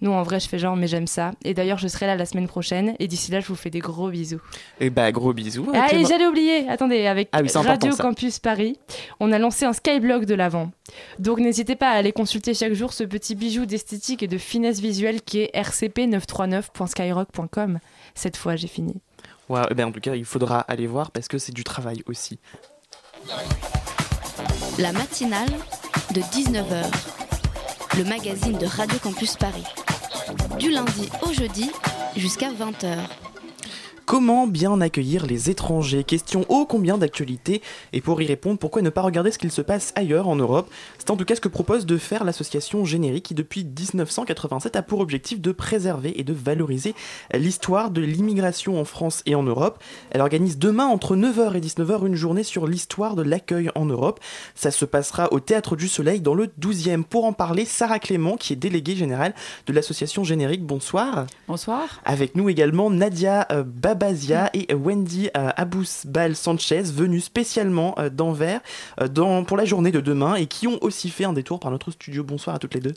Non, 0.00 0.16
en 0.16 0.22
vrai, 0.22 0.40
je 0.40 0.48
fais 0.48 0.58
genre, 0.58 0.76
mais 0.76 0.86
j'aime 0.86 1.08
ça. 1.08 1.32
Et 1.44 1.52
d'ailleurs, 1.52 1.78
je 1.78 1.88
serai 1.88 2.06
là 2.06 2.16
la 2.16 2.24
semaine 2.24 2.48
prochaine. 2.48 2.94
Et 3.00 3.06
d'ici 3.06 3.30
là, 3.30 3.40
je 3.40 3.48
vous 3.48 3.54
fais 3.54 3.68
des 3.68 3.80
gros 3.80 4.08
bisous. 4.08 4.40
Et 4.80 4.88
bah, 4.88 5.12
gros 5.12 5.34
bisous. 5.34 5.66
Ah, 5.74 5.92
et 5.92 6.06
j'allais 6.06 6.26
oublier, 6.26 6.53
attendez, 6.68 7.06
avec 7.06 7.28
Ah 7.32 7.40
oui, 7.42 7.48
Radio. 7.54 7.94
Campus 7.96 8.38
Paris, 8.38 8.78
on 9.20 9.32
a 9.32 9.38
lancé 9.38 9.64
un 9.64 9.72
Skyblog 9.72 10.24
de 10.24 10.34
l'avant. 10.34 10.70
Donc 11.18 11.38
n'hésitez 11.38 11.76
pas 11.76 11.90
à 11.90 11.94
aller 11.94 12.12
consulter 12.12 12.54
chaque 12.54 12.74
jour 12.74 12.92
ce 12.92 13.04
petit 13.04 13.34
bijou 13.34 13.66
d'esthétique 13.66 14.22
et 14.22 14.28
de 14.28 14.38
finesse 14.38 14.80
visuelle 14.80 15.22
qui 15.22 15.40
est 15.40 15.54
rcp939.skyrock.com. 15.54 17.78
Cette 18.14 18.36
fois, 18.36 18.56
j'ai 18.56 18.68
fini. 18.68 18.94
Ouais, 19.48 19.62
eh 19.70 19.74
ben, 19.74 19.88
en 19.88 19.92
tout 19.92 20.00
cas, 20.00 20.14
il 20.14 20.24
faudra 20.24 20.60
aller 20.60 20.86
voir 20.86 21.10
parce 21.10 21.28
que 21.28 21.38
c'est 21.38 21.52
du 21.52 21.64
travail 21.64 22.02
aussi. 22.06 22.38
La 24.78 24.92
matinale 24.92 25.50
de 26.14 26.20
19h. 26.20 26.84
Le 27.98 28.04
magazine 28.04 28.58
de 28.58 28.66
Radio 28.66 28.98
Campus 28.98 29.36
Paris. 29.36 29.64
Du 30.58 30.70
lundi 30.70 31.08
au 31.22 31.32
jeudi 31.32 31.70
jusqu'à 32.16 32.50
20h. 32.50 32.96
Comment 34.06 34.46
bien 34.46 34.82
accueillir 34.82 35.24
les 35.24 35.48
étrangers 35.48 36.04
Question 36.04 36.44
ô 36.50 36.66
combien 36.66 36.98
d'actualité. 36.98 37.62
Et 37.94 38.02
pour 38.02 38.20
y 38.20 38.26
répondre, 38.26 38.58
pourquoi 38.58 38.82
ne 38.82 38.90
pas 38.90 39.00
regarder 39.00 39.30
ce 39.30 39.38
qu'il 39.38 39.50
se 39.50 39.62
passe 39.62 39.94
ailleurs 39.96 40.28
en 40.28 40.36
Europe? 40.36 40.70
C'est 40.98 41.10
en 41.10 41.16
tout 41.16 41.24
cas 41.24 41.36
ce 41.36 41.40
que 41.40 41.48
propose 41.48 41.86
de 41.86 41.96
faire 41.96 42.22
l'association 42.24 42.84
Générique 42.84 43.24
qui 43.24 43.34
depuis 43.34 43.64
1987 43.64 44.76
a 44.76 44.82
pour 44.82 45.00
objectif 45.00 45.40
de 45.40 45.52
préserver 45.52 46.20
et 46.20 46.22
de 46.22 46.34
valoriser 46.34 46.94
l'histoire 47.32 47.90
de 47.90 48.02
l'immigration 48.02 48.78
en 48.78 48.84
France 48.84 49.22
et 49.24 49.34
en 49.34 49.42
Europe. 49.42 49.82
Elle 50.10 50.20
organise 50.20 50.58
demain 50.58 50.84
entre 50.84 51.16
9h 51.16 51.54
et 51.56 51.60
19h 51.60 52.06
une 52.06 52.14
journée 52.14 52.42
sur 52.42 52.66
l'histoire 52.66 53.16
de 53.16 53.22
l'accueil 53.22 53.70
en 53.74 53.86
Europe. 53.86 54.20
Ça 54.54 54.70
se 54.70 54.84
passera 54.84 55.32
au 55.32 55.40
Théâtre 55.40 55.76
du 55.76 55.88
Soleil 55.88 56.20
dans 56.20 56.34
le 56.34 56.48
12e. 56.60 57.04
Pour 57.04 57.24
en 57.24 57.32
parler, 57.32 57.64
Sarah 57.64 58.00
Clément 58.00 58.36
qui 58.36 58.52
est 58.52 58.56
déléguée 58.56 58.96
générale 58.96 59.34
de 59.66 59.72
l'association 59.72 60.24
Générique. 60.24 60.62
Bonsoir. 60.62 61.26
Bonsoir. 61.48 62.02
Avec 62.04 62.34
nous 62.36 62.50
également 62.50 62.90
Nadia 62.90 63.46
euh, 63.50 63.64
Babazia 63.94 64.50
et 64.54 64.74
Wendy 64.74 65.30
euh, 65.36 65.50
Abousbal 65.56 66.34
Sanchez, 66.34 66.82
venus 66.82 67.24
spécialement 67.24 67.94
euh, 67.98 68.10
d'Anvers 68.10 68.60
euh, 69.00 69.42
pour 69.44 69.56
la 69.56 69.64
journée 69.64 69.92
de 69.92 70.00
demain 70.00 70.34
et 70.34 70.46
qui 70.46 70.66
ont 70.66 70.78
aussi 70.82 71.10
fait 71.10 71.24
un 71.24 71.32
détour 71.32 71.60
par 71.60 71.70
notre 71.70 71.92
studio. 71.92 72.24
Bonsoir 72.24 72.56
à 72.56 72.58
toutes 72.58 72.74
les 72.74 72.80
deux. 72.80 72.94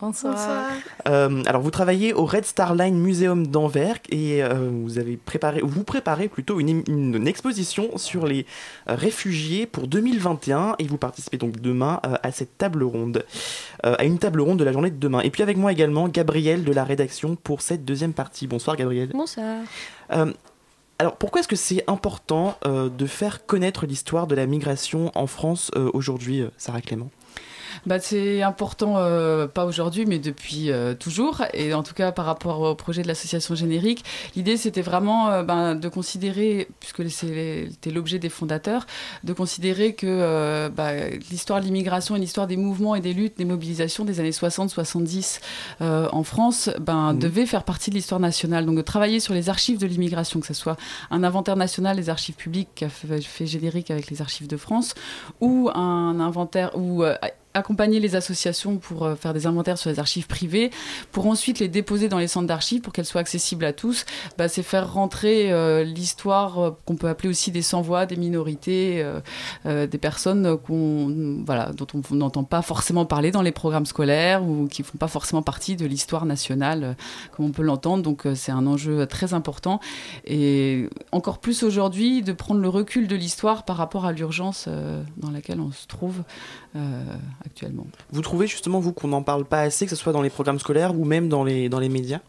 Bonsoir. 0.00 0.70
Euh, 1.08 1.42
alors 1.46 1.60
vous 1.60 1.70
travaillez 1.70 2.14
au 2.14 2.24
Red 2.24 2.46
Star 2.46 2.74
Line 2.74 2.98
Museum 2.98 3.46
d'Anvers 3.46 3.98
et 4.08 4.42
euh, 4.42 4.70
vous 4.70 4.98
avez 4.98 5.18
préparé, 5.18 5.60
vous 5.62 5.84
préparez 5.84 6.28
plutôt 6.28 6.58
une, 6.58 7.26
exposition 7.26 7.98
sur 7.98 8.26
les 8.26 8.46
euh, 8.88 8.94
réfugiés 8.94 9.66
pour 9.66 9.86
2021 9.86 10.76
et 10.78 10.84
vous 10.84 10.96
participez 10.96 11.36
donc 11.36 11.60
demain 11.60 12.00
euh, 12.06 12.14
à 12.22 12.32
cette 12.32 12.56
table 12.56 12.82
ronde, 12.82 13.24
euh, 13.84 13.94
à 13.98 14.04
une 14.04 14.18
table 14.18 14.40
ronde 14.40 14.58
de 14.58 14.64
la 14.64 14.72
journée 14.72 14.90
de 14.90 14.98
demain. 14.98 15.20
Et 15.20 15.30
puis 15.30 15.42
avec 15.42 15.58
moi 15.58 15.70
également 15.70 16.08
Gabriel 16.08 16.64
de 16.64 16.72
la 16.72 16.84
rédaction 16.84 17.36
pour 17.36 17.60
cette 17.60 17.84
deuxième 17.84 18.14
partie. 18.14 18.46
Bonsoir 18.46 18.76
Gabriel. 18.76 19.10
Bonsoir. 19.12 19.58
Euh, 20.12 20.32
alors 21.00 21.16
pourquoi 21.16 21.40
est-ce 21.40 21.48
que 21.48 21.56
c'est 21.56 21.82
important 21.86 22.58
euh, 22.66 22.90
de 22.90 23.06
faire 23.06 23.46
connaître 23.46 23.86
l'histoire 23.86 24.26
de 24.26 24.34
la 24.34 24.44
migration 24.44 25.10
en 25.14 25.26
France 25.26 25.70
euh, 25.74 25.90
aujourd'hui, 25.94 26.44
Sarah 26.58 26.82
Clément? 26.82 27.10
Bah, 27.86 27.98
c'est 28.00 28.42
important, 28.42 28.94
euh, 28.96 29.46
pas 29.46 29.64
aujourd'hui, 29.64 30.06
mais 30.06 30.18
depuis 30.18 30.70
euh, 30.70 30.94
toujours. 30.94 31.42
Et 31.54 31.74
en 31.74 31.82
tout 31.82 31.94
cas, 31.94 32.12
par 32.12 32.24
rapport 32.24 32.60
au 32.60 32.74
projet 32.74 33.02
de 33.02 33.08
l'association 33.08 33.54
générique, 33.54 34.04
l'idée, 34.36 34.56
c'était 34.56 34.82
vraiment 34.82 35.30
euh, 35.30 35.42
ben, 35.42 35.74
de 35.74 35.88
considérer, 35.88 36.68
puisque 36.80 37.08
c'était 37.10 37.90
l'objet 37.90 38.18
des 38.18 38.28
fondateurs, 38.28 38.86
de 39.24 39.32
considérer 39.32 39.94
que 39.94 40.06
euh, 40.06 40.68
bah, 40.68 40.92
l'histoire 41.30 41.60
de 41.60 41.64
l'immigration 41.64 42.16
et 42.16 42.18
l'histoire 42.18 42.46
des 42.46 42.56
mouvements 42.56 42.94
et 42.94 43.00
des 43.00 43.12
luttes, 43.12 43.38
des 43.38 43.44
mobilisations 43.44 44.04
des 44.04 44.20
années 44.20 44.30
60-70 44.30 45.40
euh, 45.80 46.08
en 46.12 46.22
France 46.22 46.70
ben, 46.80 47.14
devait 47.14 47.46
faire 47.46 47.64
partie 47.64 47.90
de 47.90 47.96
l'histoire 47.96 48.20
nationale. 48.20 48.66
Donc, 48.66 48.76
de 48.76 48.82
travailler 48.82 49.20
sur 49.20 49.34
les 49.34 49.48
archives 49.48 49.78
de 49.78 49.86
l'immigration, 49.86 50.40
que 50.40 50.46
ce 50.46 50.54
soit 50.54 50.76
un 51.10 51.24
inventaire 51.24 51.56
national 51.56 51.96
des 51.96 52.08
archives 52.08 52.34
publiques 52.34 52.68
qu'a 52.74 52.88
fait, 52.88 53.20
fait 53.20 53.46
générique 53.46 53.90
avec 53.90 54.10
les 54.10 54.20
archives 54.22 54.46
de 54.46 54.56
France, 54.56 54.94
ou 55.40 55.70
un 55.74 56.20
inventaire, 56.20 56.70
ou 56.76 57.04
accompagner 57.54 57.98
les 57.98 58.14
associations 58.14 58.76
pour 58.76 59.04
euh, 59.04 59.14
faire 59.16 59.34
des 59.34 59.46
inventaires 59.46 59.78
sur 59.78 59.90
les 59.90 59.98
archives 59.98 60.26
privées, 60.26 60.70
pour 61.10 61.26
ensuite 61.26 61.58
les 61.58 61.68
déposer 61.68 62.08
dans 62.08 62.18
les 62.18 62.28
centres 62.28 62.46
d'archives 62.46 62.80
pour 62.80 62.92
qu'elles 62.92 63.06
soient 63.06 63.20
accessibles 63.20 63.64
à 63.64 63.72
tous, 63.72 64.04
bah, 64.38 64.48
c'est 64.48 64.62
faire 64.62 64.92
rentrer 64.92 65.52
euh, 65.52 65.82
l'histoire 65.82 66.58
euh, 66.58 66.70
qu'on 66.86 66.94
peut 66.96 67.08
appeler 67.08 67.28
aussi 67.28 67.50
des 67.50 67.62
sans-voix, 67.62 68.06
des 68.06 68.16
minorités, 68.16 69.04
des 69.64 69.98
personnes 69.98 70.42
dont 70.42 70.60
on 70.68 72.14
n'entend 72.14 72.44
pas 72.44 72.62
forcément 72.62 73.04
parler 73.04 73.30
dans 73.30 73.42
les 73.42 73.52
programmes 73.52 73.86
scolaires 73.86 74.42
ou 74.44 74.66
qui 74.66 74.82
font 74.82 74.98
pas 74.98 75.08
forcément 75.08 75.42
partie 75.42 75.76
de 75.76 75.86
l'histoire 75.86 76.26
nationale 76.26 76.96
comme 77.32 77.46
on 77.46 77.50
peut 77.50 77.62
l'entendre. 77.62 78.02
Donc 78.02 78.26
c'est 78.34 78.52
un 78.52 78.66
enjeu 78.66 79.06
très 79.06 79.34
important 79.34 79.80
et 80.24 80.88
encore 81.12 81.38
plus 81.38 81.62
aujourd'hui 81.62 82.22
de 82.22 82.32
prendre 82.32 82.60
le 82.60 82.68
recul 82.68 83.08
de 83.08 83.16
l'histoire 83.16 83.64
par 83.64 83.76
rapport 83.76 84.04
à 84.04 84.12
l'urgence 84.12 84.68
dans 85.16 85.30
laquelle 85.30 85.60
on 85.60 85.72
se 85.72 85.86
trouve 85.86 86.22
actuellement. 87.44 87.86
Vous 88.10 88.22
trouvez 88.22 88.46
justement, 88.46 88.80
vous, 88.80 88.92
qu'on 88.92 89.08
n'en 89.08 89.22
parle 89.22 89.44
pas 89.44 89.60
assez, 89.60 89.86
que 89.86 89.90
ce 89.90 89.96
soit 89.96 90.12
dans 90.12 90.22
les 90.22 90.30
programmes 90.30 90.58
scolaires 90.58 90.98
ou 90.98 91.04
même 91.04 91.28
dans 91.28 91.44
les, 91.44 91.68
dans 91.68 91.80
les 91.80 91.88
médias? 91.88 92.20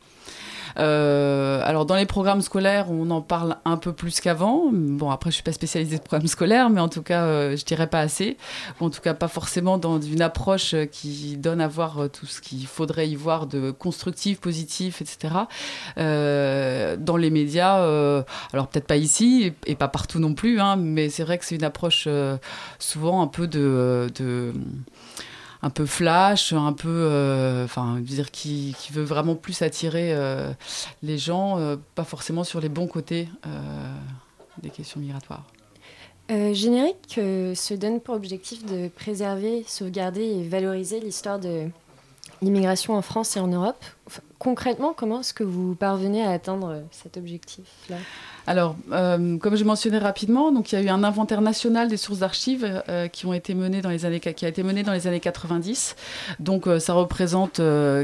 Euh, 0.78 1.62
alors 1.66 1.86
dans 1.86 1.96
les 1.96 2.06
programmes 2.06 2.42
scolaires, 2.42 2.88
on 2.92 3.10
en 3.10 3.22
parle 3.22 3.58
un 3.66 3.78
peu 3.78 3.94
plus 3.94 4.20
qu'avant. 4.20 4.70
Bon, 4.72 5.10
après, 5.10 5.30
je 5.30 5.36
suis 5.36 5.44
pas 5.44 5.54
spécialisée 5.54 5.98
de 5.98 6.04
programmes 6.04 6.28
scolaires, 6.28 6.70
mais 6.70 6.82
en 6.82 6.90
tout 6.90 7.02
cas, 7.02 7.24
euh, 7.24 7.56
je 7.56 7.66
dirais 7.66 7.88
pas 7.88 8.00
assez. 8.00 8.38
En 8.80 8.90
tout 8.90 9.02
cas, 9.02 9.14
pas 9.14 9.28
forcément 9.28 9.78
dans 9.78 10.00
une 10.00 10.22
approche 10.22 10.74
euh, 10.74 10.86
qui 10.86 11.38
donne 11.38 11.62
à 11.62 11.68
voir 11.68 12.00
euh, 12.00 12.08
tout 12.08 12.26
ce 12.26 12.42
qu'il 12.42 12.66
faudrait 12.68 13.10
y 13.10 13.16
voir 13.16 13.48
de 13.48 13.72
constructif, 13.72 14.40
positif, 14.40 15.02
etc. 15.02 15.34
Euh, 15.98 16.96
dans 16.98 17.18
les 17.18 17.30
médias, 17.30 17.78
alors 18.54 18.68
peut-être 18.68 18.88
pas 18.88 18.98
ici 18.98 19.54
et, 19.66 19.76
pas 19.76 19.88
partout 19.88 20.20
non 20.20 20.34
plus, 20.34 20.60
hein, 20.60 20.76
mais 20.76 21.10
c'est 21.10 21.24
vrai 21.24 21.38
que 21.38 21.46
c'est 21.46 21.56
une 21.56 21.64
approche 21.64 22.08
souvent 22.80 23.22
un 23.22 23.28
peu 23.28 23.48
de, 23.48 24.10
de 24.16 24.54
un 25.64 25.70
peu 25.70 25.86
flash, 25.86 26.54
un 26.54 26.74
peu, 26.74 26.90
euh, 26.90 27.66
enfin, 27.66 28.00
dire, 28.00 28.32
qui, 28.32 28.76
veut 28.92 29.04
vraiment 29.04 29.36
plus 29.36 29.62
attirer 29.62 30.14
euh, 30.14 30.52
les 31.04 31.18
gens, 31.18 31.60
euh, 31.60 31.76
pas 31.96 32.04
forcément 32.04 32.44
sur 32.44 32.60
les 32.60 32.70
bons 32.70 32.88
côtés 32.88 33.30
des 34.62 34.70
questions 34.70 35.00
migratoires. 35.00 35.46
Générique 36.30 37.16
se 37.16 37.74
donne 37.74 38.00
pour 38.00 38.16
objectif 38.16 38.66
de 38.66 38.88
préserver, 38.88 39.66
sauvegarder 39.68 40.24
et 40.24 40.48
valoriser 40.48 41.02
l'histoire 41.02 41.40
de 41.40 41.68
l'immigration 42.42 42.96
en 42.96 43.02
France 43.02 43.36
et 43.36 43.42
en 43.42 43.48
Europe. 43.48 43.84
Concrètement, 44.40 44.94
comment 44.96 45.20
est-ce 45.20 45.34
que 45.34 45.44
vous 45.44 45.76
parvenez 45.76 46.24
à 46.24 46.32
atteindre 46.32 46.84
cet 46.92 47.18
objectif-là? 47.18 47.98
Alors, 48.48 48.76
euh, 48.92 49.38
comme 49.38 49.56
je 49.56 49.64
mentionnais 49.64 50.00
rapidement, 50.00 50.52
donc 50.52 50.72
il 50.72 50.76
y 50.76 50.78
a 50.78 50.82
eu 50.82 50.90
un 50.90 51.04
inventaire 51.04 51.42
national 51.42 51.88
des 51.90 51.98
sources 51.98 52.20
d'archives 52.20 52.84
euh, 52.90 53.08
qui 53.08 53.26
ont 53.26 53.34
été 53.34 53.54
menées 53.54 53.82
dans 53.82 53.90
les 53.90 54.06
années 54.06 54.20
qui 54.20 54.46
a 54.46 54.48
été 54.48 54.64
mené 54.64 54.84
dans 54.84 54.94
les 54.94 55.08
années 55.08 55.20
90. 55.20 55.96
Donc 56.40 56.68
euh, 56.68 56.80
ça 56.80 56.94
représente 56.94 57.62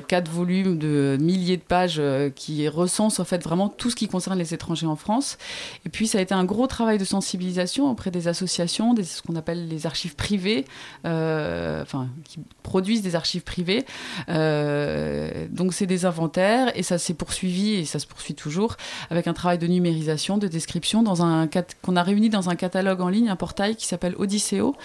quatre 0.07 0.29
volumes 0.29 0.77
de 0.77 1.17
milliers 1.19 1.57
de 1.57 1.61
pages 1.61 2.01
qui 2.35 2.67
recensent 2.67 3.19
en 3.19 3.25
fait 3.25 3.43
vraiment 3.43 3.69
tout 3.69 3.89
ce 3.89 3.95
qui 3.95 4.07
concerne 4.07 4.38
les 4.38 4.53
étrangers 4.53 4.85
en 4.85 4.95
France. 4.95 5.38
Et 5.85 5.89
puis 5.89 6.07
ça 6.07 6.19
a 6.19 6.21
été 6.21 6.33
un 6.33 6.45
gros 6.45 6.67
travail 6.67 6.97
de 6.97 7.05
sensibilisation 7.05 7.89
auprès 7.89 8.11
des 8.11 8.27
associations, 8.27 8.93
des, 8.93 9.03
ce 9.03 9.21
qu'on 9.21 9.35
appelle 9.35 9.67
les 9.67 9.85
archives 9.85 10.15
privées, 10.15 10.65
enfin 11.03 12.07
qui 12.25 12.39
produisent 12.63 13.01
des 13.01 13.15
archives 13.15 13.43
privées. 13.43 13.85
Donc 14.27 15.73
c'est 15.73 15.88
des 15.88 16.05
inventaires 16.05 16.71
et 16.77 16.83
ça 16.83 16.97
s'est 16.97 17.13
poursuivi 17.13 17.73
et 17.73 17.85
ça 17.85 17.99
se 17.99 18.05
poursuit 18.05 18.35
toujours 18.35 18.77
avec 19.09 19.27
un 19.27 19.33
travail 19.33 19.57
de 19.57 19.67
numérisation, 19.67 20.26
de 20.38 20.49
description 20.49 21.01
dans 21.03 21.23
un 21.23 21.47
qu'on 21.82 21.95
a 21.95 22.03
réuni 22.03 22.30
dans 22.30 22.49
un 22.49 22.55
catalogue 22.55 22.99
en 22.99 23.07
ligne, 23.07 23.30
un 23.30 23.38
portail 23.38 23.78
qui 23.78 23.86
s'appelle 23.88 24.15
Odysseo 24.17 24.75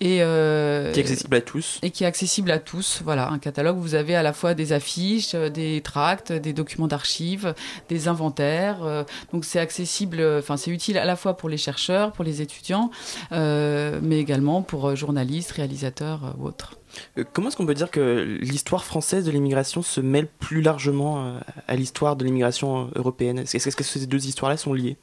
et 0.00 0.22
euh, 0.22 0.92
Qui 0.92 1.00
est 1.00 1.02
accessible 1.02 1.34
à 1.36 1.40
tous. 1.40 1.78
et 1.82 1.90
qui 1.90 2.04
est 2.04 2.06
accessible 2.06 2.50
à 2.52 2.60
tous. 2.60 3.00
Voilà, 3.02 3.28
un 3.30 3.38
catalogue 3.40 3.76
où 3.78 3.80
vous 3.80 3.96
avez 3.96 4.14
à 4.14 4.22
la 4.22 4.32
fois 4.32 4.54
des 4.54 4.72
affiches, 4.72 5.34
euh, 5.34 5.48
des 5.50 5.80
tracts, 5.80 6.30
des 6.30 6.52
documents 6.52 6.86
d'archives, 6.86 7.54
des 7.88 8.06
inventaires. 8.06 8.84
euh, 8.84 9.02
donc 9.32 9.44
c'est 9.44 9.58
accessible, 9.58 10.22
enfin 10.38 10.56
c'est 10.56 10.70
utile 10.70 10.98
à 10.98 11.04
la 11.04 11.16
fois 11.16 11.36
pour 11.36 11.48
les 11.48 11.56
chercheurs, 11.56 12.12
pour 12.12 12.24
les 12.24 12.40
étudiants, 12.42 12.90
euh, 13.32 13.98
mais 14.02 14.20
également 14.20 14.62
pour 14.62 14.94
journalistes, 14.94 15.50
réalisateurs 15.52 16.34
ou 16.38 16.46
autres. 16.46 16.76
Euh, 17.18 17.24
Comment 17.32 17.48
est-ce 17.48 17.56
qu'on 17.56 17.66
peut 17.66 17.74
dire 17.74 17.90
que 17.90 18.38
l'histoire 18.40 18.84
française 18.84 19.24
de 19.24 19.30
l'immigration 19.30 19.82
se 19.82 20.00
mêle 20.00 20.26
plus 20.26 20.62
largement 20.62 21.24
euh, 21.24 21.38
à 21.68 21.76
l'histoire 21.76 22.16
de 22.16 22.24
l'immigration 22.24 22.86
euh, 22.86 22.90
européenne? 22.96 23.38
Est-ce 23.38 23.56
est-ce 23.56 23.76
que 23.76 23.84
ces 23.84 24.06
deux 24.06 24.26
histoires-là 24.26 24.56
sont 24.56 24.72
liées? 24.72 24.96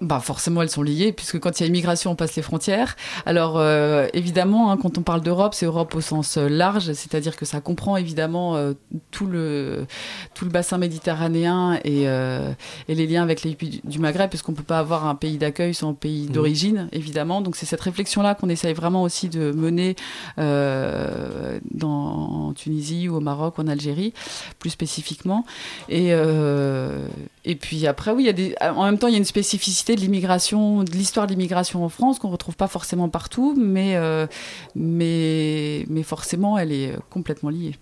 Bah 0.00 0.20
forcément, 0.20 0.62
elles 0.62 0.70
sont 0.70 0.82
liées, 0.82 1.12
puisque 1.12 1.38
quand 1.38 1.60
il 1.60 1.62
y 1.62 1.66
a 1.66 1.68
immigration, 1.68 2.12
on 2.12 2.14
passe 2.16 2.34
les 2.36 2.42
frontières. 2.42 2.96
Alors, 3.26 3.58
euh, 3.58 4.06
évidemment, 4.14 4.70
hein, 4.70 4.78
quand 4.80 4.96
on 4.98 5.02
parle 5.02 5.20
d'Europe, 5.20 5.54
c'est 5.54 5.66
Europe 5.66 5.94
au 5.94 6.00
sens 6.00 6.36
euh, 6.38 6.48
large, 6.48 6.92
c'est-à-dire 6.94 7.36
que 7.36 7.44
ça 7.44 7.60
comprend 7.60 7.96
évidemment 7.98 8.56
euh, 8.56 8.72
tout, 9.10 9.26
le, 9.26 9.86
tout 10.34 10.44
le 10.46 10.50
bassin 10.50 10.78
méditerranéen 10.78 11.74
et, 11.84 12.08
euh, 12.08 12.52
et 12.88 12.94
les 12.94 13.06
liens 13.06 13.22
avec 13.22 13.42
les 13.42 13.54
pays 13.54 13.80
du- 13.84 13.98
Maghreb, 13.98 14.30
puisqu'on 14.30 14.52
ne 14.52 14.56
peut 14.56 14.62
pas 14.62 14.78
avoir 14.78 15.06
un 15.06 15.14
pays 15.14 15.36
d'accueil 15.36 15.74
sans 15.74 15.92
pays 15.94 16.26
Mhm. 16.26 16.32
d'origine, 16.32 16.88
évidemment. 16.92 17.40
Donc, 17.42 17.56
c'est 17.56 17.66
cette 17.66 17.80
réflexion-là 17.82 18.34
qu'on 18.34 18.48
essaye 18.48 18.72
vraiment 18.72 19.02
aussi 19.02 19.28
de 19.28 19.52
mener 19.52 19.96
euh, 20.38 21.58
dans, 21.70 22.48
en 22.48 22.52
Tunisie 22.54 23.08
ou 23.08 23.16
au 23.16 23.20
Maroc 23.20 23.58
ou 23.58 23.62
en 23.62 23.68
Algérie, 23.68 24.12
plus 24.58 24.70
spécifiquement. 24.70 25.44
Et, 25.88 26.08
euh, 26.12 27.06
et 27.50 27.56
puis 27.56 27.86
après, 27.86 28.12
oui, 28.12 28.32
des, 28.32 28.54
en 28.60 28.84
même 28.84 28.98
temps, 28.98 29.06
il 29.08 29.12
y 29.12 29.14
a 29.14 29.18
une 29.18 29.24
spécificité 29.24 29.94
de 29.96 30.00
l'immigration, 30.00 30.82
de 30.84 30.90
l'histoire 30.92 31.26
de 31.26 31.32
l'immigration 31.32 31.84
en 31.84 31.88
France 31.88 32.18
qu'on 32.18 32.30
retrouve 32.30 32.56
pas 32.56 32.68
forcément 32.68 33.08
partout, 33.08 33.54
mais, 33.58 33.96
euh, 33.96 34.26
mais, 34.74 35.84
forcément, 36.02 36.58
elle 36.58 36.72
est 36.72 36.92
complètement 37.10 37.50
liée. 37.50 37.74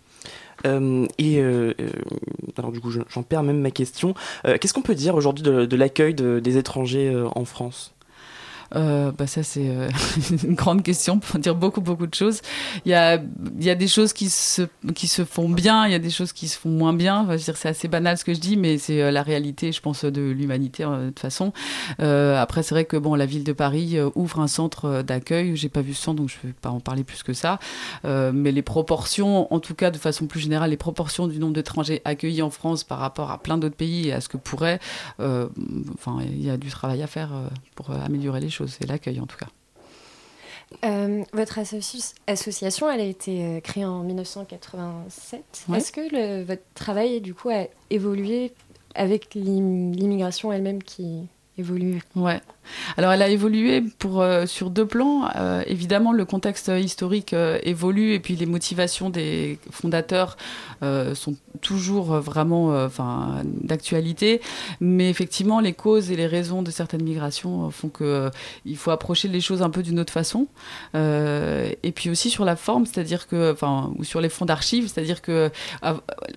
Euh, 0.66 1.06
et 1.18 1.38
euh, 1.38 1.72
euh, 1.80 1.88
alors 2.56 2.72
du 2.72 2.80
coup, 2.80 2.90
je- 2.90 3.00
j'en 3.08 3.22
perds 3.22 3.44
même 3.44 3.60
ma 3.60 3.70
question. 3.70 4.14
Euh, 4.44 4.58
Qu'est-ce 4.60 4.74
qu'on 4.74 4.82
peut 4.82 4.96
dire 4.96 5.14
aujourd'hui 5.14 5.44
de, 5.44 5.76
l'accueil 5.76 6.14
de- 6.14 6.40
des 6.40 6.56
étrangers 6.56 7.08
euh, 7.08 7.28
en 7.36 7.44
France? 7.44 7.94
Euh, 8.76 9.12
bah 9.12 9.26
ça 9.26 9.42
c'est 9.42 9.70
euh, 9.70 9.88
une 10.44 10.54
grande 10.54 10.82
question 10.82 11.18
pour 11.18 11.38
dire 11.38 11.54
beaucoup 11.54 11.80
beaucoup 11.80 12.06
de 12.06 12.14
choses. 12.14 12.42
Il 12.84 12.90
y 12.90 12.94
a 12.94 13.14
il 13.58 13.64
y 13.64 13.70
a 13.70 13.74
des 13.74 13.88
choses 13.88 14.12
qui 14.12 14.28
se 14.28 14.62
qui 14.94 15.08
se 15.08 15.24
font 15.24 15.48
bien, 15.48 15.86
il 15.86 15.92
y 15.92 15.94
a 15.94 15.98
des 15.98 16.10
choses 16.10 16.32
qui 16.32 16.48
se 16.48 16.58
font 16.58 16.68
moins 16.68 16.92
bien. 16.92 17.20
Enfin, 17.22 17.38
c'est 17.38 17.68
assez 17.68 17.88
banal 17.88 18.18
ce 18.18 18.24
que 18.24 18.34
je 18.34 18.40
dis, 18.40 18.56
mais 18.56 18.78
c'est 18.78 19.02
euh, 19.02 19.10
la 19.10 19.22
réalité, 19.22 19.72
je 19.72 19.80
pense, 19.80 20.04
de 20.04 20.20
l'humanité 20.20 20.84
euh, 20.84 21.04
de 21.04 21.08
toute 21.08 21.20
façon. 21.20 21.52
Après 21.98 22.62
c'est 22.62 22.74
vrai 22.74 22.84
que 22.84 22.96
bon 22.96 23.14
la 23.14 23.26
ville 23.26 23.44
de 23.44 23.52
Paris 23.52 23.98
ouvre 24.14 24.40
un 24.40 24.48
centre 24.48 25.02
d'accueil. 25.02 25.56
J'ai 25.56 25.68
pas 25.68 25.80
vu 25.80 25.94
ce 25.94 26.02
centre 26.02 26.18
donc 26.18 26.28
je 26.28 26.36
vais 26.46 26.52
pas 26.52 26.70
en 26.70 26.80
parler 26.80 27.04
plus 27.04 27.22
que 27.22 27.32
ça. 27.32 27.58
Mais 28.04 28.52
les 28.52 28.62
proportions, 28.62 29.52
en 29.52 29.60
tout 29.60 29.74
cas 29.74 29.90
de 29.90 29.98
façon 29.98 30.26
plus 30.26 30.40
générale, 30.40 30.70
les 30.70 30.76
proportions 30.76 31.26
du 31.26 31.38
nombre 31.38 31.54
d'étrangers 31.54 32.02
accueillis 32.04 32.42
en 32.42 32.50
France 32.50 32.84
par 32.84 32.98
rapport 32.98 33.30
à 33.30 33.38
plein 33.38 33.58
d'autres 33.58 33.76
pays 33.76 34.08
et 34.08 34.12
à 34.12 34.20
ce 34.20 34.28
que 34.28 34.36
pourrait, 34.36 34.80
enfin 35.18 36.18
il 36.22 36.44
y 36.44 36.50
a 36.50 36.56
du 36.56 36.68
travail 36.68 37.02
à 37.02 37.06
faire 37.06 37.30
pour 37.74 37.90
améliorer 37.90 38.40
les 38.40 38.50
choses. 38.50 38.57
C'est 38.66 38.86
l'accueil 38.86 39.20
en 39.20 39.26
tout 39.26 39.36
cas. 39.38 39.48
Euh, 40.84 41.24
votre 41.32 41.58
associ- 41.58 42.12
association, 42.26 42.90
elle 42.90 43.00
a 43.00 43.04
été 43.04 43.42
euh, 43.44 43.60
créée 43.60 43.86
en 43.86 44.02
1987. 44.02 45.64
Ouais. 45.68 45.78
Est-ce 45.78 45.92
que 45.92 46.00
le- 46.12 46.44
votre 46.44 46.62
travail, 46.74 47.20
du 47.22 47.32
coup, 47.34 47.48
a 47.48 47.64
évolué 47.90 48.52
avec 48.94 49.34
l'im- 49.34 49.92
l'immigration 49.92 50.52
elle-même 50.52 50.82
qui 50.82 51.26
évolue? 51.56 52.02
Ouais. 52.14 52.40
Alors 52.96 53.12
elle 53.12 53.22
a 53.22 53.28
évolué 53.28 53.82
pour, 53.98 54.20
euh, 54.20 54.46
sur 54.46 54.70
deux 54.70 54.86
plans. 54.86 55.28
Euh, 55.36 55.62
évidemment, 55.66 56.12
le 56.12 56.24
contexte 56.24 56.68
historique 56.68 57.32
euh, 57.32 57.58
évolue 57.62 58.12
et 58.12 58.20
puis 58.20 58.36
les 58.36 58.46
motivations 58.46 59.10
des 59.10 59.58
fondateurs 59.70 60.36
sont 61.14 61.34
toujours 61.60 62.20
vraiment 62.20 62.68
enfin, 62.84 63.42
d'actualité. 63.44 64.40
Mais 64.80 65.10
effectivement, 65.10 65.58
les 65.58 65.72
causes 65.72 66.12
et 66.12 66.16
les 66.16 66.28
raisons 66.28 66.62
de 66.62 66.70
certaines 66.70 67.02
migrations 67.02 67.70
font 67.70 67.88
que 67.88 68.04
euh, 68.04 68.30
il 68.64 68.76
faut 68.76 68.92
approcher 68.92 69.26
les 69.26 69.40
choses 69.40 69.60
un 69.62 69.70
peu 69.70 69.82
d'une 69.82 69.98
autre 69.98 70.12
façon. 70.12 70.46
Et 70.94 71.92
puis 71.92 72.10
aussi 72.10 72.30
sur 72.30 72.44
la 72.44 72.54
forme, 72.54 72.86
c'est-à-dire 72.86 73.26
que, 73.26 73.52
enfin, 73.52 73.92
ou 73.98 74.04
sur 74.04 74.20
les 74.20 74.28
fonds 74.28 74.44
d'archives, 74.44 74.88
c'est-à-dire 74.88 75.20
que 75.20 75.50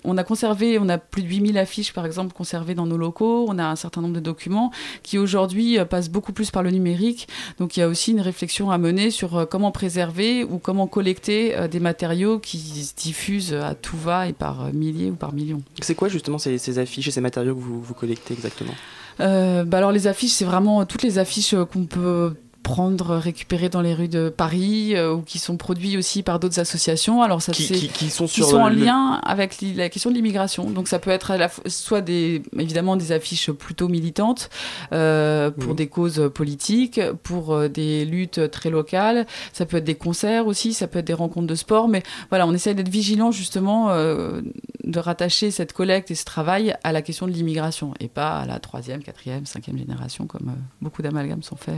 on 0.04 0.16
a 0.18 0.24
conservé, 0.24 0.78
on 0.80 0.88
a 0.88 0.98
plus 0.98 1.22
de 1.22 1.28
8000 1.28 1.58
affiches 1.58 1.92
par 1.92 2.06
exemple 2.06 2.32
conservées 2.32 2.74
dans 2.74 2.86
nos 2.86 2.96
locaux. 2.96 3.46
On 3.48 3.58
a 3.58 3.64
un 3.64 3.76
certain 3.76 4.00
nombre 4.00 4.14
de 4.14 4.20
documents 4.20 4.72
qui 5.02 5.18
aujourd'hui 5.18 5.78
passent 5.88 6.10
beaucoup 6.10 6.21
plus 6.30 6.52
par 6.52 6.62
le 6.62 6.70
numérique. 6.70 7.26
Donc 7.58 7.76
il 7.76 7.80
y 7.80 7.82
a 7.82 7.88
aussi 7.88 8.12
une 8.12 8.20
réflexion 8.20 8.70
à 8.70 8.78
mener 8.78 9.10
sur 9.10 9.36
euh, 9.36 9.44
comment 9.46 9.72
préserver 9.72 10.44
ou 10.44 10.58
comment 10.58 10.86
collecter 10.86 11.56
euh, 11.56 11.66
des 11.66 11.80
matériaux 11.80 12.38
qui 12.38 12.58
se 12.58 12.94
diffusent 12.94 13.54
à 13.54 13.74
tout 13.74 13.96
va 13.96 14.28
et 14.28 14.32
par 14.32 14.66
euh, 14.66 14.72
milliers 14.72 15.10
ou 15.10 15.14
par 15.14 15.32
millions. 15.32 15.62
C'est 15.80 15.96
quoi 15.96 16.08
justement 16.08 16.38
ces, 16.38 16.58
ces 16.58 16.78
affiches 16.78 17.08
et 17.08 17.10
ces 17.10 17.20
matériaux 17.20 17.56
que 17.56 17.60
vous, 17.60 17.82
vous 17.82 17.94
collectez 17.94 18.34
exactement? 18.34 18.74
Euh, 19.20 19.64
bah 19.64 19.78
alors 19.78 19.92
les 19.92 20.06
affiches, 20.06 20.32
c'est 20.32 20.44
vraiment 20.44 20.86
toutes 20.86 21.02
les 21.02 21.18
affiches 21.18 21.54
qu'on 21.72 21.86
peut 21.86 22.34
prendre, 22.62 23.16
récupérer 23.16 23.68
dans 23.68 23.80
les 23.80 23.94
rues 23.94 24.08
de 24.08 24.28
Paris 24.28 24.94
euh, 24.94 25.14
ou 25.14 25.22
qui 25.22 25.38
sont 25.38 25.56
produits 25.56 25.96
aussi 25.96 26.22
par 26.22 26.38
d'autres 26.38 26.58
associations. 26.60 27.22
Alors 27.22 27.42
ça 27.42 27.52
Qui- 27.52 27.64
c'est 27.64 27.74
qui- 27.74 27.88
qui 27.88 28.10
sont 28.10 28.26
qui 28.26 28.34
sur 28.34 28.48
sont 28.50 28.56
en 28.60 28.68
le- 28.68 28.76
lien 28.76 29.20
avec 29.24 29.56
la 29.62 29.88
question 29.88 30.10
de 30.10 30.14
l'immigration. 30.16 30.70
Donc 30.70 30.88
ça 30.88 30.98
peut 30.98 31.10
être 31.10 31.30
à 31.30 31.36
la 31.36 31.50
soit 31.66 32.00
des 32.00 32.42
évidemment 32.58 32.96
des 32.96 33.12
affiches 33.12 33.50
plutôt 33.50 33.88
militantes 33.88 34.48
euh, 34.92 35.50
pour 35.50 35.74
des 35.74 35.88
causes 35.88 36.30
politiques, 36.34 37.00
pour 37.22 37.52
euh, 37.52 37.68
des 37.68 38.04
luttes 38.04 38.50
très 38.50 38.70
locales. 38.70 39.26
Ça 39.52 39.66
peut 39.66 39.78
être 39.78 39.84
des 39.84 39.94
concerts 39.96 40.46
aussi, 40.46 40.72
ça 40.72 40.86
peut 40.86 41.00
être 41.00 41.06
des 41.06 41.14
rencontres 41.14 41.46
de 41.48 41.54
sport. 41.54 41.88
Mais 41.88 42.02
voilà, 42.30 42.46
on 42.46 42.52
essaie 42.54 42.74
d'être 42.74 42.88
vigilant 42.88 43.30
justement 43.32 43.88
de 43.92 44.98
rattacher 44.98 45.50
cette 45.50 45.72
collecte 45.72 46.10
et 46.10 46.14
ce 46.14 46.24
travail 46.24 46.74
à 46.84 46.92
la 46.92 47.02
question 47.02 47.26
de 47.26 47.32
l'immigration 47.32 47.94
et 48.00 48.08
pas 48.08 48.38
à 48.40 48.46
la 48.46 48.58
troisième, 48.58 49.02
quatrième, 49.02 49.46
cinquième 49.46 49.78
génération 49.78 50.26
comme 50.26 50.52
beaucoup 50.80 51.02
d'amalgames 51.02 51.42
sont 51.42 51.56
faits. 51.56 51.74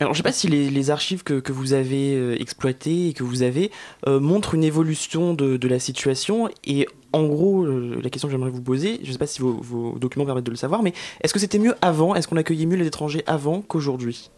Alors, 0.00 0.14
je 0.14 0.18
sais 0.18 0.22
pas 0.22 0.32
si 0.32 0.46
les, 0.46 0.90
archives 0.90 1.24
que, 1.24 1.52
vous 1.52 1.72
avez 1.72 2.14
euh, 2.14 2.40
exploitées 2.40 3.08
et 3.08 3.12
que 3.12 3.24
vous 3.24 3.42
avez 3.42 3.72
euh, 4.06 4.20
montrent 4.20 4.54
une 4.54 4.62
évolution 4.62 5.34
de, 5.34 5.68
la 5.68 5.80
situation. 5.80 6.48
Et 6.64 6.86
en 7.12 7.26
gros, 7.26 7.64
euh, 7.64 8.00
la 8.02 8.08
question 8.08 8.28
que 8.28 8.32
j'aimerais 8.32 8.50
vous 8.50 8.62
poser, 8.62 9.00
je 9.02 9.10
sais 9.10 9.18
pas 9.18 9.26
si 9.26 9.40
vos, 9.40 9.54
vos 9.54 9.98
documents 9.98 10.24
permettent 10.24 10.44
de 10.44 10.50
le 10.50 10.56
savoir, 10.56 10.82
mais 10.82 10.92
est-ce 11.22 11.34
que 11.34 11.40
c'était 11.40 11.58
mieux 11.58 11.74
avant? 11.82 12.14
Est-ce 12.14 12.28
qu'on 12.28 12.36
accueillait 12.36 12.66
mieux 12.66 12.76
les 12.76 12.86
étrangers 12.86 13.24
avant 13.26 13.60
qu'aujourd'hui? 13.60 14.30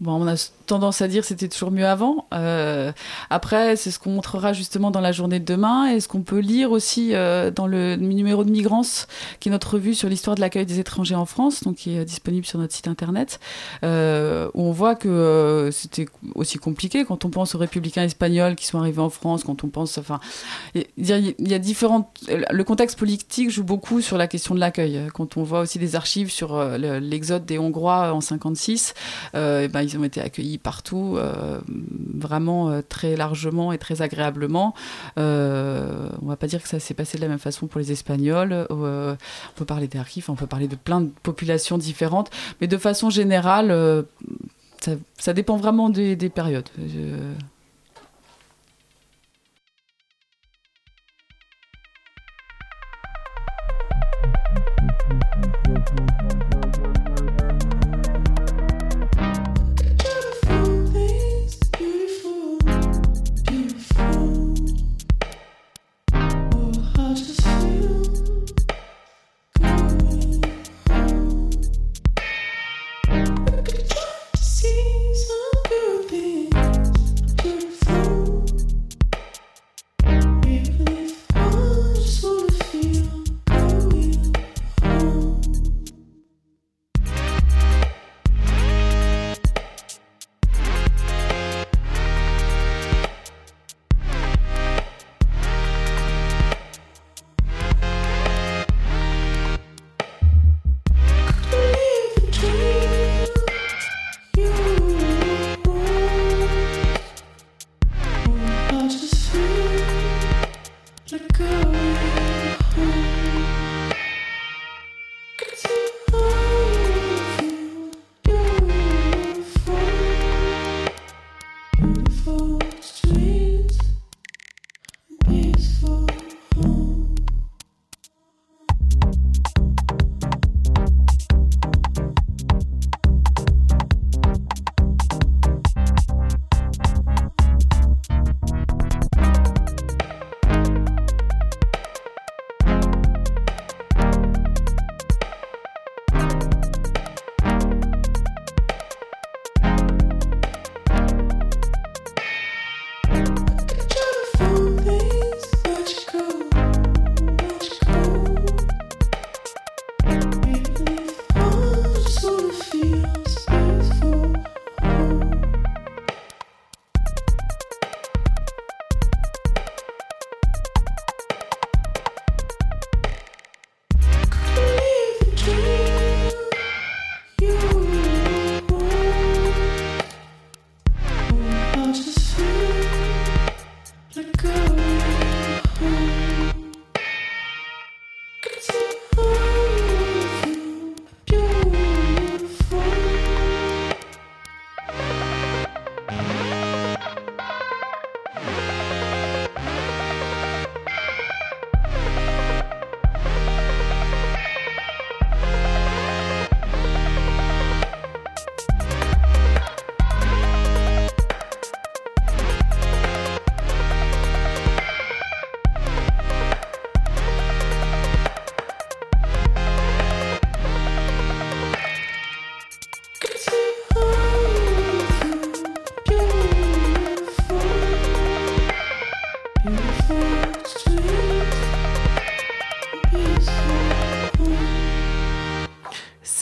Bon, 0.00 0.14
on 0.20 0.26
a 0.26 0.34
tendance 0.66 1.02
à 1.02 1.08
dire 1.08 1.24
c'était 1.24 1.48
toujours 1.48 1.70
mieux 1.70 1.86
avant. 1.86 2.26
Euh, 2.34 2.90
après, 3.30 3.76
c'est 3.76 3.90
ce 3.90 3.98
qu'on 3.98 4.10
montrera 4.10 4.52
justement 4.52 4.90
dans 4.90 5.00
la 5.00 5.12
journée 5.12 5.38
de 5.38 5.44
demain 5.44 5.86
et 5.86 6.00
ce 6.00 6.08
qu'on 6.08 6.22
peut 6.22 6.40
lire 6.40 6.72
aussi 6.72 7.14
euh, 7.14 7.50
dans 7.50 7.66
le 7.66 7.94
numéro 7.96 8.44
de 8.44 8.50
Migrance, 8.50 9.06
qui 9.40 9.48
est 9.48 9.52
notre 9.52 9.74
revue 9.74 9.94
sur 9.94 10.08
l'histoire 10.08 10.34
de 10.34 10.40
l'accueil 10.40 10.66
des 10.66 10.80
étrangers 10.80 11.14
en 11.14 11.26
France, 11.26 11.62
donc 11.62 11.76
qui 11.76 11.96
est 11.96 12.04
disponible 12.04 12.44
sur 12.44 12.58
notre 12.58 12.74
site 12.74 12.88
internet, 12.88 13.38
euh, 13.84 14.50
où 14.54 14.62
on 14.64 14.72
voit 14.72 14.94
que 14.96 15.70
c'était 15.72 16.06
aussi 16.34 16.58
compliqué 16.58 17.04
quand 17.04 17.24
on 17.24 17.30
pense 17.30 17.54
aux 17.54 17.58
républicains 17.58 18.02
espagnols 18.02 18.56
qui 18.56 18.66
sont 18.66 18.78
arrivés 18.80 19.00
en 19.02 19.10
France, 19.10 19.44
quand 19.44 19.62
on 19.64 19.68
pense, 19.68 19.96
enfin, 19.98 20.18
il 20.74 20.84
y, 20.98 21.54
a- 21.54 21.58
différentes. 21.58 22.08
Le 22.28 22.64
contexte 22.64 22.98
politique 22.98 23.50
joue 23.50 23.64
beaucoup 23.64 24.00
sur 24.00 24.18
la 24.18 24.26
question 24.26 24.54
de 24.56 24.60
l'accueil. 24.60 25.00
Quand 25.14 25.36
on 25.36 25.44
voit 25.44 25.60
aussi 25.60 25.78
des 25.78 25.94
archives 25.94 26.30
sur 26.30 26.56
le- 26.58 26.98
l'exode 26.98 27.46
des 27.46 27.58
Hongrois 27.58 28.12
en 28.12 28.20
56, 28.20 28.94
euh, 29.36 29.62
eh 29.64 29.68
ben, 29.68 29.83
ils 29.84 29.96
ont 29.98 30.04
été 30.04 30.20
accueillis 30.20 30.58
partout, 30.58 31.16
euh, 31.16 31.60
vraiment 32.14 32.70
euh, 32.70 32.80
très 32.86 33.16
largement 33.16 33.72
et 33.72 33.78
très 33.78 34.02
agréablement. 34.02 34.74
Euh, 35.18 36.08
on 36.22 36.26
va 36.26 36.36
pas 36.36 36.46
dire 36.46 36.62
que 36.62 36.68
ça 36.68 36.80
s'est 36.80 36.94
passé 36.94 37.18
de 37.18 37.22
la 37.22 37.28
même 37.28 37.38
façon 37.38 37.66
pour 37.66 37.78
les 37.80 37.92
Espagnols. 37.92 38.52
Euh, 38.52 39.14
on 39.14 39.58
peut 39.58 39.64
parler 39.64 39.88
des 39.88 39.98
archives, 39.98 40.30
on 40.30 40.34
peut 40.34 40.46
parler 40.46 40.68
de 40.68 40.76
plein 40.76 41.00
de 41.00 41.10
populations 41.22 41.78
différentes, 41.78 42.30
mais 42.60 42.66
de 42.66 42.78
façon 42.78 43.10
générale, 43.10 44.04
ça, 45.18 45.32
dépend 45.32 45.56
vraiment 45.56 45.90
des, 45.90 46.16
des 46.16 46.28
périodes. 46.28 46.68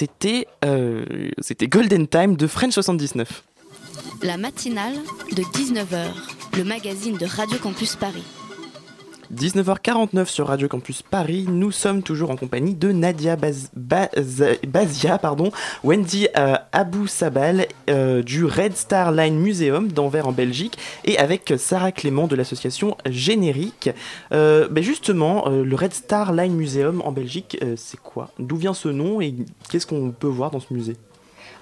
C'était 0.02 0.48
euh, 0.64 1.04
c'était 1.38 1.68
Golden 1.68 2.08
Time 2.08 2.34
de 2.34 2.48
French 2.48 2.72
79. 2.72 3.44
La 4.24 4.36
matinale 4.36 4.94
de 5.30 5.42
19h, 5.42 6.08
le 6.56 6.64
magazine 6.64 7.16
de 7.16 7.24
Radio 7.24 7.56
Campus 7.58 7.94
Paris. 7.94 8.24
19h49 9.34 10.26
sur 10.26 10.48
Radio 10.48 10.68
Campus 10.68 11.00
Paris, 11.00 11.46
nous 11.48 11.70
sommes 11.70 12.02
toujours 12.02 12.30
en 12.30 12.36
compagnie 12.36 12.74
de 12.74 12.92
Nadia 12.92 13.34
Baz- 13.36 13.70
Baz- 13.74 14.58
Bazia, 14.68 15.16
pardon, 15.16 15.50
Wendy 15.82 16.28
euh, 16.36 16.56
Abou 16.72 17.06
Sabal 17.06 17.66
euh, 17.88 18.22
du 18.22 18.44
Red 18.44 18.76
Star 18.76 19.10
Line 19.10 19.36
Museum 19.38 19.88
d'Anvers 19.90 20.28
en 20.28 20.32
Belgique 20.32 20.76
et 21.06 21.16
avec 21.18 21.54
Sarah 21.56 21.92
Clément 21.92 22.26
de 22.26 22.36
l'association 22.36 22.96
Générique. 23.06 23.88
Euh, 24.32 24.68
ben 24.70 24.84
justement, 24.84 25.48
le 25.48 25.74
Red 25.76 25.94
Star 25.94 26.32
Line 26.34 26.52
Museum 26.54 27.00
en 27.02 27.10
Belgique, 27.12 27.58
c'est 27.76 28.00
quoi? 28.00 28.28
D'où 28.38 28.56
vient 28.56 28.74
ce 28.74 28.88
nom 28.88 29.22
et 29.22 29.34
qu'est-ce 29.70 29.86
qu'on 29.86 30.10
peut 30.10 30.26
voir 30.28 30.50
dans 30.50 30.60
ce 30.60 30.74
musée? 30.74 30.96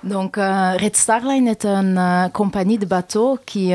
Donc, 0.02 0.36
Red 0.36 0.96
Star 0.96 1.20
Line 1.24 1.46
est 1.46 1.64
une 1.66 2.30
compagnie 2.32 2.78
de 2.78 2.86
bateaux 2.86 3.38
qui, 3.46 3.72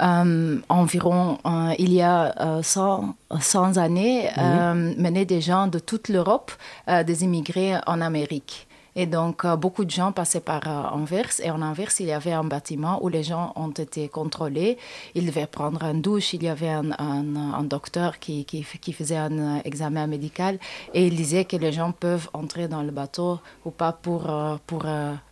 environ 0.00 1.38
euh, 1.44 1.74
il 1.78 1.92
y 1.92 2.02
a 2.02 2.34
euh, 2.40 2.62
100, 2.62 3.14
100 3.38 3.76
années, 3.76 4.28
euh, 4.38 4.94
menait 4.96 5.24
des 5.24 5.40
gens 5.40 5.66
de 5.66 5.78
toute 5.78 6.08
l'Europe, 6.08 6.52
euh, 6.88 7.04
des 7.04 7.24
immigrés 7.24 7.74
en 7.86 8.00
Amérique. 8.00 8.66
Et 8.96 9.06
donc, 9.06 9.44
euh, 9.44 9.56
beaucoup 9.56 9.84
de 9.84 9.90
gens 9.90 10.12
passaient 10.12 10.40
par 10.40 10.62
euh, 10.66 10.96
Anvers. 10.96 11.40
Et 11.42 11.50
en 11.50 11.62
Anvers, 11.62 11.90
il 12.00 12.06
y 12.06 12.12
avait 12.12 12.32
un 12.32 12.44
bâtiment 12.44 13.02
où 13.02 13.08
les 13.08 13.22
gens 13.22 13.52
ont 13.56 13.70
été 13.70 14.08
contrôlés. 14.08 14.78
Ils 15.14 15.26
devaient 15.26 15.46
prendre 15.46 15.82
une 15.84 16.02
douche. 16.02 16.34
Il 16.34 16.42
y 16.42 16.48
avait 16.48 16.68
un, 16.70 16.90
un- 16.98 17.64
docteur 17.64 18.18
qui, 18.18 18.44
qui, 18.44 18.92
faisait 18.92 19.16
un 19.16 19.38
euh, 19.38 19.60
examen 19.64 20.06
médical. 20.06 20.58
Et 20.94 21.06
il 21.06 21.14
disait 21.14 21.44
que 21.44 21.56
les 21.56 21.72
gens 21.72 21.92
peuvent 21.92 22.28
entrer 22.32 22.66
dans 22.68 22.82
le 22.82 22.90
bateau 22.90 23.38
ou 23.64 23.70
pas 23.70 23.92
pour, 23.92 24.28
pour, 24.66 24.86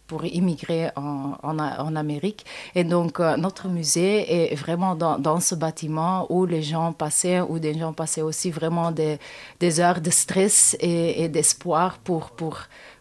pour 0.06 0.24
immigrer 0.24 0.90
en, 0.94 1.32
en, 1.42 1.96
Amérique. 1.96 2.44
Et 2.74 2.84
donc, 2.84 3.18
notre 3.18 3.68
musée 3.68 4.52
est 4.52 4.54
vraiment 4.54 4.94
dans, 4.94 5.18
dans 5.18 5.40
ce 5.40 5.54
bâtiment 5.56 6.26
où 6.30 6.46
les 6.46 6.62
gens 6.62 6.92
passaient, 6.92 7.40
où 7.40 7.58
des 7.58 7.76
gens 7.76 7.92
passaient 7.92 8.22
aussi 8.22 8.50
vraiment 8.50 8.92
des, 8.92 9.18
des 9.58 9.80
heures 9.80 10.00
de 10.00 10.10
stress 10.10 10.76
et, 10.80 11.24
et 11.24 11.28
d'espoir 11.28 11.98
pour, 11.98 12.30
pour, 12.30 12.58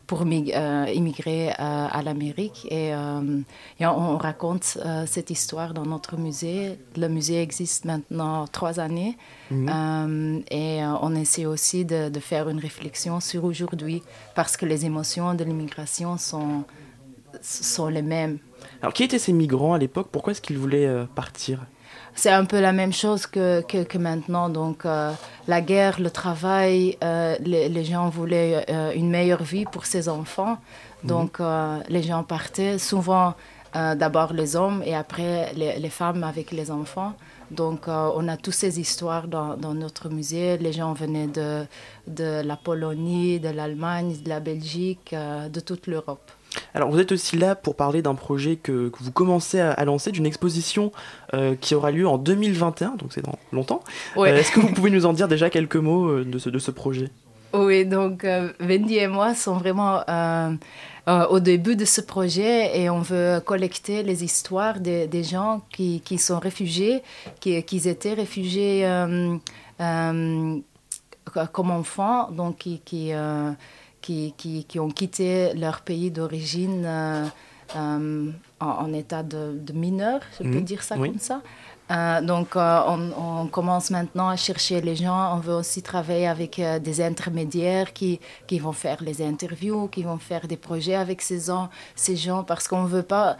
pour 0.07 0.21
euh, 0.21 0.85
immigrer 0.93 1.49
euh, 1.49 1.53
à 1.59 2.01
l'Amérique. 2.01 2.65
Et, 2.71 2.95
euh, 2.95 3.41
et 3.79 3.85
on, 3.85 4.13
on 4.13 4.17
raconte 4.17 4.77
cette 5.05 5.29
histoire 5.29 5.73
dans 5.73 5.85
notre 5.85 6.17
musée. 6.17 6.79
Le 6.95 7.09
musée 7.09 7.41
existe 7.41 7.85
maintenant 7.85 8.47
trois 8.47 8.79
années. 8.79 9.17
Mhm. 9.51 10.43
Et 10.49 10.79
on 11.01 11.13
essaie 11.13 11.45
aussi 11.45 11.85
de, 11.85 12.09
de 12.09 12.19
faire 12.19 12.49
une 12.49 12.59
réflexion 12.59 13.19
sur 13.19 13.43
aujourd'hui, 13.43 14.01
parce 14.33 14.57
que 14.57 14.65
les 14.65 14.85
émotions 14.85 15.33
de 15.33 15.43
l'immigration 15.43 16.17
sont, 16.17 16.63
sont 17.41 17.87
les 17.87 18.01
mêmes. 18.01 18.39
Alors, 18.81 18.93
qui 18.93 19.03
étaient 19.03 19.19
ces 19.19 19.33
migrants 19.33 19.73
à 19.73 19.77
l'époque? 19.77 20.07
Pourquoi 20.11 20.31
est-ce 20.31 20.41
qu'ils 20.41 20.57
voulaient 20.57 20.89
partir? 21.15 21.65
C'est 22.19 22.31
un 22.31 22.45
peu 22.45 22.59
la 22.59 22.71
même 22.71 22.93
chose 22.93 23.27
que, 23.27 23.61
que, 23.61 23.83
que 23.83 23.99
maintenant. 23.99 24.49
Donc, 24.49 24.87
euh, 24.87 25.11
la 25.47 25.61
guerre, 25.61 26.01
le 26.01 26.09
travail, 26.09 26.97
euh, 27.03 27.35
les, 27.41 27.69
les 27.69 27.85
gens 27.85 28.09
voulaient 28.09 28.65
euh, 28.71 28.91
une 28.95 29.11
meilleure 29.11 29.43
vie 29.43 29.65
pour 29.65 29.85
ses 29.85 30.09
enfants. 30.09 30.57
Donc, 31.03 31.39
euh, 31.39 31.77
les 31.89 32.01
gens 32.01 32.23
partaient 32.23 32.79
souvent 32.79 33.35
d'abord 33.73 34.33
les 34.33 34.55
hommes 34.55 34.81
et 34.83 34.95
après 34.95 35.53
les, 35.53 35.77
les 35.77 35.89
femmes 35.89 36.23
avec 36.23 36.49
les 36.51 36.71
enfants. 36.71 37.13
Donc, 37.51 37.87
on 37.87 38.27
a 38.27 38.35
toutes 38.35 38.55
ces 38.55 38.79
histoires 38.79 39.27
dans, 39.27 39.55
dans 39.55 39.75
notre 39.75 40.09
musée. 40.09 40.57
Les 40.57 40.73
gens 40.73 40.93
venaient 40.93 41.27
de, 41.27 41.63
de 42.07 42.41
la 42.41 42.55
Pologne, 42.55 43.39
de 43.39 43.49
l'Allemagne, 43.49 44.17
de 44.23 44.29
la 44.29 44.39
Belgique, 44.39 45.13
de 45.13 45.59
toute 45.59 45.85
l'Europe. 45.85 46.31
Alors, 46.73 46.89
vous 46.89 46.99
êtes 46.99 47.11
aussi 47.11 47.37
là 47.37 47.55
pour 47.55 47.75
parler 47.75 48.01
d'un 48.01 48.15
projet 48.15 48.55
que, 48.55 48.89
que 48.89 48.97
vous 49.03 49.11
commencez 49.11 49.59
à, 49.59 49.71
à 49.71 49.85
lancer, 49.85 50.11
d'une 50.11 50.25
exposition 50.25 50.91
euh, 51.33 51.55
qui 51.59 51.75
aura 51.75 51.91
lieu 51.91 52.07
en 52.07 52.17
2021, 52.17 52.95
donc 52.95 53.13
c'est 53.13 53.23
dans 53.23 53.37
longtemps. 53.51 53.83
Ouais. 54.15 54.31
Euh, 54.31 54.37
Est-ce 54.37 54.51
que 54.51 54.59
vous 54.59 54.69
pouvez 54.69 54.89
nous 54.89 55.05
en 55.05 55.13
dire 55.13 55.27
déjà 55.27 55.49
quelques 55.51 55.75
mots 55.75 56.07
euh, 56.07 56.25
de 56.25 56.39
ce, 56.39 56.49
de 56.49 56.59
ce 56.59 56.71
projet? 56.71 57.09
Oui, 57.53 57.85
donc 57.85 58.27
Wendy 58.59 58.97
et 58.97 59.07
moi 59.07 59.33
sont 59.33 59.55
vraiment 59.55 60.01
au 61.07 61.39
début 61.39 61.77
de 61.77 61.85
ce 61.85 62.01
projet 62.01 62.77
et 62.77 62.89
on 62.89 62.99
veut 62.99 63.39
collecter 63.39 64.03
les 64.03 64.25
histoires 64.25 64.81
des, 64.81 65.07
des 65.07 65.23
gens 65.23 65.61
qui, 65.71 66.01
qui 66.01 66.17
sont 66.17 66.39
réfugiés, 66.39 67.01
qui, 67.39 67.63
qui 67.63 67.87
étaient 67.87 68.13
réfugiés 68.13 68.85
comme 69.77 70.63
enfants, 71.71 72.29
donc 72.31 72.57
qui, 72.57 72.81
qui, 72.83 73.13
qui, 74.07 74.33
qui, 74.37 74.63
qui 74.63 74.79
ont 74.79 74.89
quitté 74.89 75.53
leur 75.53 75.81
pays 75.81 76.11
d'origine 76.11 76.83
euh, 76.85 77.25
euh, 77.75 78.31
en, 78.61 78.65
en 78.85 78.93
état 78.93 79.21
de, 79.21 79.57
de 79.59 79.73
mineur, 79.73 80.21
je 80.37 80.43
peux 80.43 80.59
Mhm, 80.59 80.63
dire 80.63 80.81
ça 80.81 80.95
oui. 80.97 81.09
comme 81.09 81.19
ça. 81.19 81.41
Euh, 81.89 82.21
donc, 82.21 82.55
euh, 82.55 82.81
on, 83.17 83.47
commence 83.47 83.91
maintenant 83.91 84.27
à 84.27 84.35
chercher 84.35 84.81
les 84.81 84.95
gens. 84.95 85.35
On 85.35 85.39
veut 85.39 85.53
aussi 85.53 85.81
travailler 85.81 86.27
avec 86.27 86.59
euh, 86.59 86.79
des 86.79 86.99
intermédiaires 87.01 87.93
qui, 87.93 88.19
qui 88.45 88.59
vont 88.59 88.73
faire 88.73 89.01
les 89.01 89.21
interviews, 89.21 89.87
qui 89.87 90.03
vont 90.03 90.17
faire 90.17 90.47
des 90.47 90.57
projets 90.57 90.95
avec 90.95 91.21
ces 91.21 91.39
gens, 91.39 92.43
parce 92.43 92.67
qu'on 92.67 92.83
ne 92.83 92.89
veut 92.89 93.03
pas 93.03 93.37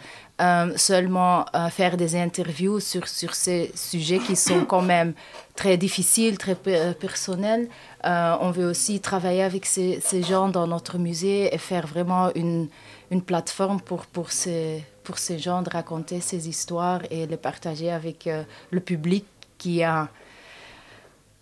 seulement 0.76 1.46
faire 1.72 1.96
des 1.96 2.14
interviews 2.14 2.78
sur, 2.78 3.08
sur 3.08 3.34
ces 3.34 3.72
sujets 3.74 4.20
qui 4.20 4.36
sont 4.36 4.64
quand 4.64 4.82
même 4.82 5.14
très 5.56 5.76
difficiles, 5.76 6.38
très 6.38 6.54
pe- 6.54 6.92
personnels. 6.92 7.68
On 8.04 8.52
veut 8.52 8.66
aussi 8.66 9.00
travailler 9.00 9.42
avec 9.42 9.66
ces, 9.66 10.00
ces 10.00 10.22
gens 10.22 10.48
dans 10.48 10.68
notre 10.68 10.96
musée 10.96 11.52
et 11.52 11.58
faire 11.58 11.88
vraiment 11.88 12.30
une, 12.36 12.68
une 13.10 13.22
plateforme 13.22 13.80
pour, 13.80 14.06
pour, 14.06 14.30
ces, 14.30 14.84
pour 15.08 15.18
ces 15.18 15.38
gens 15.38 15.62
de 15.62 15.70
raconter 15.70 16.20
ces 16.20 16.50
histoires 16.50 17.00
et 17.10 17.26
les 17.26 17.38
partager 17.38 17.90
avec 17.90 18.26
euh, 18.26 18.42
le 18.70 18.80
public 18.80 19.24
qui 19.56 19.82
a 19.82 20.10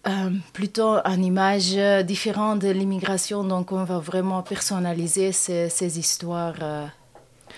euh, 0.07 0.31
plutôt 0.53 0.99
une 1.05 1.25
image 1.25 1.77
différente 2.05 2.61
de 2.61 2.71
l'immigration. 2.71 3.43
Donc 3.43 3.73
on 3.73 3.83
va 3.83 3.99
vraiment 3.99 4.45
personnaliser 4.45 5.33
ces, 5.33 5.69
ces 5.69 5.99
histoires 5.99 6.55
euh, 6.63 6.87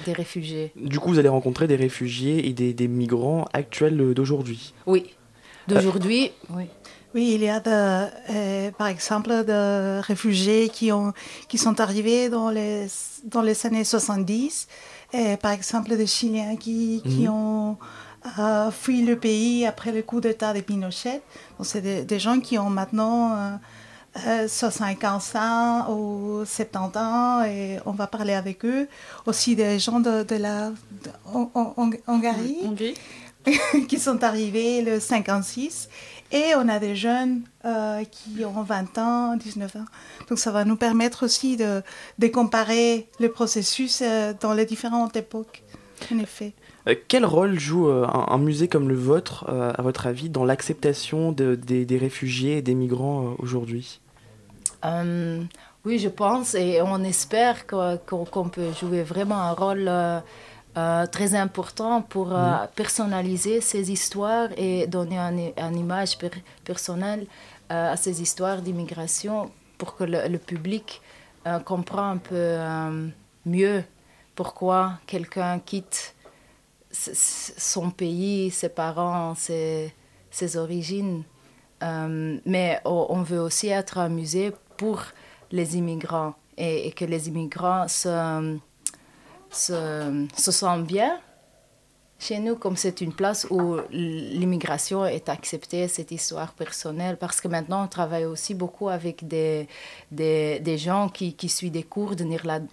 des 0.06 0.14
réfugiés. 0.14 0.72
Du 0.76 0.98
coup, 0.98 1.11
vous 1.11 1.18
allez 1.18 1.28
rencontrer 1.28 1.66
des 1.66 1.76
réfugiés 1.76 2.48
et 2.48 2.54
des, 2.54 2.72
des 2.72 2.88
migrants 2.88 3.44
actuels 3.52 4.14
d'aujourd'hui. 4.14 4.72
Oui, 4.86 5.14
d'aujourd'hui, 5.66 6.32
oui. 6.48 6.64
Oui, 7.14 7.32
il 7.34 7.42
y 7.42 7.48
a 7.48 7.59
de, 7.61 7.70
euh, 7.70 8.70
par 8.72 8.88
exemple 8.88 9.44
des 9.44 10.00
réfugiés 10.02 10.68
qui, 10.68 10.92
ont, 10.92 11.14
qui 11.48 11.56
sont 11.56 11.80
arrivés 11.80 12.28
dans 12.28 12.50
les, 12.50 12.86
dans 13.24 13.40
les 13.40 13.66
années 13.66 13.84
70, 13.84 14.68
et 15.12 15.36
par 15.36 15.52
exemple 15.52 15.96
des 15.96 16.06
Chiliens 16.06 16.56
qui, 16.56 17.02
qui 17.04 17.24
Mhm. 17.24 17.30
ont 17.30 17.76
euh, 18.38 18.70
fui 18.70 19.02
le 19.04 19.16
pays 19.18 19.64
après 19.66 19.92
le 19.92 20.02
coup 20.02 20.20
d'État 20.20 20.52
de 20.52 20.61
Pinochet. 20.61 21.22
Donc, 21.56 21.66
c'est 21.66 21.80
des, 21.80 22.04
des 22.04 22.18
gens 22.18 22.40
qui 22.40 22.59
ont 22.59 22.68
maintenant 22.68 23.32
euh, 23.36 23.50
euh, 24.26 24.48
75 24.48 25.36
ans 25.36 25.86
ou 25.94 26.44
70 26.44 26.98
ans 26.98 27.44
et 27.44 27.78
on 27.86 27.92
va 27.92 28.06
parler 28.06 28.34
avec 28.34 28.64
eux. 28.64 28.88
Aussi 29.26 29.54
des 29.56 29.78
gens 29.78 30.00
de, 30.00 30.24
de 30.24 30.36
la 30.36 30.70
de 30.70 31.11
qui 33.88 33.98
sont 33.98 34.22
arrivés 34.24 34.82
le 34.82 35.00
56. 35.00 35.88
Et 36.31 36.53
on 36.57 36.68
a 36.68 36.79
des 36.79 36.95
jeunes 36.95 37.41
euh, 37.64 38.05
qui 38.05 38.45
ont 38.45 38.62
20 38.62 38.99
ans, 38.99 39.37
19 39.37 39.76
ans. 39.76 39.85
Donc 40.29 40.39
ça 40.39 40.51
va 40.53 40.64
nous 40.64 40.76
permettre 40.76 41.24
aussi 41.24 41.57
de, 41.57 41.83
de 42.18 42.26
comparer 42.29 43.09
le 43.18 43.31
processus 43.31 44.03
euh, 44.03 44.35
dans 44.39 44.53
les 44.53 44.66
différentes 44.66 45.16
époques. 45.16 45.62
en 46.12 46.18
effet. 46.18 46.53
Euh, 46.87 46.95
quel 47.09 47.24
rôle 47.24 47.59
joue 47.59 47.89
euh, 47.89 48.07
un, 48.07 48.26
un 48.35 48.39
musée 48.39 48.68
comme 48.68 48.89
le 48.89 48.95
vôtre, 48.95 49.47
euh, 49.49 49.72
à 49.76 49.81
votre 49.83 50.07
avis, 50.07 50.29
dans 50.29 50.45
l'acceptation 50.45 51.33
de- 51.33 51.55
des, 51.55 51.85
des 51.87 51.97
réfugiés 51.99 52.59
et 52.59 52.62
des 52.62 52.74
migrants 52.74 53.29
euh, 53.29 53.31
aujourd'hui? 53.39 54.01
Oui, 55.85 55.99
je 55.99 56.09
pense 56.09 56.55
et 56.55 56.83
on 56.83 57.03
espère 57.03 57.66
qu'on 57.66 58.49
peut 58.49 58.68
jouer 58.79 59.03
vraiment 59.03 59.39
un 59.39 59.53
rôle 59.53 59.91
euh, 60.79 61.07
très 61.16 61.31
important 61.45 61.95
pour 62.12 62.29
euh, 62.33 62.66
personnaliser 62.83 63.57
ces 63.70 63.85
histoires 63.97 64.51
et 64.57 64.87
donner 64.97 65.18
un, 65.29 65.37
un 65.68 65.74
image 65.85 66.12
per- 66.22 66.43
personnelle 66.70 67.24
euh, 67.72 67.95
à 67.95 67.97
ces 68.05 68.14
histoires 68.24 68.61
d'immigration 68.66 69.37
pour 69.79 69.91
que 69.97 70.05
le, 70.12 70.20
le 70.35 70.39
public 70.51 70.87
comprenne 71.64 72.11
un 72.16 72.20
peu 72.31 72.45
mieux 73.47 73.81
pourquoi 74.39 74.81
quelqu'un 75.12 75.55
quitte 75.70 75.99
son 76.91 77.91
pays, 77.91 78.51
ses 78.51 78.72
parents, 78.83 79.35
ses, 79.35 79.95
ses 80.31 80.57
origines. 80.64 81.22
Mais 82.55 82.81
on, 82.85 83.07
on 83.16 83.22
veut 83.31 83.43
aussi 83.49 83.68
être 83.68 83.97
un 84.07 84.11
musée 84.20 84.53
pour 84.76 84.99
les 85.51 85.68
immigrants 85.81 86.35
et, 86.57 86.89
et 86.89 86.93
que 86.99 87.07
les 87.07 87.29
immigrants 87.31 87.87
se, 87.89 88.59
se, 89.51 90.28
se 90.36 90.53
sentent 90.53 90.86
bien 90.86 91.20
chez 92.20 92.40
nous, 92.40 92.56
comme 92.56 92.76
c'est 92.76 93.00
une 93.00 93.12
place 93.12 93.46
où 93.48 93.76
l'immigration 93.92 95.06
est 95.06 95.28
acceptée, 95.28 95.86
cette 95.86 96.10
histoire 96.10 96.52
personnelle, 96.52 97.16
parce 97.16 97.40
que 97.40 97.46
maintenant 97.46 97.84
on 97.84 97.86
travaille 97.86 98.24
aussi 98.24 98.54
beaucoup 98.54 98.88
avec 98.88 99.28
des, 99.28 99.68
des, 100.10 100.78
gens 100.78 101.08
qui, 101.08 101.34
qui 101.34 101.48
suivent 101.48 101.70
des 101.70 101.84
cours 101.84 102.16
de, 102.16 102.24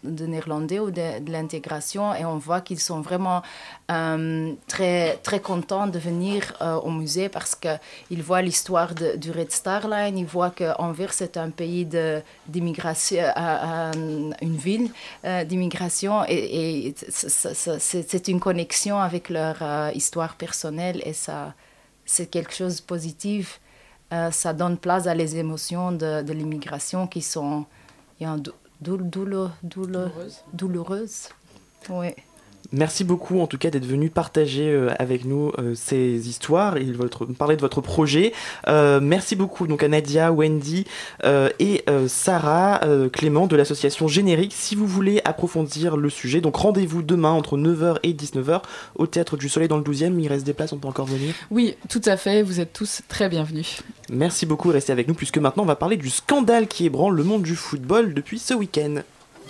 de 0.03 0.25
néerlandais 0.25 0.79
ou 0.79 0.89
de, 0.89 1.31
l'intégration 1.31 2.15
et 2.15 2.25
on 2.25 2.37
voit 2.37 2.61
qu'ils 2.61 2.79
sont 2.79 3.01
vraiment 3.01 3.43
euh, 3.91 4.53
très, 4.67 5.17
très 5.17 5.39
contents 5.39 5.85
de 5.85 5.99
venir 5.99 6.53
euh, 6.61 6.75
au 6.77 6.89
musée 6.89 7.29
parce 7.29 7.53
qu'ils 7.55 8.23
voient 8.23 8.41
l'histoire 8.41 8.95
du 8.95 9.29
Red 9.29 9.51
Star 9.51 9.87
Line, 9.87 10.17
ils 10.17 10.25
voient 10.25 10.49
qu'Anvers 10.49 11.21
est 11.21 11.37
un 11.37 11.51
pays 11.51 11.87
d'immigration, 12.47 13.23
euh, 13.37 13.91
une 14.41 14.57
ville 14.57 14.89
d'immigration 15.45 16.23
et, 16.27 16.95
c'est 17.09 18.05
c'est 18.07 18.27
une 18.27 18.39
connexion 18.39 18.97
avec 18.99 19.29
leur 19.37 19.57
euh, 19.61 19.91
histoire 20.01 20.33
personnelle 20.45 20.99
et 21.09 21.13
ça 21.25 21.39
c'est 22.13 22.27
quelque 22.35 22.53
chose 22.59 22.75
de 22.81 22.85
positif. 22.93 23.45
Euh, 24.13 24.29
ça 24.41 24.51
donne 24.61 24.77
place 24.85 25.05
à 25.07 25.13
les 25.21 25.31
émotions 25.43 25.87
de, 25.91 26.11
de 26.29 26.33
l'immigration 26.39 27.01
qui 27.13 27.21
sont 27.33 27.65
il 28.19 28.23
y 28.23 28.25
a 28.27 28.31
un 28.31 28.37
dou- 28.45 28.59
doul- 28.85 29.09
douleur- 29.15 29.55
douleur- 29.63 30.11
douloureuses. 30.61 31.21
Oui. 31.89 32.11
Merci 32.71 33.03
beaucoup 33.03 33.39
en 33.39 33.47
tout 33.47 33.57
cas 33.57 33.69
d'être 33.69 33.85
venu 33.85 34.09
partager 34.09 34.69
euh, 34.69 34.89
avec 34.99 35.25
nous 35.25 35.51
euh, 35.59 35.73
ces 35.75 36.27
histoires 36.27 36.77
et 36.77 36.83
votre, 36.91 37.25
parler 37.25 37.55
de 37.55 37.61
votre 37.61 37.81
projet. 37.81 38.33
Euh, 38.67 38.99
merci 39.01 39.35
beaucoup 39.35 39.67
donc 39.67 39.83
à 39.83 39.87
Nadia, 39.87 40.31
Wendy 40.31 40.85
euh, 41.23 41.49
et 41.59 41.83
euh, 41.89 42.07
Sarah 42.07 42.81
Clément 43.11 43.47
de 43.47 43.55
l'association 43.55 44.07
Générique. 44.07 44.53
Si 44.53 44.75
vous 44.75 44.87
voulez 44.87 45.21
approfondir 45.25 45.97
le 45.97 46.09
sujet, 46.09 46.41
donc 46.41 46.55
rendez-vous 46.55 47.01
demain 47.01 47.31
entre 47.31 47.57
9h 47.57 47.97
et 48.03 48.13
19h 48.13 48.61
au 48.95 49.07
Théâtre 49.07 49.37
du 49.37 49.49
Soleil 49.49 49.67
dans 49.67 49.77
le 49.77 49.83
12e. 49.83 50.19
Il 50.19 50.27
reste 50.27 50.45
des 50.45 50.53
places, 50.53 50.73
on 50.73 50.77
peut 50.77 50.87
encore 50.87 51.05
venir. 51.05 51.33
Oui, 51.51 51.75
tout 51.89 52.01
à 52.05 52.17
fait, 52.17 52.41
vous 52.41 52.59
êtes 52.59 52.73
tous 52.73 53.01
très 53.07 53.29
bienvenus. 53.29 53.81
Merci 54.09 54.45
beaucoup, 54.45 54.69
restez 54.69 54.91
avec 54.91 55.07
nous 55.07 55.13
puisque 55.13 55.37
maintenant 55.37 55.63
on 55.63 55.67
va 55.67 55.75
parler 55.75 55.97
du 55.97 56.09
scandale 56.09 56.67
qui 56.67 56.85
ébranle 56.85 57.15
le 57.15 57.23
monde 57.23 57.43
du 57.43 57.55
football 57.55 58.13
depuis 58.13 58.39
ce 58.39 58.53
week-end. 58.53 59.01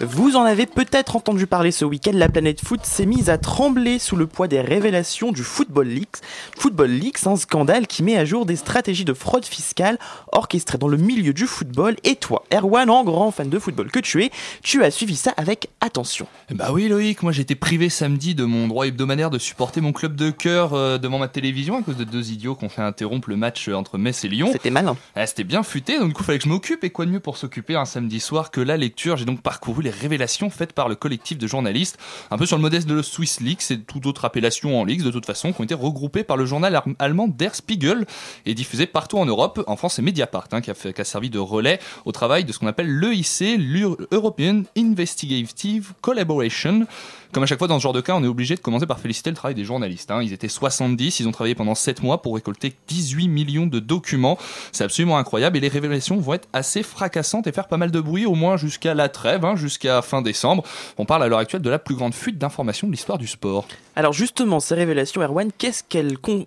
Vous 0.00 0.36
en 0.36 0.42
avez 0.42 0.66
peut-être 0.66 1.14
entendu 1.14 1.46
parler 1.46 1.70
ce 1.70 1.84
week-end, 1.84 2.12
la 2.14 2.28
planète 2.28 2.64
foot 2.64 2.80
s'est 2.84 3.06
mise 3.06 3.30
à 3.30 3.38
trembler 3.38 3.98
sous 3.98 4.16
le 4.16 4.26
poids 4.26 4.48
des 4.48 4.60
révélations 4.60 5.30
du 5.30 5.42
Football 5.42 5.88
Leaks. 5.88 6.16
Football 6.56 6.90
Leaks, 6.90 7.26
un 7.26 7.36
scandale 7.36 7.86
qui 7.86 8.02
met 8.02 8.16
à 8.16 8.24
jour 8.24 8.46
des 8.46 8.56
stratégies 8.56 9.04
de 9.04 9.12
fraude 9.14 9.44
fiscale 9.44 9.98
orchestrées 10.32 10.78
dans 10.78 10.88
le 10.88 10.96
milieu 10.96 11.32
du 11.32 11.46
football. 11.46 11.96
Et 12.04 12.16
toi, 12.16 12.44
Erwan, 12.52 12.90
en 12.90 13.04
grand 13.04 13.30
fan 13.30 13.48
de 13.48 13.58
football 13.58 13.90
que 13.90 14.00
tu 14.00 14.24
es, 14.24 14.30
tu 14.62 14.82
as 14.82 14.90
suivi 14.90 15.14
ça 15.14 15.32
avec 15.36 15.68
attention. 15.80 16.26
Bah 16.50 16.70
oui 16.72 16.88
Loïc, 16.88 17.22
moi 17.22 17.32
été 17.42 17.54
privé 17.54 17.88
samedi 17.88 18.34
de 18.34 18.44
mon 18.44 18.68
droit 18.68 18.86
hebdomadaire 18.86 19.30
de 19.30 19.38
supporter 19.38 19.80
mon 19.80 19.92
club 19.92 20.16
de 20.16 20.30
cœur 20.30 20.74
euh, 20.74 20.98
devant 20.98 21.18
ma 21.18 21.28
télévision 21.28 21.78
à 21.78 21.82
cause 21.82 21.96
de 21.96 22.04
deux 22.04 22.30
idiots 22.30 22.54
qui 22.54 22.64
ont 22.64 22.68
fait 22.68 22.82
interrompre 22.82 23.28
le 23.28 23.36
match 23.36 23.68
euh, 23.68 23.74
entre 23.74 23.98
Metz 23.98 24.24
et 24.24 24.28
Lyon. 24.28 24.48
C'était 24.52 24.70
malin. 24.70 24.96
Ah, 25.14 25.26
C'était 25.26 25.44
bien 25.44 25.62
futé, 25.62 25.98
donc 25.98 26.08
du 26.08 26.14
coup 26.14 26.22
fallait 26.22 26.38
que 26.38 26.44
je 26.44 26.48
m'occupe 26.48 26.84
et 26.84 26.90
quoi 26.90 27.04
de 27.04 27.10
mieux 27.10 27.20
pour 27.20 27.36
s'occuper 27.36 27.74
un 27.74 27.84
samedi 27.84 28.20
soir 28.20 28.50
que 28.50 28.60
la 28.60 28.76
lecture? 28.76 29.16
J'ai 29.16 29.24
donc 29.24 29.42
parcouru 29.42 29.81
les 29.82 29.90
révélations 29.90 30.50
faites 30.50 30.72
par 30.72 30.88
le 30.88 30.94
collectif 30.94 31.38
de 31.38 31.46
journalistes, 31.46 31.98
un 32.30 32.38
peu 32.38 32.46
sur 32.46 32.56
le 32.56 32.62
modeste 32.62 32.88
de 32.88 32.94
le 32.94 33.02
Swiss 33.02 33.40
Leaks 33.40 33.70
et 33.70 33.80
toute 33.80 34.06
autre 34.06 34.24
appellation 34.24 34.80
en 34.80 34.84
Leaks 34.84 35.02
de 35.02 35.10
toute 35.10 35.26
façon, 35.26 35.52
qui 35.52 35.60
ont 35.60 35.64
été 35.64 35.74
regroupées 35.74 36.24
par 36.24 36.36
le 36.36 36.46
journal 36.46 36.80
allemand 36.98 37.28
Der 37.28 37.54
Spiegel 37.54 38.06
et 38.46 38.54
diffusées 38.54 38.86
partout 38.86 39.18
en 39.18 39.26
Europe. 39.26 39.62
En 39.66 39.76
France 39.76 39.94
c'est 39.94 40.02
Mediapart 40.02 40.48
hein, 40.52 40.60
qui 40.60 40.70
a 40.70 41.04
servi 41.04 41.30
de 41.30 41.38
relais 41.38 41.78
au 42.04 42.12
travail 42.12 42.44
de 42.44 42.52
ce 42.52 42.58
qu'on 42.58 42.66
appelle 42.66 42.98
l'EIC, 42.98 43.58
l'European 43.58 44.62
Investigative 44.76 45.92
Collaboration. 46.00 46.86
Comme 47.32 47.42
à 47.44 47.46
chaque 47.46 47.58
fois 47.58 47.66
dans 47.68 47.78
ce 47.78 47.82
genre 47.82 47.94
de 47.94 48.02
cas, 48.02 48.14
on 48.14 48.22
est 48.22 48.26
obligé 48.28 48.54
de 48.56 48.60
commencer 48.60 48.84
par 48.86 49.00
féliciter 49.00 49.30
le 49.30 49.36
travail 49.36 49.54
des 49.54 49.64
journalistes. 49.64 50.10
hein. 50.10 50.20
Ils 50.22 50.34
étaient 50.34 50.48
70, 50.48 51.20
ils 51.20 51.26
ont 51.28 51.32
travaillé 51.32 51.54
pendant 51.54 51.74
7 51.74 52.02
mois 52.02 52.20
pour 52.20 52.34
récolter 52.34 52.74
18 52.88 53.28
millions 53.28 53.66
de 53.66 53.78
documents. 53.78 54.36
C'est 54.70 54.84
absolument 54.84 55.16
incroyable 55.16 55.56
et 55.56 55.60
les 55.60 55.68
révélations 55.68 56.18
vont 56.18 56.34
être 56.34 56.48
assez 56.52 56.82
fracassantes 56.82 57.46
et 57.46 57.52
faire 57.52 57.68
pas 57.68 57.78
mal 57.78 57.90
de 57.90 58.00
bruit, 58.00 58.26
au 58.26 58.34
moins 58.34 58.58
jusqu'à 58.58 58.92
la 58.92 59.08
trêve, 59.08 59.44
hein, 59.46 59.56
jusqu'à 59.56 60.02
fin 60.02 60.20
décembre. 60.20 60.62
On 60.98 61.06
parle 61.06 61.22
à 61.22 61.28
l'heure 61.28 61.38
actuelle 61.38 61.62
de 61.62 61.70
la 61.70 61.78
plus 61.78 61.94
grande 61.94 62.12
fuite 62.14 62.36
d'informations 62.36 62.86
de 62.86 62.92
l'histoire 62.92 63.16
du 63.16 63.26
sport. 63.26 63.66
Alors 63.96 64.12
justement, 64.12 64.60
ces 64.60 64.74
révélations, 64.74 65.22
Erwan, 65.22 65.50
qu'est-ce 65.56 65.82
qu'elles 65.84 66.18
con- 66.18 66.44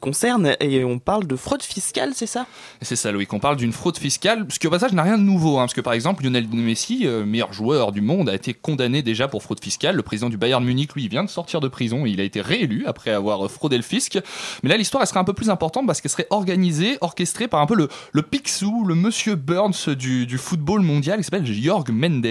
concernent? 0.00 0.54
Et 0.60 0.84
on 0.84 0.98
parle 0.98 1.26
de 1.26 1.36
fraude 1.36 1.62
fiscale, 1.62 2.12
c'est 2.14 2.26
ça? 2.26 2.46
C'est 2.82 2.96
ça, 2.96 3.12
Loïc. 3.12 3.32
On 3.32 3.40
parle 3.40 3.56
d'une 3.56 3.72
fraude 3.72 3.98
fiscale, 3.98 4.46
ce 4.48 4.58
qui 4.58 4.66
au 4.66 4.70
passage 4.70 4.92
n'a 4.92 5.02
rien 5.02 5.18
de 5.18 5.22
nouveau. 5.22 5.58
hein, 5.58 5.62
parce 5.62 5.74
que 5.74 5.80
par 5.80 5.92
exemple, 5.92 6.24
Lionel 6.24 6.46
Messi, 6.52 7.02
euh, 7.06 7.24
meilleur 7.24 7.52
joueur 7.52 7.92
du 7.92 8.00
monde, 8.00 8.28
a 8.28 8.34
été 8.34 8.54
condamné 8.54 9.02
déjà 9.02 9.28
pour 9.28 9.42
fraude 9.42 9.62
fiscale. 9.62 9.96
Le 9.96 10.02
président 10.08 10.28
du 10.30 10.36
Bayern 10.38 10.64
Munich, 10.64 10.94
lui, 10.94 11.04
il 11.04 11.08
vient 11.10 11.22
de 11.22 11.28
sortir 11.28 11.60
de 11.60 11.68
prison 11.68 12.06
et 12.06 12.10
il 12.10 12.20
a 12.20 12.24
été 12.24 12.40
réélu 12.40 12.84
après 12.86 13.10
avoir 13.10 13.48
fraudé 13.50 13.76
le 13.76 13.82
fisc. 13.82 14.18
Mais 14.62 14.70
là, 14.70 14.76
l'histoire, 14.76 15.02
elle 15.02 15.06
serait 15.08 15.20
un 15.20 15.24
peu 15.24 15.34
plus 15.34 15.50
importante 15.50 15.86
parce 15.86 16.00
qu'elle 16.00 16.10
serait 16.10 16.26
organisée, 16.30 16.96
orchestrée 17.02 17.46
par 17.46 17.60
un 17.60 17.66
peu 17.66 17.74
le, 17.76 17.88
le 18.12 18.22
Picsou, 18.22 18.84
le 18.86 18.94
monsieur 18.94 19.34
Burns 19.34 19.94
du, 19.96 20.26
du 20.26 20.38
football 20.38 20.80
mondial, 20.80 21.18
qui 21.18 21.24
s'appelle 21.24 21.46
Jorg 21.46 21.90
Mendes. 21.90 22.26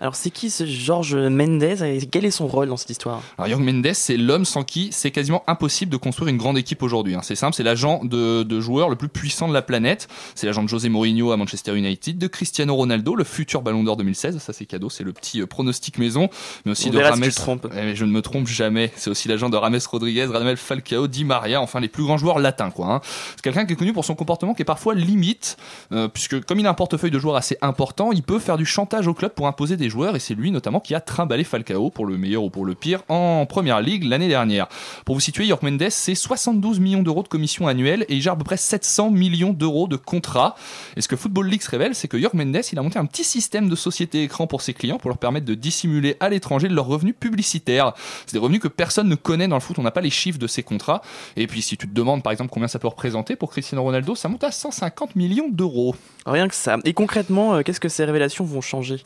Alors 0.00 0.16
c'est 0.16 0.30
qui 0.30 0.48
ce 0.50 0.64
Georges 0.64 1.14
Mendes 1.14 1.62
et 1.62 2.08
quel 2.10 2.24
est 2.24 2.30
son 2.30 2.46
rôle 2.46 2.68
dans 2.68 2.76
cette 2.78 2.90
histoire? 2.90 3.20
Alors 3.38 3.50
Jorg 3.50 3.62
Mendes, 3.62 3.92
c'est 3.92 4.16
l'homme 4.16 4.44
sans 4.46 4.64
qui 4.64 4.88
c'est 4.92 5.10
quasiment 5.10 5.44
impossible 5.46 5.92
de 5.92 5.96
construire 5.98 6.28
une 6.30 6.38
grande 6.38 6.56
équipe 6.58 6.82
aujourd'hui. 6.82 7.14
hein. 7.14 7.20
C'est 7.22 7.34
simple, 7.36 7.54
c'est 7.54 7.62
l'agent 7.62 8.00
de, 8.04 8.42
de 8.42 8.60
joueur 8.60 8.88
le 8.88 8.96
plus 8.96 9.08
puissant 9.08 9.46
de 9.46 9.52
la 9.54 9.62
planète. 9.62 10.08
C'est 10.34 10.46
l'agent 10.46 10.62
de 10.62 10.68
José 10.68 10.88
Mourinho 10.88 11.32
à 11.32 11.36
Manchester 11.36 11.76
United, 11.76 12.16
de 12.18 12.26
Cristiano 12.26 12.74
Ronaldo, 12.74 13.14
le 13.14 13.24
futur 13.24 13.60
Ballon 13.62 13.84
d'Or 13.84 13.96
2016. 13.98 14.38
Ça 14.38 14.52
c'est 14.52 14.64
cadeau, 14.66 14.88
c'est 14.88 15.04
le 15.04 15.12
petit 15.12 15.40
euh, 15.42 15.46
pronostic 15.46 15.98
maison, 15.98 16.28
mais 16.64 16.72
aussi 16.72 16.88
On 16.88 16.92
de 16.92 16.98
Rames. 17.10 17.22
tu 17.22 17.30
te 17.30 17.36
trompes. 17.36 17.66
Eh, 17.72 17.82
mais 17.82 17.96
je 17.96 18.04
ne 18.04 18.10
me 18.10 18.22
trompe 18.22 18.46
jamais. 18.46 18.92
C'est 18.96 19.10
aussi 19.10 19.28
l'agent 19.28 19.48
de 19.50 19.56
Rames 19.56 19.78
Rodriguez, 19.90 20.24
Radamel 20.26 20.56
Falcao, 20.56 21.06
Di 21.06 21.24
Maria, 21.24 21.60
enfin 21.60 21.80
les 21.80 21.88
plus 21.88 22.04
grands 22.04 22.18
joueurs 22.18 22.38
latins 22.38 22.70
quoi. 22.70 22.86
hein. 22.86 23.00
C'est 23.36 23.42
quelqu'un 23.42 23.66
qui 23.66 23.72
est 23.72 23.76
connu 23.76 23.92
pour 23.92 24.04
son 24.04 24.14
comportement 24.14 24.54
qui 24.54 24.62
est 24.62 24.64
parfois 24.64 24.94
limite, 24.94 25.56
euh, 25.92 26.08
puisque 26.08 26.42
comme 26.44 26.58
il 26.58 26.66
a 26.66 26.70
un 26.70 26.74
portefeuille 26.74 27.10
de 27.10 27.18
joueurs 27.18 27.36
assez 27.36 27.56
important, 27.62 28.12
il 28.12 28.22
peut 28.22 28.38
faire 28.38 28.56
du 28.56 28.66
chantage 28.66 29.06
au 29.06 29.14
club 29.14 29.32
pour 29.32 29.46
imposer 29.46 29.76
des 29.76 29.88
joueurs, 29.88 30.16
et 30.16 30.20
c'est 30.20 30.34
lui 30.34 30.50
notamment 30.50 30.80
qui 30.80 30.94
a 30.94 31.00
trimballé 31.00 31.44
Falcao 31.44 31.90
pour 31.90 32.06
le 32.06 32.16
meilleur 32.16 32.42
ou 32.44 32.50
pour 32.50 32.64
le 32.64 32.74
pire 32.74 33.02
en 33.08 33.46
première 33.46 33.80
ligue 33.80 34.04
l'année 34.04 34.28
dernière. 34.28 34.68
Pour 35.04 35.14
vous 35.14 35.20
situer, 35.20 35.46
York 35.46 35.62
Mendes, 35.62 35.88
c'est 35.90 36.14
72 36.14 36.80
millions 36.80 37.02
d'euros 37.02 37.22
de 37.22 37.28
commission 37.28 37.66
annuelle 37.66 38.04
et 38.08 38.14
il 38.14 38.22
gère 38.22 38.34
à 38.34 38.36
peu 38.36 38.44
près 38.44 38.56
700 38.56 39.10
millions 39.10 39.52
d'euros 39.52 39.88
de 39.88 39.96
contrats. 39.96 40.54
Et 40.96 41.00
ce 41.00 41.08
que 41.08 41.16
Football 41.16 41.48
Leaks 41.48 41.64
révèle, 41.64 41.94
c'est 41.94 42.08
que 42.08 42.16
York 42.16 42.34
Mendes, 42.34 42.60
il 42.72 42.78
a 42.78 42.82
monté 42.82 42.98
un 42.98 43.06
petit 43.06 43.24
système 43.24 43.68
de 43.68 43.76
société 43.76 44.22
écran 44.22 44.46
pour 44.46 44.62
ses 44.62 44.74
clients 44.74 44.98
pour 44.98 45.10
leur 45.10 45.18
permettre 45.18 45.46
de 45.46 45.54
dissimuler 45.54 46.16
à 46.20 46.28
l'étranger 46.28 46.68
leurs 46.68 46.86
revenus 46.86 46.99
publicitaires. 47.12 47.92
C'est 48.26 48.34
des 48.34 48.38
revenus 48.38 48.60
que 48.60 48.68
personne 48.68 49.08
ne 49.08 49.14
connaît 49.14 49.48
dans 49.48 49.56
le 49.56 49.60
foot, 49.60 49.78
on 49.78 49.82
n'a 49.82 49.90
pas 49.90 50.00
les 50.00 50.10
chiffres 50.10 50.38
de 50.38 50.46
ces 50.46 50.62
contrats. 50.62 51.02
Et 51.36 51.46
puis 51.46 51.62
si 51.62 51.76
tu 51.76 51.88
te 51.88 51.94
demandes 51.94 52.22
par 52.22 52.32
exemple 52.32 52.50
combien 52.52 52.68
ça 52.68 52.78
peut 52.78 52.88
représenter 52.88 53.36
pour 53.36 53.50
Cristiano 53.50 53.82
Ronaldo, 53.82 54.14
ça 54.14 54.28
monte 54.28 54.44
à 54.44 54.50
150 54.50 55.16
millions 55.16 55.48
d'euros. 55.48 55.94
Rien 56.26 56.48
que 56.48 56.54
ça. 56.54 56.76
Et 56.84 56.92
concrètement, 56.92 57.54
euh, 57.54 57.62
qu'est-ce 57.62 57.80
que 57.80 57.88
ces 57.88 58.04
révélations 58.04 58.44
vont 58.44 58.60
changer? 58.60 59.02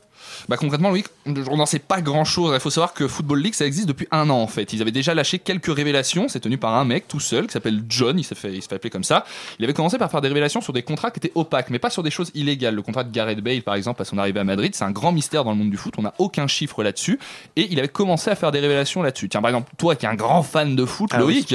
Bah 0.48 0.56
concrètement, 0.56 0.90
Loïc, 0.90 1.06
on 1.26 1.56
n'en 1.56 1.66
sait 1.66 1.78
pas 1.78 2.00
grand 2.00 2.24
chose. 2.24 2.52
Il 2.54 2.60
faut 2.60 2.70
savoir 2.70 2.92
que 2.92 3.08
Football 3.08 3.40
League, 3.40 3.54
ça 3.54 3.66
existe 3.66 3.88
depuis 3.88 4.06
un 4.10 4.28
an 4.30 4.40
en 4.40 4.46
fait. 4.46 4.72
Ils 4.72 4.82
avaient 4.82 4.92
déjà 4.92 5.14
lâché 5.14 5.38
quelques 5.38 5.74
révélations. 5.74 6.28
C'est 6.28 6.40
tenu 6.40 6.58
par 6.58 6.74
un 6.74 6.84
mec 6.84 7.08
tout 7.08 7.20
seul 7.20 7.46
qui 7.46 7.52
s'appelle 7.52 7.82
John. 7.88 8.18
Il 8.18 8.24
s'est 8.24 8.34
fait, 8.34 8.52
il 8.52 8.62
se 8.62 8.68
fait 8.68 8.76
appeler 8.76 8.90
comme 8.90 9.04
ça. 9.04 9.24
Il 9.58 9.64
avait 9.64 9.74
commencé 9.74 9.98
par 9.98 10.10
faire 10.10 10.20
des 10.20 10.28
révélations 10.28 10.60
sur 10.60 10.72
des 10.72 10.82
contrats 10.82 11.10
qui 11.10 11.18
étaient 11.18 11.32
opaques, 11.34 11.70
mais 11.70 11.78
pas 11.78 11.90
sur 11.90 12.02
des 12.02 12.10
choses 12.10 12.30
illégales. 12.34 12.74
Le 12.74 12.82
contrat 12.82 13.04
de 13.04 13.12
Gareth 13.12 13.40
Bale, 13.40 13.62
par 13.62 13.74
exemple, 13.74 14.02
à 14.02 14.04
son 14.04 14.18
arrivée 14.18 14.40
à 14.40 14.44
Madrid, 14.44 14.74
c'est 14.74 14.84
un 14.84 14.90
grand 14.90 15.12
mystère 15.12 15.44
dans 15.44 15.52
le 15.52 15.56
monde 15.56 15.70
du 15.70 15.76
foot. 15.76 15.94
On 15.98 16.02
n'a 16.02 16.14
aucun 16.18 16.46
chiffre 16.46 16.82
là-dessus. 16.82 17.18
Et 17.56 17.68
il 17.70 17.78
avait 17.78 17.88
commencé 17.88 18.30
à 18.30 18.34
faire 18.34 18.52
des 18.52 18.60
révélations 18.60 19.02
là-dessus. 19.02 19.28
Tiens, 19.28 19.40
par 19.40 19.50
exemple, 19.50 19.72
toi 19.78 19.96
qui 19.96 20.06
es 20.06 20.08
un 20.08 20.14
grand 20.14 20.42
fan 20.42 20.76
de 20.76 20.84
foot, 20.84 21.10
Ah 21.12 21.18
Loïc, 21.18 21.54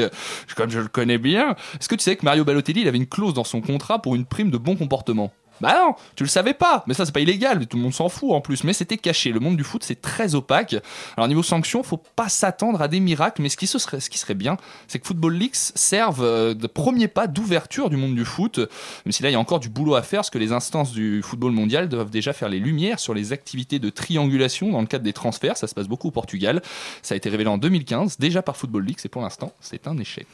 comme 0.55 0.69
je 0.69 0.79
le 0.79 0.87
connais 0.87 1.17
bien, 1.17 1.55
est-ce 1.79 1.89
que 1.89 1.95
tu 1.95 2.03
sais 2.03 2.15
que 2.15 2.25
Mario 2.25 2.43
Balotelli, 2.43 2.81
il 2.81 2.87
avait 2.87 2.97
une 2.97 3.07
clause 3.07 3.33
dans 3.33 3.43
son 3.43 3.61
contrat 3.61 4.01
pour 4.01 4.15
une 4.15 4.25
prime 4.25 4.51
de 4.51 4.57
bon 4.57 4.75
comportement? 4.75 5.31
Bah 5.61 5.75
non, 5.77 5.95
tu 6.15 6.23
le 6.23 6.29
savais 6.29 6.53
pas. 6.53 6.83
Mais 6.87 6.93
ça, 6.93 7.05
c'est 7.05 7.11
pas 7.11 7.19
illégal, 7.19 7.65
tout 7.67 7.77
le 7.77 7.83
monde 7.83 7.93
s'en 7.93 8.09
fout 8.09 8.31
en 8.31 8.41
plus. 8.41 8.63
Mais 8.63 8.73
c'était 8.73 8.97
caché. 8.97 9.31
Le 9.31 9.39
monde 9.39 9.57
du 9.57 9.63
foot, 9.63 9.83
c'est 9.83 10.01
très 10.01 10.35
opaque. 10.35 10.75
Alors, 11.17 11.27
niveau 11.27 11.43
sanctions, 11.43 11.83
faut 11.83 11.97
pas 11.97 12.29
s'attendre 12.29 12.81
à 12.81 12.87
des 12.87 12.99
miracles. 12.99 13.41
Mais 13.41 13.49
ce 13.49 13.57
qui, 13.57 13.67
se 13.67 13.79
serait, 13.79 13.99
ce 13.99 14.09
qui 14.09 14.17
serait 14.17 14.33
bien, 14.33 14.57
c'est 14.87 14.99
que 14.99 15.07
Football 15.07 15.35
Leaks 15.35 15.55
serve 15.75 16.23
euh, 16.23 16.53
de 16.53 16.67
premier 16.67 17.07
pas 17.07 17.27
d'ouverture 17.27 17.89
du 17.89 17.97
monde 17.97 18.15
du 18.15 18.25
foot. 18.25 18.59
Même 19.05 19.11
si 19.11 19.23
là, 19.23 19.29
il 19.29 19.33
y 19.33 19.35
a 19.35 19.39
encore 19.39 19.59
du 19.59 19.69
boulot 19.69 19.95
à 19.95 20.01
faire, 20.01 20.19
parce 20.19 20.29
que 20.29 20.37
les 20.37 20.51
instances 20.51 20.91
du 20.91 21.21
football 21.21 21.51
mondial 21.51 21.89
doivent 21.89 22.09
déjà 22.09 22.33
faire 22.33 22.49
les 22.49 22.59
lumières 22.59 22.99
sur 22.99 23.13
les 23.13 23.33
activités 23.33 23.79
de 23.79 23.89
triangulation 23.89 24.71
dans 24.71 24.81
le 24.81 24.87
cadre 24.87 25.03
des 25.03 25.13
transferts. 25.13 25.57
Ça 25.57 25.67
se 25.67 25.75
passe 25.75 25.87
beaucoup 25.87 26.09
au 26.09 26.11
Portugal. 26.11 26.61
Ça 27.01 27.13
a 27.13 27.17
été 27.17 27.29
révélé 27.29 27.49
en 27.49 27.57
2015, 27.57 28.17
déjà 28.17 28.41
par 28.41 28.57
Football 28.57 28.85
Leaks. 28.85 29.05
Et 29.05 29.09
pour 29.09 29.21
l'instant, 29.21 29.51
c'est 29.59 29.87
un 29.87 29.97
échec. 29.97 30.27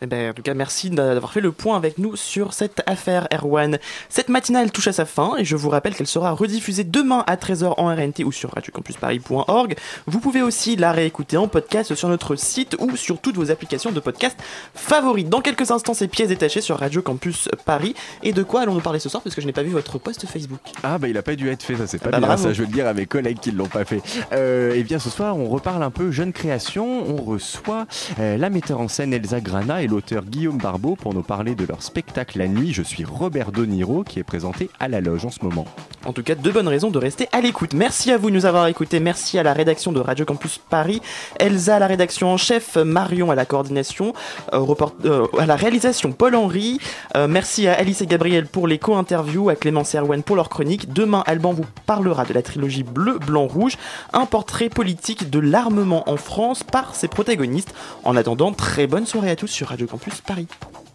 Eh 0.00 0.06
ben, 0.06 0.30
en 0.30 0.32
tout 0.32 0.42
cas, 0.42 0.54
merci 0.54 0.90
d'avoir 0.90 1.32
fait 1.32 1.40
le 1.40 1.50
point 1.52 1.76
avec 1.76 1.98
nous 1.98 2.14
sur 2.16 2.52
cette 2.52 2.82
affaire 2.86 3.26
Erwan. 3.32 3.78
Cette 4.08 4.28
matinale 4.28 4.70
touche 4.70 4.86
à 4.88 4.92
sa 4.92 5.04
fin 5.04 5.32
et 5.38 5.44
je 5.44 5.56
vous 5.56 5.68
rappelle 5.70 5.94
qu'elle 5.94 6.06
sera 6.06 6.30
rediffusée 6.32 6.84
demain 6.84 7.24
à 7.26 7.36
13h 7.36 7.74
en 7.78 7.86
RNT 7.94 8.24
ou 8.24 8.30
sur 8.32 8.52
radiocampusparis.org. 8.54 9.74
Vous 10.06 10.20
pouvez 10.20 10.42
aussi 10.42 10.76
la 10.76 10.92
réécouter 10.92 11.36
en 11.36 11.48
podcast 11.48 11.94
sur 11.94 12.08
notre 12.08 12.36
site 12.36 12.76
ou 12.78 12.96
sur 12.96 13.20
toutes 13.20 13.36
vos 13.36 13.50
applications 13.50 13.90
de 13.90 14.00
podcast 14.00 14.38
favorites. 14.74 15.28
Dans 15.28 15.40
quelques 15.40 15.70
instants, 15.70 15.94
c'est 15.94 16.08
pièces 16.08 16.28
détachées 16.28 16.60
sur 16.60 16.78
Radio 16.78 17.02
Campus 17.02 17.48
Paris. 17.64 17.94
Et 18.22 18.32
de 18.32 18.42
quoi 18.42 18.60
allons-nous 18.62 18.80
parler 18.80 19.00
ce 19.00 19.08
soir? 19.08 19.22
Parce 19.22 19.34
que 19.34 19.40
je 19.40 19.46
n'ai 19.46 19.52
pas 19.52 19.62
vu 19.62 19.70
votre 19.70 19.98
post 19.98 20.26
Facebook. 20.26 20.60
Ah 20.82 20.98
bah 20.98 21.08
il 21.08 21.16
a 21.18 21.22
pas 21.22 21.34
dû 21.34 21.48
être 21.50 21.62
fait, 21.62 21.76
ça 21.76 21.86
c'est 21.86 21.98
pas 21.98 22.10
Bah, 22.10 22.18
bien, 22.18 22.26
bravo. 22.28 22.44
ça 22.44 22.52
je 22.52 22.60
veux 22.60 22.66
le 22.68 22.72
dire 22.72 22.86
à 22.86 22.94
mes 22.94 23.06
collègues 23.06 23.40
qui 23.40 23.52
ne 23.52 23.58
l'ont 23.58 23.66
pas 23.66 23.84
fait. 23.84 24.00
Euh, 24.32 24.74
et 24.74 24.82
bien 24.84 24.98
ce 24.98 25.10
soir 25.10 25.36
on 25.36 25.48
reparle 25.48 25.82
un 25.82 25.90
peu 25.90 26.10
jeune 26.12 26.32
création, 26.32 27.04
on 27.08 27.16
reçoit 27.22 27.86
euh, 28.20 28.36
la 28.36 28.48
metteur 28.50 28.80
en 28.80 28.88
scène 28.88 29.12
Elsa 29.12 29.40
Grana 29.40 29.82
et 29.82 29.87
l'auteur 29.88 30.24
Guillaume 30.24 30.58
Barbeau 30.58 30.94
pour 30.94 31.14
nous 31.14 31.22
parler 31.22 31.54
de 31.54 31.64
leur 31.64 31.82
spectacle 31.82 32.38
La 32.38 32.46
Nuit, 32.46 32.72
je 32.72 32.82
suis 32.82 33.04
Robert 33.04 33.52
De 33.52 33.64
Niro 33.64 34.04
qui 34.04 34.18
est 34.18 34.24
présenté 34.24 34.70
à 34.78 34.88
la 34.88 35.00
loge 35.00 35.24
en 35.24 35.30
ce 35.30 35.42
moment. 35.42 35.66
En 36.06 36.12
tout 36.12 36.22
cas, 36.22 36.34
deux 36.34 36.52
bonnes 36.52 36.68
raisons 36.68 36.90
de 36.90 36.98
rester 36.98 37.28
à 37.32 37.40
l'écoute. 37.40 37.74
Merci 37.74 38.12
à 38.12 38.18
vous 38.18 38.30
de 38.30 38.34
nous 38.34 38.46
avoir 38.46 38.66
écoutés. 38.66 39.00
Merci 39.00 39.38
à 39.38 39.42
la 39.42 39.52
rédaction 39.52 39.92
de 39.92 40.00
Radio 40.00 40.24
Campus 40.24 40.58
Paris, 40.58 41.02
Elsa 41.38 41.76
à 41.76 41.78
la 41.78 41.86
rédaction 41.86 42.32
en 42.32 42.36
chef, 42.36 42.76
Marion 42.76 43.30
à 43.30 43.34
la 43.34 43.44
coordination, 43.44 44.14
euh, 44.52 44.64
euh, 45.04 45.26
à 45.38 45.46
la 45.46 45.56
réalisation 45.56 46.12
Paul-Henri. 46.12 46.78
Euh, 47.16 47.26
merci 47.28 47.66
à 47.66 47.74
Alice 47.74 48.00
et 48.00 48.06
Gabriel 48.06 48.46
pour 48.46 48.68
les 48.68 48.78
co-interviews, 48.78 49.48
à 49.48 49.56
Clémence 49.56 49.94
et 49.94 49.98
Erwan 49.98 50.22
pour 50.22 50.36
leur 50.36 50.48
chronique. 50.48 50.92
Demain, 50.92 51.24
Alban 51.26 51.52
vous 51.52 51.66
parlera 51.86 52.24
de 52.24 52.32
la 52.32 52.42
trilogie 52.42 52.84
Bleu, 52.84 53.18
Blanc, 53.18 53.46
Rouge, 53.46 53.76
un 54.12 54.24
portrait 54.24 54.68
politique 54.68 55.30
de 55.30 55.38
l'armement 55.38 56.08
en 56.08 56.16
France 56.16 56.62
par 56.62 56.94
ses 56.94 57.08
protagonistes. 57.08 57.74
En 58.04 58.16
attendant, 58.16 58.52
très 58.52 58.86
bonne 58.86 59.06
soirée 59.06 59.30
à 59.30 59.36
tous 59.36 59.48
sur 59.48 59.72
Radio 59.78 59.86
Campus 59.86 60.20
Paris. 60.20 60.87